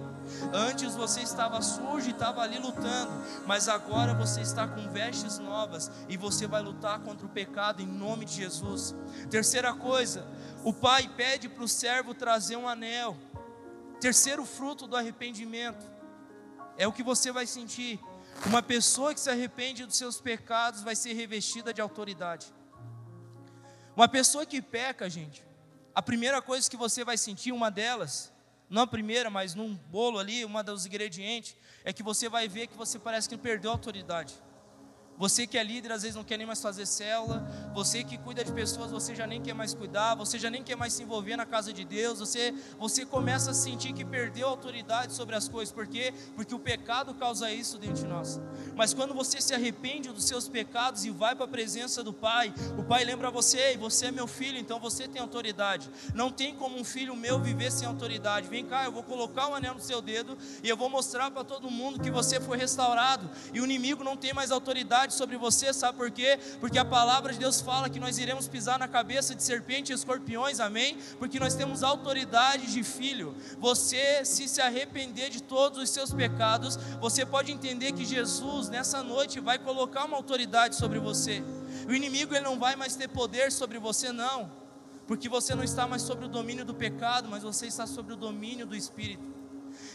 Antes 0.52 0.94
você 0.94 1.20
estava 1.20 1.60
sujo 1.60 2.08
e 2.08 2.12
estava 2.12 2.42
ali 2.42 2.58
lutando, 2.58 3.12
mas 3.46 3.68
agora 3.68 4.14
você 4.14 4.40
está 4.40 4.66
com 4.66 4.90
vestes 4.90 5.38
novas 5.38 5.90
e 6.08 6.16
você 6.16 6.46
vai 6.46 6.62
lutar 6.62 7.00
contra 7.00 7.26
o 7.26 7.28
pecado 7.28 7.82
em 7.82 7.86
nome 7.86 8.24
de 8.24 8.34
Jesus. 8.34 8.94
Terceira 9.30 9.72
coisa, 9.74 10.26
o 10.64 10.72
pai 10.72 11.08
pede 11.16 11.48
para 11.48 11.64
o 11.64 11.68
servo 11.68 12.14
trazer 12.14 12.56
um 12.56 12.68
anel. 12.68 13.16
Terceiro 14.00 14.44
fruto 14.44 14.86
do 14.86 14.96
arrependimento 14.96 15.90
é 16.76 16.86
o 16.86 16.92
que 16.92 17.02
você 17.02 17.30
vai 17.30 17.46
sentir. 17.46 18.00
Uma 18.46 18.62
pessoa 18.62 19.14
que 19.14 19.20
se 19.20 19.30
arrepende 19.30 19.86
dos 19.86 19.96
seus 19.96 20.20
pecados 20.20 20.82
vai 20.82 20.96
ser 20.96 21.12
revestida 21.12 21.72
de 21.72 21.80
autoridade. 21.80 22.52
Uma 23.94 24.08
pessoa 24.08 24.46
que 24.46 24.60
peca, 24.62 25.08
gente, 25.08 25.44
a 25.94 26.00
primeira 26.00 26.40
coisa 26.40 26.68
que 26.68 26.76
você 26.76 27.04
vai 27.04 27.18
sentir, 27.18 27.52
uma 27.52 27.70
delas, 27.70 28.32
não 28.72 28.82
a 28.82 28.86
primeira, 28.86 29.28
mas 29.28 29.54
num 29.54 29.74
bolo 29.74 30.18
ali, 30.18 30.46
uma 30.46 30.62
dos 30.62 30.86
ingredientes, 30.86 31.54
é 31.84 31.92
que 31.92 32.02
você 32.02 32.26
vai 32.26 32.48
ver 32.48 32.66
que 32.66 32.76
você 32.76 32.98
parece 32.98 33.28
que 33.28 33.36
perdeu 33.36 33.70
a 33.70 33.74
autoridade. 33.74 34.32
Você 35.18 35.46
que 35.46 35.56
é 35.56 35.62
líder, 35.62 35.92
às 35.92 36.02
vezes 36.02 36.16
não 36.16 36.24
quer 36.24 36.36
nem 36.36 36.46
mais 36.46 36.60
fazer 36.60 36.86
célula. 36.86 37.46
Você 37.74 38.02
que 38.02 38.18
cuida 38.18 38.44
de 38.44 38.50
pessoas, 38.52 38.90
você 38.90 39.14
já 39.14 39.26
nem 39.26 39.40
quer 39.40 39.54
mais 39.54 39.74
cuidar. 39.74 40.14
Você 40.16 40.38
já 40.38 40.50
nem 40.50 40.62
quer 40.62 40.76
mais 40.76 40.92
se 40.92 41.02
envolver 41.02 41.36
na 41.36 41.46
casa 41.46 41.72
de 41.72 41.84
Deus. 41.84 42.18
Você, 42.18 42.54
você 42.78 43.04
começa 43.04 43.52
a 43.52 43.54
sentir 43.54 43.92
que 43.92 44.04
perdeu 44.04 44.48
a 44.48 44.50
autoridade 44.50 45.12
sobre 45.12 45.36
as 45.36 45.48
coisas. 45.48 45.72
Por 45.72 45.86
quê? 45.86 46.12
Porque 46.34 46.54
o 46.54 46.58
pecado 46.58 47.14
causa 47.14 47.52
isso 47.52 47.78
dentro 47.78 48.02
de 48.02 48.06
nós. 48.06 48.40
Mas 48.74 48.92
quando 48.92 49.14
você 49.14 49.40
se 49.40 49.54
arrepende 49.54 50.10
dos 50.10 50.24
seus 50.24 50.48
pecados 50.48 51.04
e 51.04 51.10
vai 51.10 51.34
para 51.34 51.44
a 51.44 51.48
presença 51.48 52.02
do 52.02 52.12
Pai, 52.12 52.52
o 52.78 52.82
Pai 52.82 53.04
lembra 53.04 53.30
você: 53.30 53.76
você 53.76 54.06
é 54.06 54.10
meu 54.10 54.26
filho, 54.26 54.58
então 54.58 54.80
você 54.80 55.06
tem 55.06 55.20
autoridade. 55.20 55.90
Não 56.14 56.30
tem 56.30 56.54
como 56.54 56.78
um 56.78 56.84
filho 56.84 57.14
meu 57.14 57.40
viver 57.40 57.70
sem 57.70 57.86
autoridade. 57.86 58.48
Vem 58.48 58.64
cá, 58.64 58.84
eu 58.84 58.92
vou 58.92 59.02
colocar 59.02 59.48
um 59.48 59.54
anel 59.54 59.74
no 59.74 59.80
seu 59.80 60.00
dedo 60.00 60.36
e 60.62 60.68
eu 60.68 60.76
vou 60.76 60.88
mostrar 60.88 61.30
para 61.30 61.44
todo 61.44 61.70
mundo 61.70 62.00
que 62.00 62.10
você 62.10 62.40
foi 62.40 62.56
restaurado. 62.56 63.30
E 63.52 63.60
o 63.60 63.64
inimigo 63.64 64.02
não 64.02 64.16
tem 64.16 64.32
mais 64.32 64.50
autoridade 64.50 65.01
autoridade 65.02 65.14
sobre 65.14 65.36
você, 65.36 65.72
sabe 65.72 65.98
por 65.98 66.10
quê? 66.10 66.38
Porque 66.60 66.78
a 66.78 66.84
palavra 66.84 67.32
de 67.32 67.38
Deus 67.38 67.60
fala 67.60 67.88
que 67.88 67.98
nós 67.98 68.18
iremos 68.18 68.48
pisar 68.48 68.78
na 68.78 68.88
cabeça 68.88 69.34
de 69.34 69.42
serpente 69.42 69.92
e 69.92 69.94
escorpiões, 69.94 70.60
amém? 70.60 70.98
Porque 71.18 71.38
nós 71.38 71.54
temos 71.54 71.82
autoridade 71.82 72.72
de 72.72 72.82
filho. 72.82 73.34
Você, 73.58 74.24
se 74.24 74.48
se 74.48 74.60
arrepender 74.60 75.30
de 75.30 75.42
todos 75.42 75.82
os 75.82 75.90
seus 75.90 76.12
pecados, 76.12 76.78
você 77.00 77.24
pode 77.26 77.50
entender 77.52 77.92
que 77.92 78.04
Jesus, 78.04 78.68
nessa 78.68 79.02
noite, 79.02 79.40
vai 79.40 79.58
colocar 79.58 80.04
uma 80.04 80.16
autoridade 80.16 80.76
sobre 80.76 80.98
você. 80.98 81.42
O 81.88 81.92
inimigo 81.92 82.34
ele 82.34 82.44
não 82.44 82.58
vai 82.58 82.76
mais 82.76 82.94
ter 82.94 83.08
poder 83.08 83.50
sobre 83.50 83.78
você, 83.78 84.12
não, 84.12 84.50
porque 85.06 85.28
você 85.28 85.54
não 85.54 85.64
está 85.64 85.86
mais 85.86 86.02
sobre 86.02 86.26
o 86.26 86.28
domínio 86.28 86.64
do 86.64 86.74
pecado, 86.74 87.28
mas 87.28 87.42
você 87.42 87.66
está 87.66 87.86
sobre 87.86 88.12
o 88.12 88.16
domínio 88.16 88.66
do 88.66 88.76
Espírito. 88.76 89.31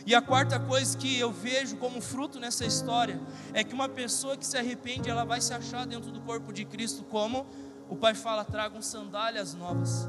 E 0.05 0.15
a 0.15 0.21
quarta 0.21 0.59
coisa 0.59 0.97
que 0.97 1.19
eu 1.19 1.31
vejo 1.31 1.77
como 1.77 2.01
fruto 2.01 2.39
nessa 2.39 2.65
história 2.65 3.19
é 3.53 3.63
que 3.63 3.73
uma 3.73 3.89
pessoa 3.89 4.37
que 4.37 4.45
se 4.45 4.57
arrepende, 4.57 5.09
ela 5.09 5.23
vai 5.23 5.41
se 5.41 5.53
achar 5.53 5.85
dentro 5.85 6.11
do 6.11 6.21
corpo 6.21 6.51
de 6.53 6.65
Cristo 6.65 7.03
como 7.03 7.45
o 7.89 7.95
Pai 7.95 8.13
fala, 8.13 8.43
tragam 8.43 8.81
sandálias 8.81 9.53
novas. 9.53 10.07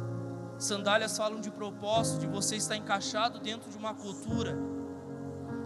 Sandálias 0.58 1.16
falam 1.16 1.40
de 1.40 1.50
propósito, 1.50 2.20
de 2.20 2.26
você 2.26 2.56
estar 2.56 2.76
encaixado 2.76 3.38
dentro 3.38 3.70
de 3.70 3.76
uma 3.76 3.94
cultura. 3.94 4.58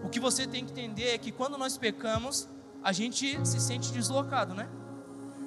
O 0.05 0.09
que 0.09 0.21
você 0.21 0.47
tem 0.47 0.65
que 0.65 0.73
entender 0.73 1.15
é 1.15 1.19
que 1.19 1.33
quando 1.33 1.57
nós 1.57 1.79
pecamos, 1.79 2.49
a 2.83 2.93
gente 2.93 3.39
se 3.47 3.61
sente 3.61 3.93
deslocado, 3.93 4.55
né? 4.55 4.69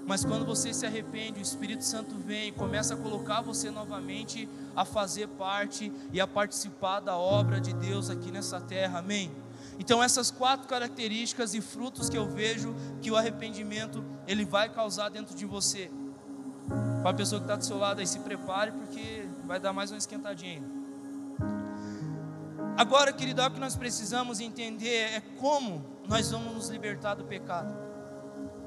Mas 0.06 0.24
quando 0.24 0.46
você 0.46 0.72
se 0.72 0.86
arrepende, 0.86 1.40
o 1.40 1.42
Espírito 1.42 1.84
Santo 1.84 2.16
vem 2.16 2.50
e 2.50 2.52
começa 2.52 2.94
a 2.94 2.98
colocar 2.98 3.42
você 3.42 3.72
novamente 3.72 4.48
a 4.76 4.86
fazer 4.86 5.28
parte 5.30 5.92
e 6.14 6.22
a 6.22 6.28
participar 6.28 7.00
da 7.00 7.18
obra 7.18 7.60
de 7.60 7.74
Deus 7.74 8.10
aqui 8.10 8.32
nessa 8.32 8.62
terra. 8.62 9.00
Amém. 9.00 9.32
Então 9.80 10.04
essas 10.04 10.30
quatro 10.30 10.68
características 10.68 11.56
e 11.56 11.62
frutos 11.62 12.08
que 12.08 12.18
eu 12.18 12.30
vejo 12.30 12.76
que 13.02 13.10
o 13.10 13.18
arrependimento 13.18 14.04
ele 14.28 14.46
vai 14.46 14.70
causar 14.70 15.10
dentro 15.10 15.36
de 15.36 15.46
você. 15.46 15.90
Para 17.02 17.12
a 17.12 17.14
pessoa 17.14 17.40
que 17.40 17.46
está 17.46 17.56
do 17.56 17.66
seu 17.66 17.78
lado 17.78 18.00
aí, 18.00 18.08
se 18.08 18.20
prepare 18.20 18.72
porque 18.72 19.28
vai 19.46 19.60
dar 19.60 19.74
mais 19.74 19.92
uma 19.92 19.98
esquentadinha. 19.98 20.64
Agora, 22.78 23.14
querido, 23.14 23.42
o 23.42 23.52
que 23.52 23.60
nós 23.60 23.76
precisamos 23.76 24.40
entender 24.40 25.14
é 25.14 25.22
como 25.40 25.84
nós 26.08 26.30
vamos 26.30 26.54
nos 26.54 26.70
libertar 26.70 27.16
do 27.16 27.24
pecado. 27.24 27.85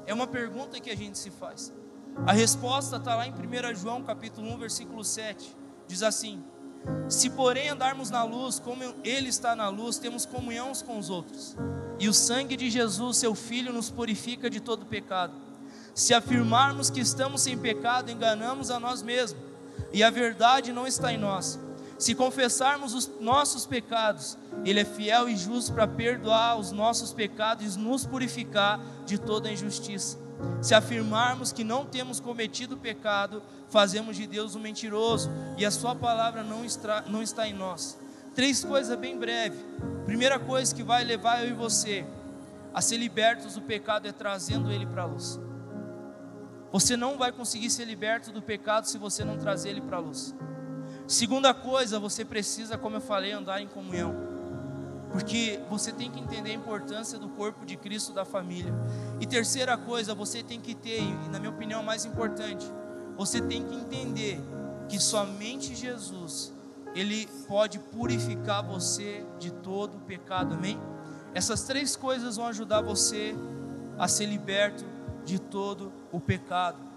É 0.09 0.13
uma 0.13 0.25
pergunta 0.25 0.79
que 0.79 0.89
a 0.89 0.97
gente 0.97 1.19
se 1.19 1.29
faz. 1.29 1.71
A 2.25 2.33
resposta 2.33 2.95
está 2.95 3.13
lá 3.13 3.27
em 3.27 3.31
1 3.31 3.75
João 3.75 4.01
capítulo 4.01 4.51
1, 4.55 4.57
versículo 4.57 5.03
7. 5.03 5.55
Diz 5.87 6.01
assim: 6.01 6.43
Se 7.07 7.29
porém 7.29 7.69
andarmos 7.69 8.09
na 8.09 8.23
luz, 8.23 8.57
como 8.57 8.83
Ele 9.03 9.29
está 9.29 9.55
na 9.55 9.69
luz, 9.69 9.99
temos 9.99 10.25
comunhão 10.25 10.71
com 10.83 10.97
os 10.97 11.11
outros. 11.11 11.55
E 11.99 12.09
o 12.09 12.13
sangue 12.13 12.57
de 12.57 12.71
Jesus, 12.71 13.17
seu 13.17 13.35
Filho, 13.35 13.71
nos 13.71 13.91
purifica 13.91 14.49
de 14.49 14.59
todo 14.59 14.83
pecado. 14.83 15.33
Se 15.93 16.11
afirmarmos 16.11 16.89
que 16.89 17.01
estamos 17.01 17.41
sem 17.41 17.55
pecado, 17.55 18.09
enganamos 18.09 18.71
a 18.71 18.79
nós 18.79 19.03
mesmos, 19.03 19.39
e 19.93 20.01
a 20.01 20.09
verdade 20.09 20.73
não 20.73 20.87
está 20.87 21.13
em 21.13 21.19
nós. 21.19 21.59
Se 21.99 22.15
confessarmos 22.15 22.93
os 22.93 23.11
nossos 23.19 23.65
pecados, 23.65 24.37
Ele 24.63 24.79
é 24.79 24.85
fiel 24.85 25.27
e 25.27 25.35
justo 25.35 25.73
para 25.73 25.85
perdoar 25.85 26.57
os 26.57 26.71
nossos 26.71 27.11
pecados 27.11 27.75
e 27.75 27.77
nos 27.77 28.05
purificar 28.05 28.79
de 29.05 29.17
toda 29.17 29.51
injustiça. 29.51 30.17
Se 30.61 30.73
afirmarmos 30.73 31.51
que 31.51 31.65
não 31.65 31.85
temos 31.85 32.21
cometido 32.21 32.77
pecado, 32.77 33.43
fazemos 33.67 34.15
de 34.15 34.25
Deus 34.25 34.55
um 34.55 34.61
mentiroso 34.61 35.29
e 35.57 35.65
a 35.65 35.71
Sua 35.71 35.93
palavra 35.93 36.41
não 36.41 36.63
está, 36.63 37.01
não 37.01 37.21
está 37.21 37.45
em 37.45 37.53
nós. 37.53 37.99
Três 38.33 38.63
coisas 38.63 38.97
bem 38.97 39.17
breves. 39.17 39.59
Primeira 40.05 40.39
coisa 40.39 40.73
que 40.73 40.81
vai 40.81 41.03
levar 41.03 41.43
eu 41.43 41.49
e 41.49 41.53
você 41.53 42.05
a 42.73 42.79
ser 42.79 42.95
libertos 42.95 43.55
do 43.55 43.61
pecado 43.61 44.07
é 44.07 44.13
trazendo 44.13 44.71
ele 44.71 44.85
para 44.85 45.01
a 45.01 45.05
luz. 45.05 45.37
Você 46.71 46.95
não 46.95 47.17
vai 47.17 47.33
conseguir 47.33 47.69
ser 47.69 47.83
liberto 47.83 48.31
do 48.31 48.41
pecado 48.41 48.85
se 48.85 48.97
você 48.97 49.25
não 49.25 49.37
trazer 49.37 49.69
ele 49.69 49.81
para 49.81 49.97
a 49.97 49.99
luz. 49.99 50.33
Segunda 51.09 51.55
coisa, 51.55 51.99
você 51.99 52.23
precisa, 52.23 52.77
como 52.77 52.97
eu 52.97 53.01
falei, 53.01 53.31
andar 53.31 53.59
em 53.59 53.67
comunhão. 53.67 54.15
Porque 55.11 55.59
você 55.67 55.91
tem 55.91 56.11
que 56.11 56.19
entender 56.19 56.51
a 56.51 56.53
importância 56.53 57.17
do 57.17 57.29
corpo 57.29 57.65
de 57.65 57.75
Cristo 57.75 58.13
da 58.13 58.23
família. 58.23 58.71
E 59.19 59.25
terceira 59.25 59.75
coisa, 59.75 60.13
você 60.13 60.43
tem 60.43 60.61
que 60.61 60.75
ter, 60.75 61.01
e 61.01 61.29
na 61.31 61.39
minha 61.39 61.49
opinião 61.49 61.81
mais 61.81 62.05
importante, 62.05 62.63
você 63.17 63.41
tem 63.41 63.65
que 63.65 63.73
entender 63.73 64.39
que 64.87 64.99
somente 64.99 65.73
Jesus, 65.73 66.53
Ele 66.93 67.27
pode 67.47 67.79
purificar 67.79 68.63
você 68.63 69.25
de 69.39 69.49
todo 69.49 69.97
o 69.97 70.01
pecado, 70.01 70.53
amém? 70.53 70.79
Essas 71.33 71.63
três 71.63 71.95
coisas 71.95 72.35
vão 72.35 72.45
ajudar 72.45 72.81
você 72.81 73.35
a 73.97 74.07
ser 74.07 74.27
liberto 74.27 74.85
de 75.25 75.39
todo 75.39 75.91
o 76.11 76.19
pecado. 76.19 76.88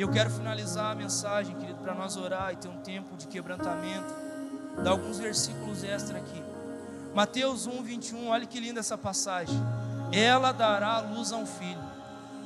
E 0.00 0.02
eu 0.02 0.08
quero 0.08 0.30
finalizar 0.30 0.92
a 0.92 0.94
mensagem, 0.94 1.54
querido, 1.56 1.78
para 1.82 1.94
nós 1.94 2.16
orar 2.16 2.54
e 2.54 2.56
ter 2.56 2.68
um 2.68 2.78
tempo 2.78 3.18
de 3.18 3.26
quebrantamento. 3.26 4.10
Dar 4.82 4.92
alguns 4.92 5.18
versículos 5.18 5.84
extra 5.84 6.16
aqui. 6.16 6.42
Mateus 7.14 7.66
1, 7.66 7.82
21, 7.82 8.28
olha 8.28 8.46
que 8.46 8.58
linda 8.58 8.80
essa 8.80 8.96
passagem. 8.96 9.62
Ela 10.10 10.52
dará 10.52 11.00
luz 11.00 11.32
a 11.32 11.36
um 11.36 11.44
filho, 11.44 11.84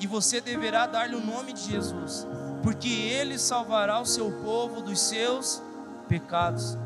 e 0.01 0.07
você 0.09 0.41
deverá 0.41 0.89
dar-lhe 0.89 1.15
o 1.15 1.25
nome 1.25 1.53
de 1.53 1.61
Jesus, 1.71 2.27
porque 2.61 2.89
ele 2.89 3.39
salvará 3.39 4.01
o 4.01 4.05
seu 4.05 4.33
povo 4.43 4.81
dos 4.81 4.99
seus 4.99 5.63
pecados. 6.09 6.77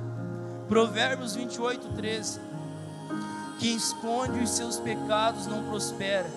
Provérbios 0.68 1.34
28, 1.34 1.94
13. 1.94 2.40
Quem 3.58 3.74
esconde 3.74 4.40
os 4.40 4.50
seus 4.50 4.76
pecados 4.78 5.46
não 5.46 5.64
prospera, 5.64 6.30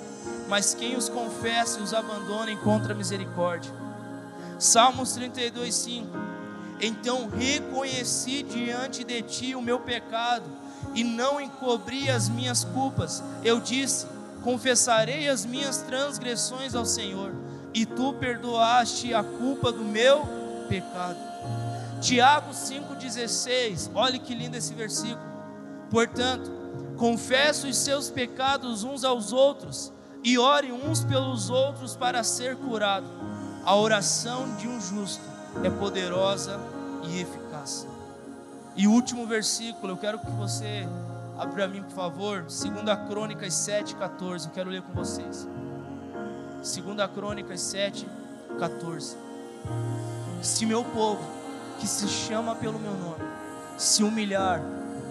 mas 0.48 0.74
quem 0.74 0.96
os 0.96 1.10
confessa 1.10 1.82
e 1.82 1.84
os 1.84 1.94
abandona 1.94 2.50
encontra 2.50 2.96
misericórdia. 2.96 3.81
Salmos 4.62 5.14
32, 5.14 5.74
5. 5.74 6.08
Então 6.80 7.28
reconheci 7.28 8.44
diante 8.44 9.04
de 9.04 9.20
ti 9.24 9.56
o 9.56 9.62
meu 9.62 9.80
pecado 9.80 10.46
e 10.94 11.04
não 11.04 11.42
encobri 11.42 12.12
as 12.12 12.30
minhas 12.30 12.64
culpas. 12.64 13.24
Eu 13.44 13.60
disse: 13.60 14.06
confessarei 14.44 15.28
as 15.28 15.44
minhas 15.48 15.80
transgressões 15.80 16.76
ao 16.76 16.86
Senhor, 16.86 17.34
e 17.74 17.88
tu 17.88 18.14
perdoaste 18.14 19.16
a 19.16 19.24
culpa 19.24 19.72
do 19.72 19.84
meu 19.84 20.28
pecado. 20.70 21.18
Tiago 22.00 22.52
5,16, 22.52 23.90
olhe 23.96 24.20
que 24.20 24.36
lindo 24.36 24.58
esse 24.58 24.76
versículo. 24.76 25.26
Portanto, 25.90 26.52
confesse 26.98 27.66
os 27.66 27.78
seus 27.78 28.12
pecados 28.12 28.84
uns 28.84 29.04
aos 29.04 29.34
outros 29.34 29.92
e 30.24 30.38
ore 30.38 30.72
uns 30.72 31.04
pelos 31.04 31.50
outros 31.50 31.96
para 31.96 32.24
ser 32.24 32.56
curado. 32.58 33.31
A 33.64 33.76
oração 33.76 34.56
de 34.56 34.68
um 34.68 34.82
justo 34.82 35.24
é 35.64 35.70
poderosa 35.70 36.60
e 37.04 37.22
eficaz. 37.22 37.88
E 38.76 38.88
último 38.88 39.28
versículo, 39.28 39.94
eu 39.94 39.98
quero 39.98 40.18
que 40.18 40.32
você 40.32 40.88
abra 41.38 41.54
para 41.54 41.68
mim, 41.68 41.84
por 41.84 41.92
favor, 41.92 42.42
2 42.42 42.60
Crônicas 43.08 43.54
7, 43.54 43.96
14. 43.96 44.48
Eu 44.48 44.52
quero 44.54 44.70
ler 44.70 44.82
com 44.82 44.94
vocês. 44.94 45.48
2 46.58 47.12
Crônicas 47.14 47.62
7, 47.62 48.08
14. 48.58 49.16
Se 50.42 50.66
meu 50.66 50.84
povo, 50.84 51.22
que 51.80 51.86
se 51.86 52.08
chama 52.08 52.56
pelo 52.56 52.80
meu 52.80 52.94
nome, 52.94 53.24
se 53.78 54.04
humilhar 54.04 54.60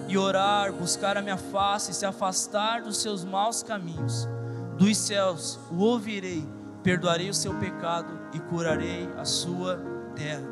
e 0.09 0.18
orar, 0.18 0.72
buscar 0.72 1.16
a 1.16 1.22
minha 1.22 1.36
face 1.36 1.94
se 1.94 2.05
afastar 2.05 2.82
dos 2.82 2.98
seus 2.98 3.24
maus 3.24 3.62
caminhos, 3.62 4.28
dos 4.76 4.96
céus 4.96 5.57
o 5.70 5.84
ouvirei, 5.84 6.44
perdoarei 6.83 7.28
o 7.28 7.35
seu 7.35 7.55
pecado 7.55 8.09
e 8.33 8.41
curarei 8.41 9.09
a 9.18 9.24
sua 9.24 9.81
terra. 10.14 10.49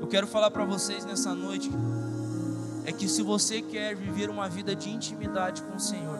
Eu 0.00 0.06
quero 0.06 0.26
falar 0.26 0.50
para 0.50 0.64
vocês 0.64 1.04
nessa 1.04 1.34
noite 1.34 1.70
é 2.84 2.92
que 2.92 3.08
se 3.08 3.22
você 3.22 3.62
quer 3.62 3.94
viver 3.96 4.28
uma 4.28 4.48
vida 4.48 4.74
de 4.74 4.90
intimidade 4.90 5.62
com 5.62 5.76
o 5.76 5.80
Senhor, 5.80 6.18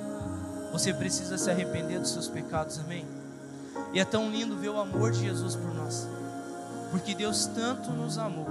você 0.72 0.92
precisa 0.94 1.36
se 1.36 1.50
arrepender 1.50 2.00
dos 2.00 2.10
seus 2.10 2.28
pecados, 2.28 2.78
amém? 2.78 3.06
E 3.92 4.00
é 4.00 4.04
tão 4.04 4.30
lindo 4.30 4.56
ver 4.56 4.70
o 4.70 4.80
amor 4.80 5.10
de 5.10 5.20
Jesus 5.20 5.54
por 5.54 5.74
nós, 5.74 6.08
porque 6.90 7.14
Deus 7.14 7.46
tanto 7.46 7.90
nos 7.90 8.18
amou 8.18 8.46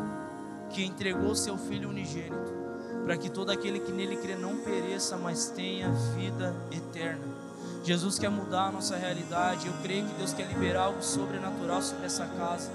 que 0.69 0.83
entregou 0.83 1.35
seu 1.35 1.57
Filho 1.57 1.89
unigênito 1.89 2.63
para 3.03 3.17
que 3.17 3.29
todo 3.29 3.49
aquele 3.49 3.79
que 3.79 3.91
nele 3.91 4.15
crê 4.17 4.35
não 4.35 4.57
pereça, 4.57 5.17
mas 5.17 5.49
tenha 5.49 5.91
vida 6.15 6.55
eterna. 6.71 7.42
Jesus 7.83 8.17
quer 8.17 8.29
mudar 8.29 8.67
a 8.67 8.71
nossa 8.71 8.95
realidade. 8.95 9.67
Eu 9.67 9.73
creio 9.83 10.05
que 10.05 10.13
Deus 10.15 10.33
quer 10.33 10.47
liberar 10.47 10.83
algo 10.83 11.03
sobrenatural 11.03 11.81
sobre 11.81 12.05
essa 12.05 12.25
casa. 12.25 12.71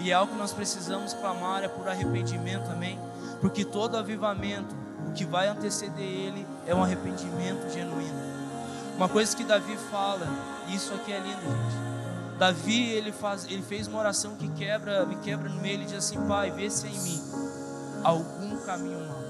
E 0.00 0.10
é 0.10 0.14
algo 0.14 0.32
que 0.32 0.38
nós 0.38 0.52
precisamos 0.52 1.12
clamar 1.14 1.64
é 1.64 1.68
por 1.68 1.88
arrependimento, 1.88 2.70
amém? 2.70 2.98
Porque 3.40 3.64
todo 3.64 3.96
avivamento, 3.96 4.74
o 5.08 5.12
que 5.12 5.24
vai 5.24 5.48
anteceder 5.48 6.02
ele 6.02 6.46
é 6.66 6.74
um 6.74 6.82
arrependimento 6.82 7.68
genuíno. 7.72 8.32
Uma 8.96 9.08
coisa 9.08 9.36
que 9.36 9.42
Davi 9.42 9.76
fala, 9.90 10.26
e 10.68 10.76
isso 10.76 10.94
aqui 10.94 11.12
é 11.12 11.18
lindo, 11.18 11.40
gente. 11.40 12.38
Davi, 12.38 12.90
ele, 12.90 13.12
faz, 13.12 13.46
ele 13.46 13.62
fez 13.62 13.86
uma 13.88 13.98
oração 13.98 14.36
que 14.36 14.48
quebra, 14.50 15.04
me 15.06 15.16
quebra 15.16 15.48
no 15.48 15.60
meio, 15.60 15.74
ele 15.74 15.84
diz 15.84 15.94
assim, 15.94 16.20
Pai, 16.26 16.50
vê 16.50 16.68
se 16.70 16.86
é 16.86 16.90
em 16.90 17.00
mim 17.00 17.22
algum 18.04 18.56
caminho 18.64 19.00
mau. 19.08 19.22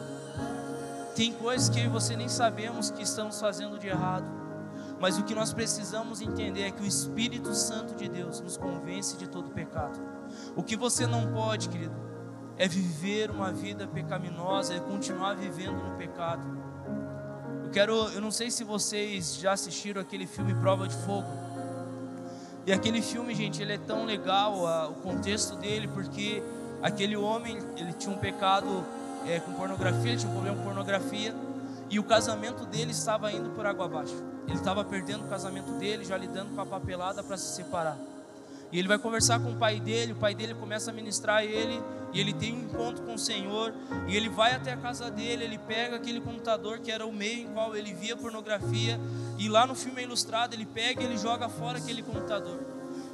Tem 1.15 1.33
coisas 1.33 1.69
que 1.69 1.81
eu 1.81 1.85
e 1.85 1.89
você 1.89 2.17
nem 2.17 2.29
sabemos 2.29 2.91
que 2.91 3.03
estamos 3.03 3.39
fazendo 3.39 3.79
de 3.79 3.89
errado 3.89 4.42
mas 5.03 5.19
o 5.19 5.25
que 5.25 5.35
nós 5.35 5.53
precisamos 5.53 6.21
entender 6.21 6.63
é 6.63 6.71
que 6.71 6.81
o 6.81 6.87
Espírito 6.87 7.53
Santo 7.57 7.97
de 7.97 8.09
Deus 8.09 8.41
nos 8.41 8.57
convence 8.57 9.17
de 9.17 9.27
todo 9.27 9.51
pecado. 9.51 10.01
O 10.55 10.63
que 10.63 10.77
você 10.77 11.09
não 11.09 11.33
pode, 11.33 11.69
querido, 11.69 11.93
é 12.57 12.69
viver 12.69 13.29
uma 13.29 13.51
vida 13.51 13.85
pecaminosa, 13.85 14.75
é 14.75 14.79
continuar 14.79 15.35
vivendo 15.35 15.83
no 15.83 15.97
pecado. 15.97 16.47
Eu 17.65 17.71
quero, 17.71 17.95
eu 18.11 18.21
não 18.21 18.31
sei 18.31 18.49
se 18.49 18.63
vocês 18.63 19.35
já 19.35 19.55
assistiram 19.55 20.01
aquele 20.01 20.25
filme 20.25 20.55
Prova 20.55 20.87
de 20.87 20.95
Fogo. 20.95 21.27
E 22.65 22.73
aquele 22.73 23.03
filme, 23.03 23.35
gente, 23.35 23.61
ele 23.61 23.73
é 23.73 23.79
tão 23.79 24.05
legal, 24.05 24.69
a, 24.69 24.89
o 24.89 24.95
contexto 24.95 25.57
dele, 25.57 25.89
porque 25.89 26.41
aquele 26.81 27.17
homem, 27.17 27.59
ele 27.77 27.93
tinha 27.95 28.15
um 28.15 28.19
pecado 28.19 28.85
é, 29.27 29.41
com 29.41 29.53
pornografia, 29.55 30.17
tinha 30.17 30.31
um 30.31 30.35
problema 30.35 30.59
com 30.59 30.63
pornografia, 30.63 31.35
e 31.93 31.99
o 31.99 32.03
casamento 32.03 32.65
dele 32.65 32.91
estava 32.91 33.31
indo 33.31 33.51
por 33.51 33.67
água 33.67 33.85
abaixo. 33.85 34.17
Ele 34.49 34.57
estava 34.57 34.83
perdendo 34.83 35.27
o 35.27 35.29
casamento 35.29 35.73
dele, 35.73 36.07
já 36.07 36.17
lidando 36.17 36.55
com 36.55 36.61
a 36.63 36.65
papelada 36.65 37.23
para 37.23 37.37
se 37.37 37.55
separar. 37.55 37.99
E 38.73 38.79
ele 38.79 38.89
vai 38.89 38.99
conversar 38.99 39.39
com 39.41 39.51
o 39.53 39.57
pai 39.57 39.79
dele, 39.79 40.13
o 40.13 40.17
pai 40.17 40.35
dele 40.35 40.55
começa 40.55 40.91
a 40.91 40.95
ministrar 40.95 41.45
ele, 41.45 41.83
e 42.11 42.19
ele 42.19 42.33
tem 42.33 42.55
um 42.55 42.61
encontro 42.61 43.05
com 43.05 43.13
o 43.13 43.19
Senhor, 43.19 43.75
e 44.09 44.17
ele 44.17 44.31
vai 44.31 44.55
até 44.55 44.73
a 44.73 44.77
casa 44.79 45.11
dele, 45.11 45.45
ele 45.45 45.59
pega 45.59 45.97
aquele 45.97 46.19
computador 46.23 46.79
que 46.79 46.91
era 46.91 47.05
o 47.05 47.13
meio 47.13 47.43
em 47.43 47.53
qual 47.53 47.77
ele 47.77 47.93
via 47.93 48.17
pornografia, 48.17 48.99
e 49.39 49.47
lá 49.51 49.67
no 49.67 49.75
filme 49.75 50.03
ilustrado 50.03 50.55
ele 50.55 50.65
pega 50.65 51.03
e 51.03 51.05
ele 51.05 51.19
joga 51.19 51.51
fora 51.51 51.77
aquele 51.77 52.03
computador. 52.03 52.59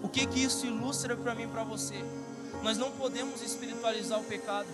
O 0.00 0.08
que 0.08 0.24
que 0.24 0.40
isso 0.40 0.64
ilustra 0.64 1.16
para 1.16 1.34
mim 1.34 1.48
para 1.48 1.64
você? 1.64 1.96
Nós 2.62 2.78
não 2.78 2.92
podemos 2.92 3.42
espiritualizar 3.42 4.20
o 4.20 4.24
pecado. 4.24 4.68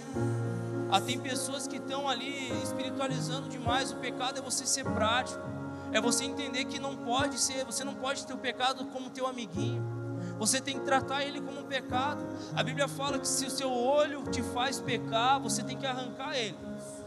Ah, 0.91 1.01
tem 1.01 1.19
pessoas 1.19 1.67
que 1.67 1.77
estão 1.77 2.09
ali 2.09 2.53
espiritualizando 2.63 3.49
demais. 3.49 3.93
O 3.93 3.97
pecado 3.97 4.39
é 4.39 4.43
você 4.43 4.67
ser 4.67 4.85
prático. 4.85 5.41
É 5.93 6.01
você 6.01 6.25
entender 6.25 6.65
que 6.65 6.79
não 6.79 6.97
pode 6.97 7.39
ser, 7.39 7.65
você 7.65 7.85
não 7.85 7.95
pode 7.95 8.27
ter 8.27 8.33
o 8.33 8.39
pecado 8.39 8.85
como 8.87 9.11
teu 9.11 9.27
amiguinho. 9.27 9.83
Você 10.39 10.61
tem 10.61 10.79
que 10.79 10.85
tratar 10.85 11.25
ele 11.25 11.41
como 11.41 11.61
um 11.61 11.65
pecado. 11.65 12.27
A 12.55 12.63
Bíblia 12.63 12.89
fala 12.89 13.19
que 13.19 13.29
se 13.29 13.47
o 13.47 13.51
seu 13.51 13.71
olho 13.71 14.25
te 14.25 14.43
faz 14.43 14.81
pecar, 14.81 15.39
você 15.41 15.63
tem 15.63 15.77
que 15.77 15.87
arrancar 15.87 16.37
ele. 16.37 16.57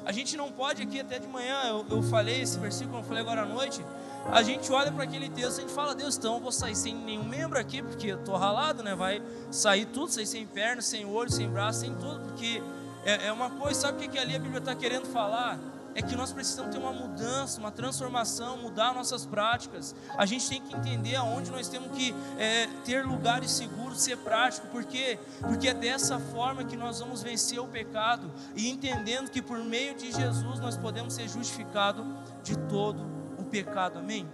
A 0.05 0.11
gente 0.13 0.38
não 0.38 0.49
pode 0.49 0.82
aqui 0.82 1.01
até 1.01 1.19
de 1.19 1.28
manhã, 1.28 1.63
eu, 1.65 1.86
eu 1.89 2.01
falei 2.01 2.41
esse 2.41 2.57
versículo, 2.57 2.99
eu 2.99 3.03
falei 3.03 3.21
agora 3.21 3.41
à 3.41 3.45
noite. 3.45 3.86
A 4.32 4.41
gente 4.41 4.71
olha 4.71 4.89
para 4.89 5.03
aquele 5.03 5.30
texto, 5.30 5.57
a 5.57 5.61
gente 5.61 5.73
fala, 5.73 5.93
Deus, 5.93 6.17
então 6.17 6.36
eu 6.36 6.39
vou 6.39 6.51
sair 6.51 6.75
sem 6.75 6.95
nenhum 6.95 7.25
membro 7.25 7.59
aqui, 7.59 7.82
porque 7.82 8.07
eu 8.07 8.23
tô 8.23 8.36
ralado, 8.38 8.82
né? 8.84 8.95
Vai 8.95 9.21
sair 9.51 9.86
tudo, 9.86 10.09
sair 10.09 10.25
sem 10.25 10.45
perna, 10.45 10.82
sem 10.82 11.05
olho, 11.05 11.30
sem 11.30 11.49
braço, 11.49 11.82
sem 11.82 11.93
tudo, 11.93 12.21
porque 12.21 12.61
é, 13.08 13.28
é 13.28 13.32
uma 13.32 13.49
coisa, 13.49 13.82
sabe 13.82 13.97
o 13.97 14.01
que, 14.01 14.08
que 14.10 14.20
ali 14.20 14.36
a 14.36 14.39
Bíblia 14.39 14.60
está 14.60 14.76
querendo 14.76 15.05
falar? 15.08 15.58
é 15.97 16.01
que 16.03 16.16
nós 16.16 16.32
precisamos 16.32 16.72
ter 16.72 16.80
uma 16.80 16.93
mudança, 16.93 17.60
uma 17.60 17.72
transformação, 17.72 18.55
mudar 18.58 18.93
nossas 18.93 19.26
práticas. 19.26 19.95
A 20.16 20.28
gente 20.28 20.47
tem 20.47 20.62
que 20.62 20.76
entender 20.76 21.16
aonde 21.16 21.49
nós 21.49 21.68
temos 21.68 21.89
que 21.97 22.14
é, 22.38 22.68
ter 22.86 23.03
lugares 23.03 23.49
seguros, 23.49 23.99
ser 24.01 24.16
prático, 24.18 24.68
porque 24.68 25.18
porque 25.39 25.68
é 25.68 25.74
dessa 25.74 26.20
forma 26.20 26.64
que 26.64 26.78
nós 26.78 26.99
vamos 26.99 27.24
vencer 27.24 27.60
o 27.60 27.68
pecado 27.68 28.32
e 28.55 28.70
entendendo 28.70 29.32
que 29.32 29.41
por 29.41 29.58
meio 29.58 29.95
de 29.95 30.12
Jesus 30.12 30.60
nós 30.60 30.78
podemos 30.78 31.16
ser 31.16 31.28
justificados 31.28 32.05
de 32.43 32.55
todo 32.55 33.03
o 33.39 33.43
pecado. 33.43 33.97
Amém. 33.97 34.28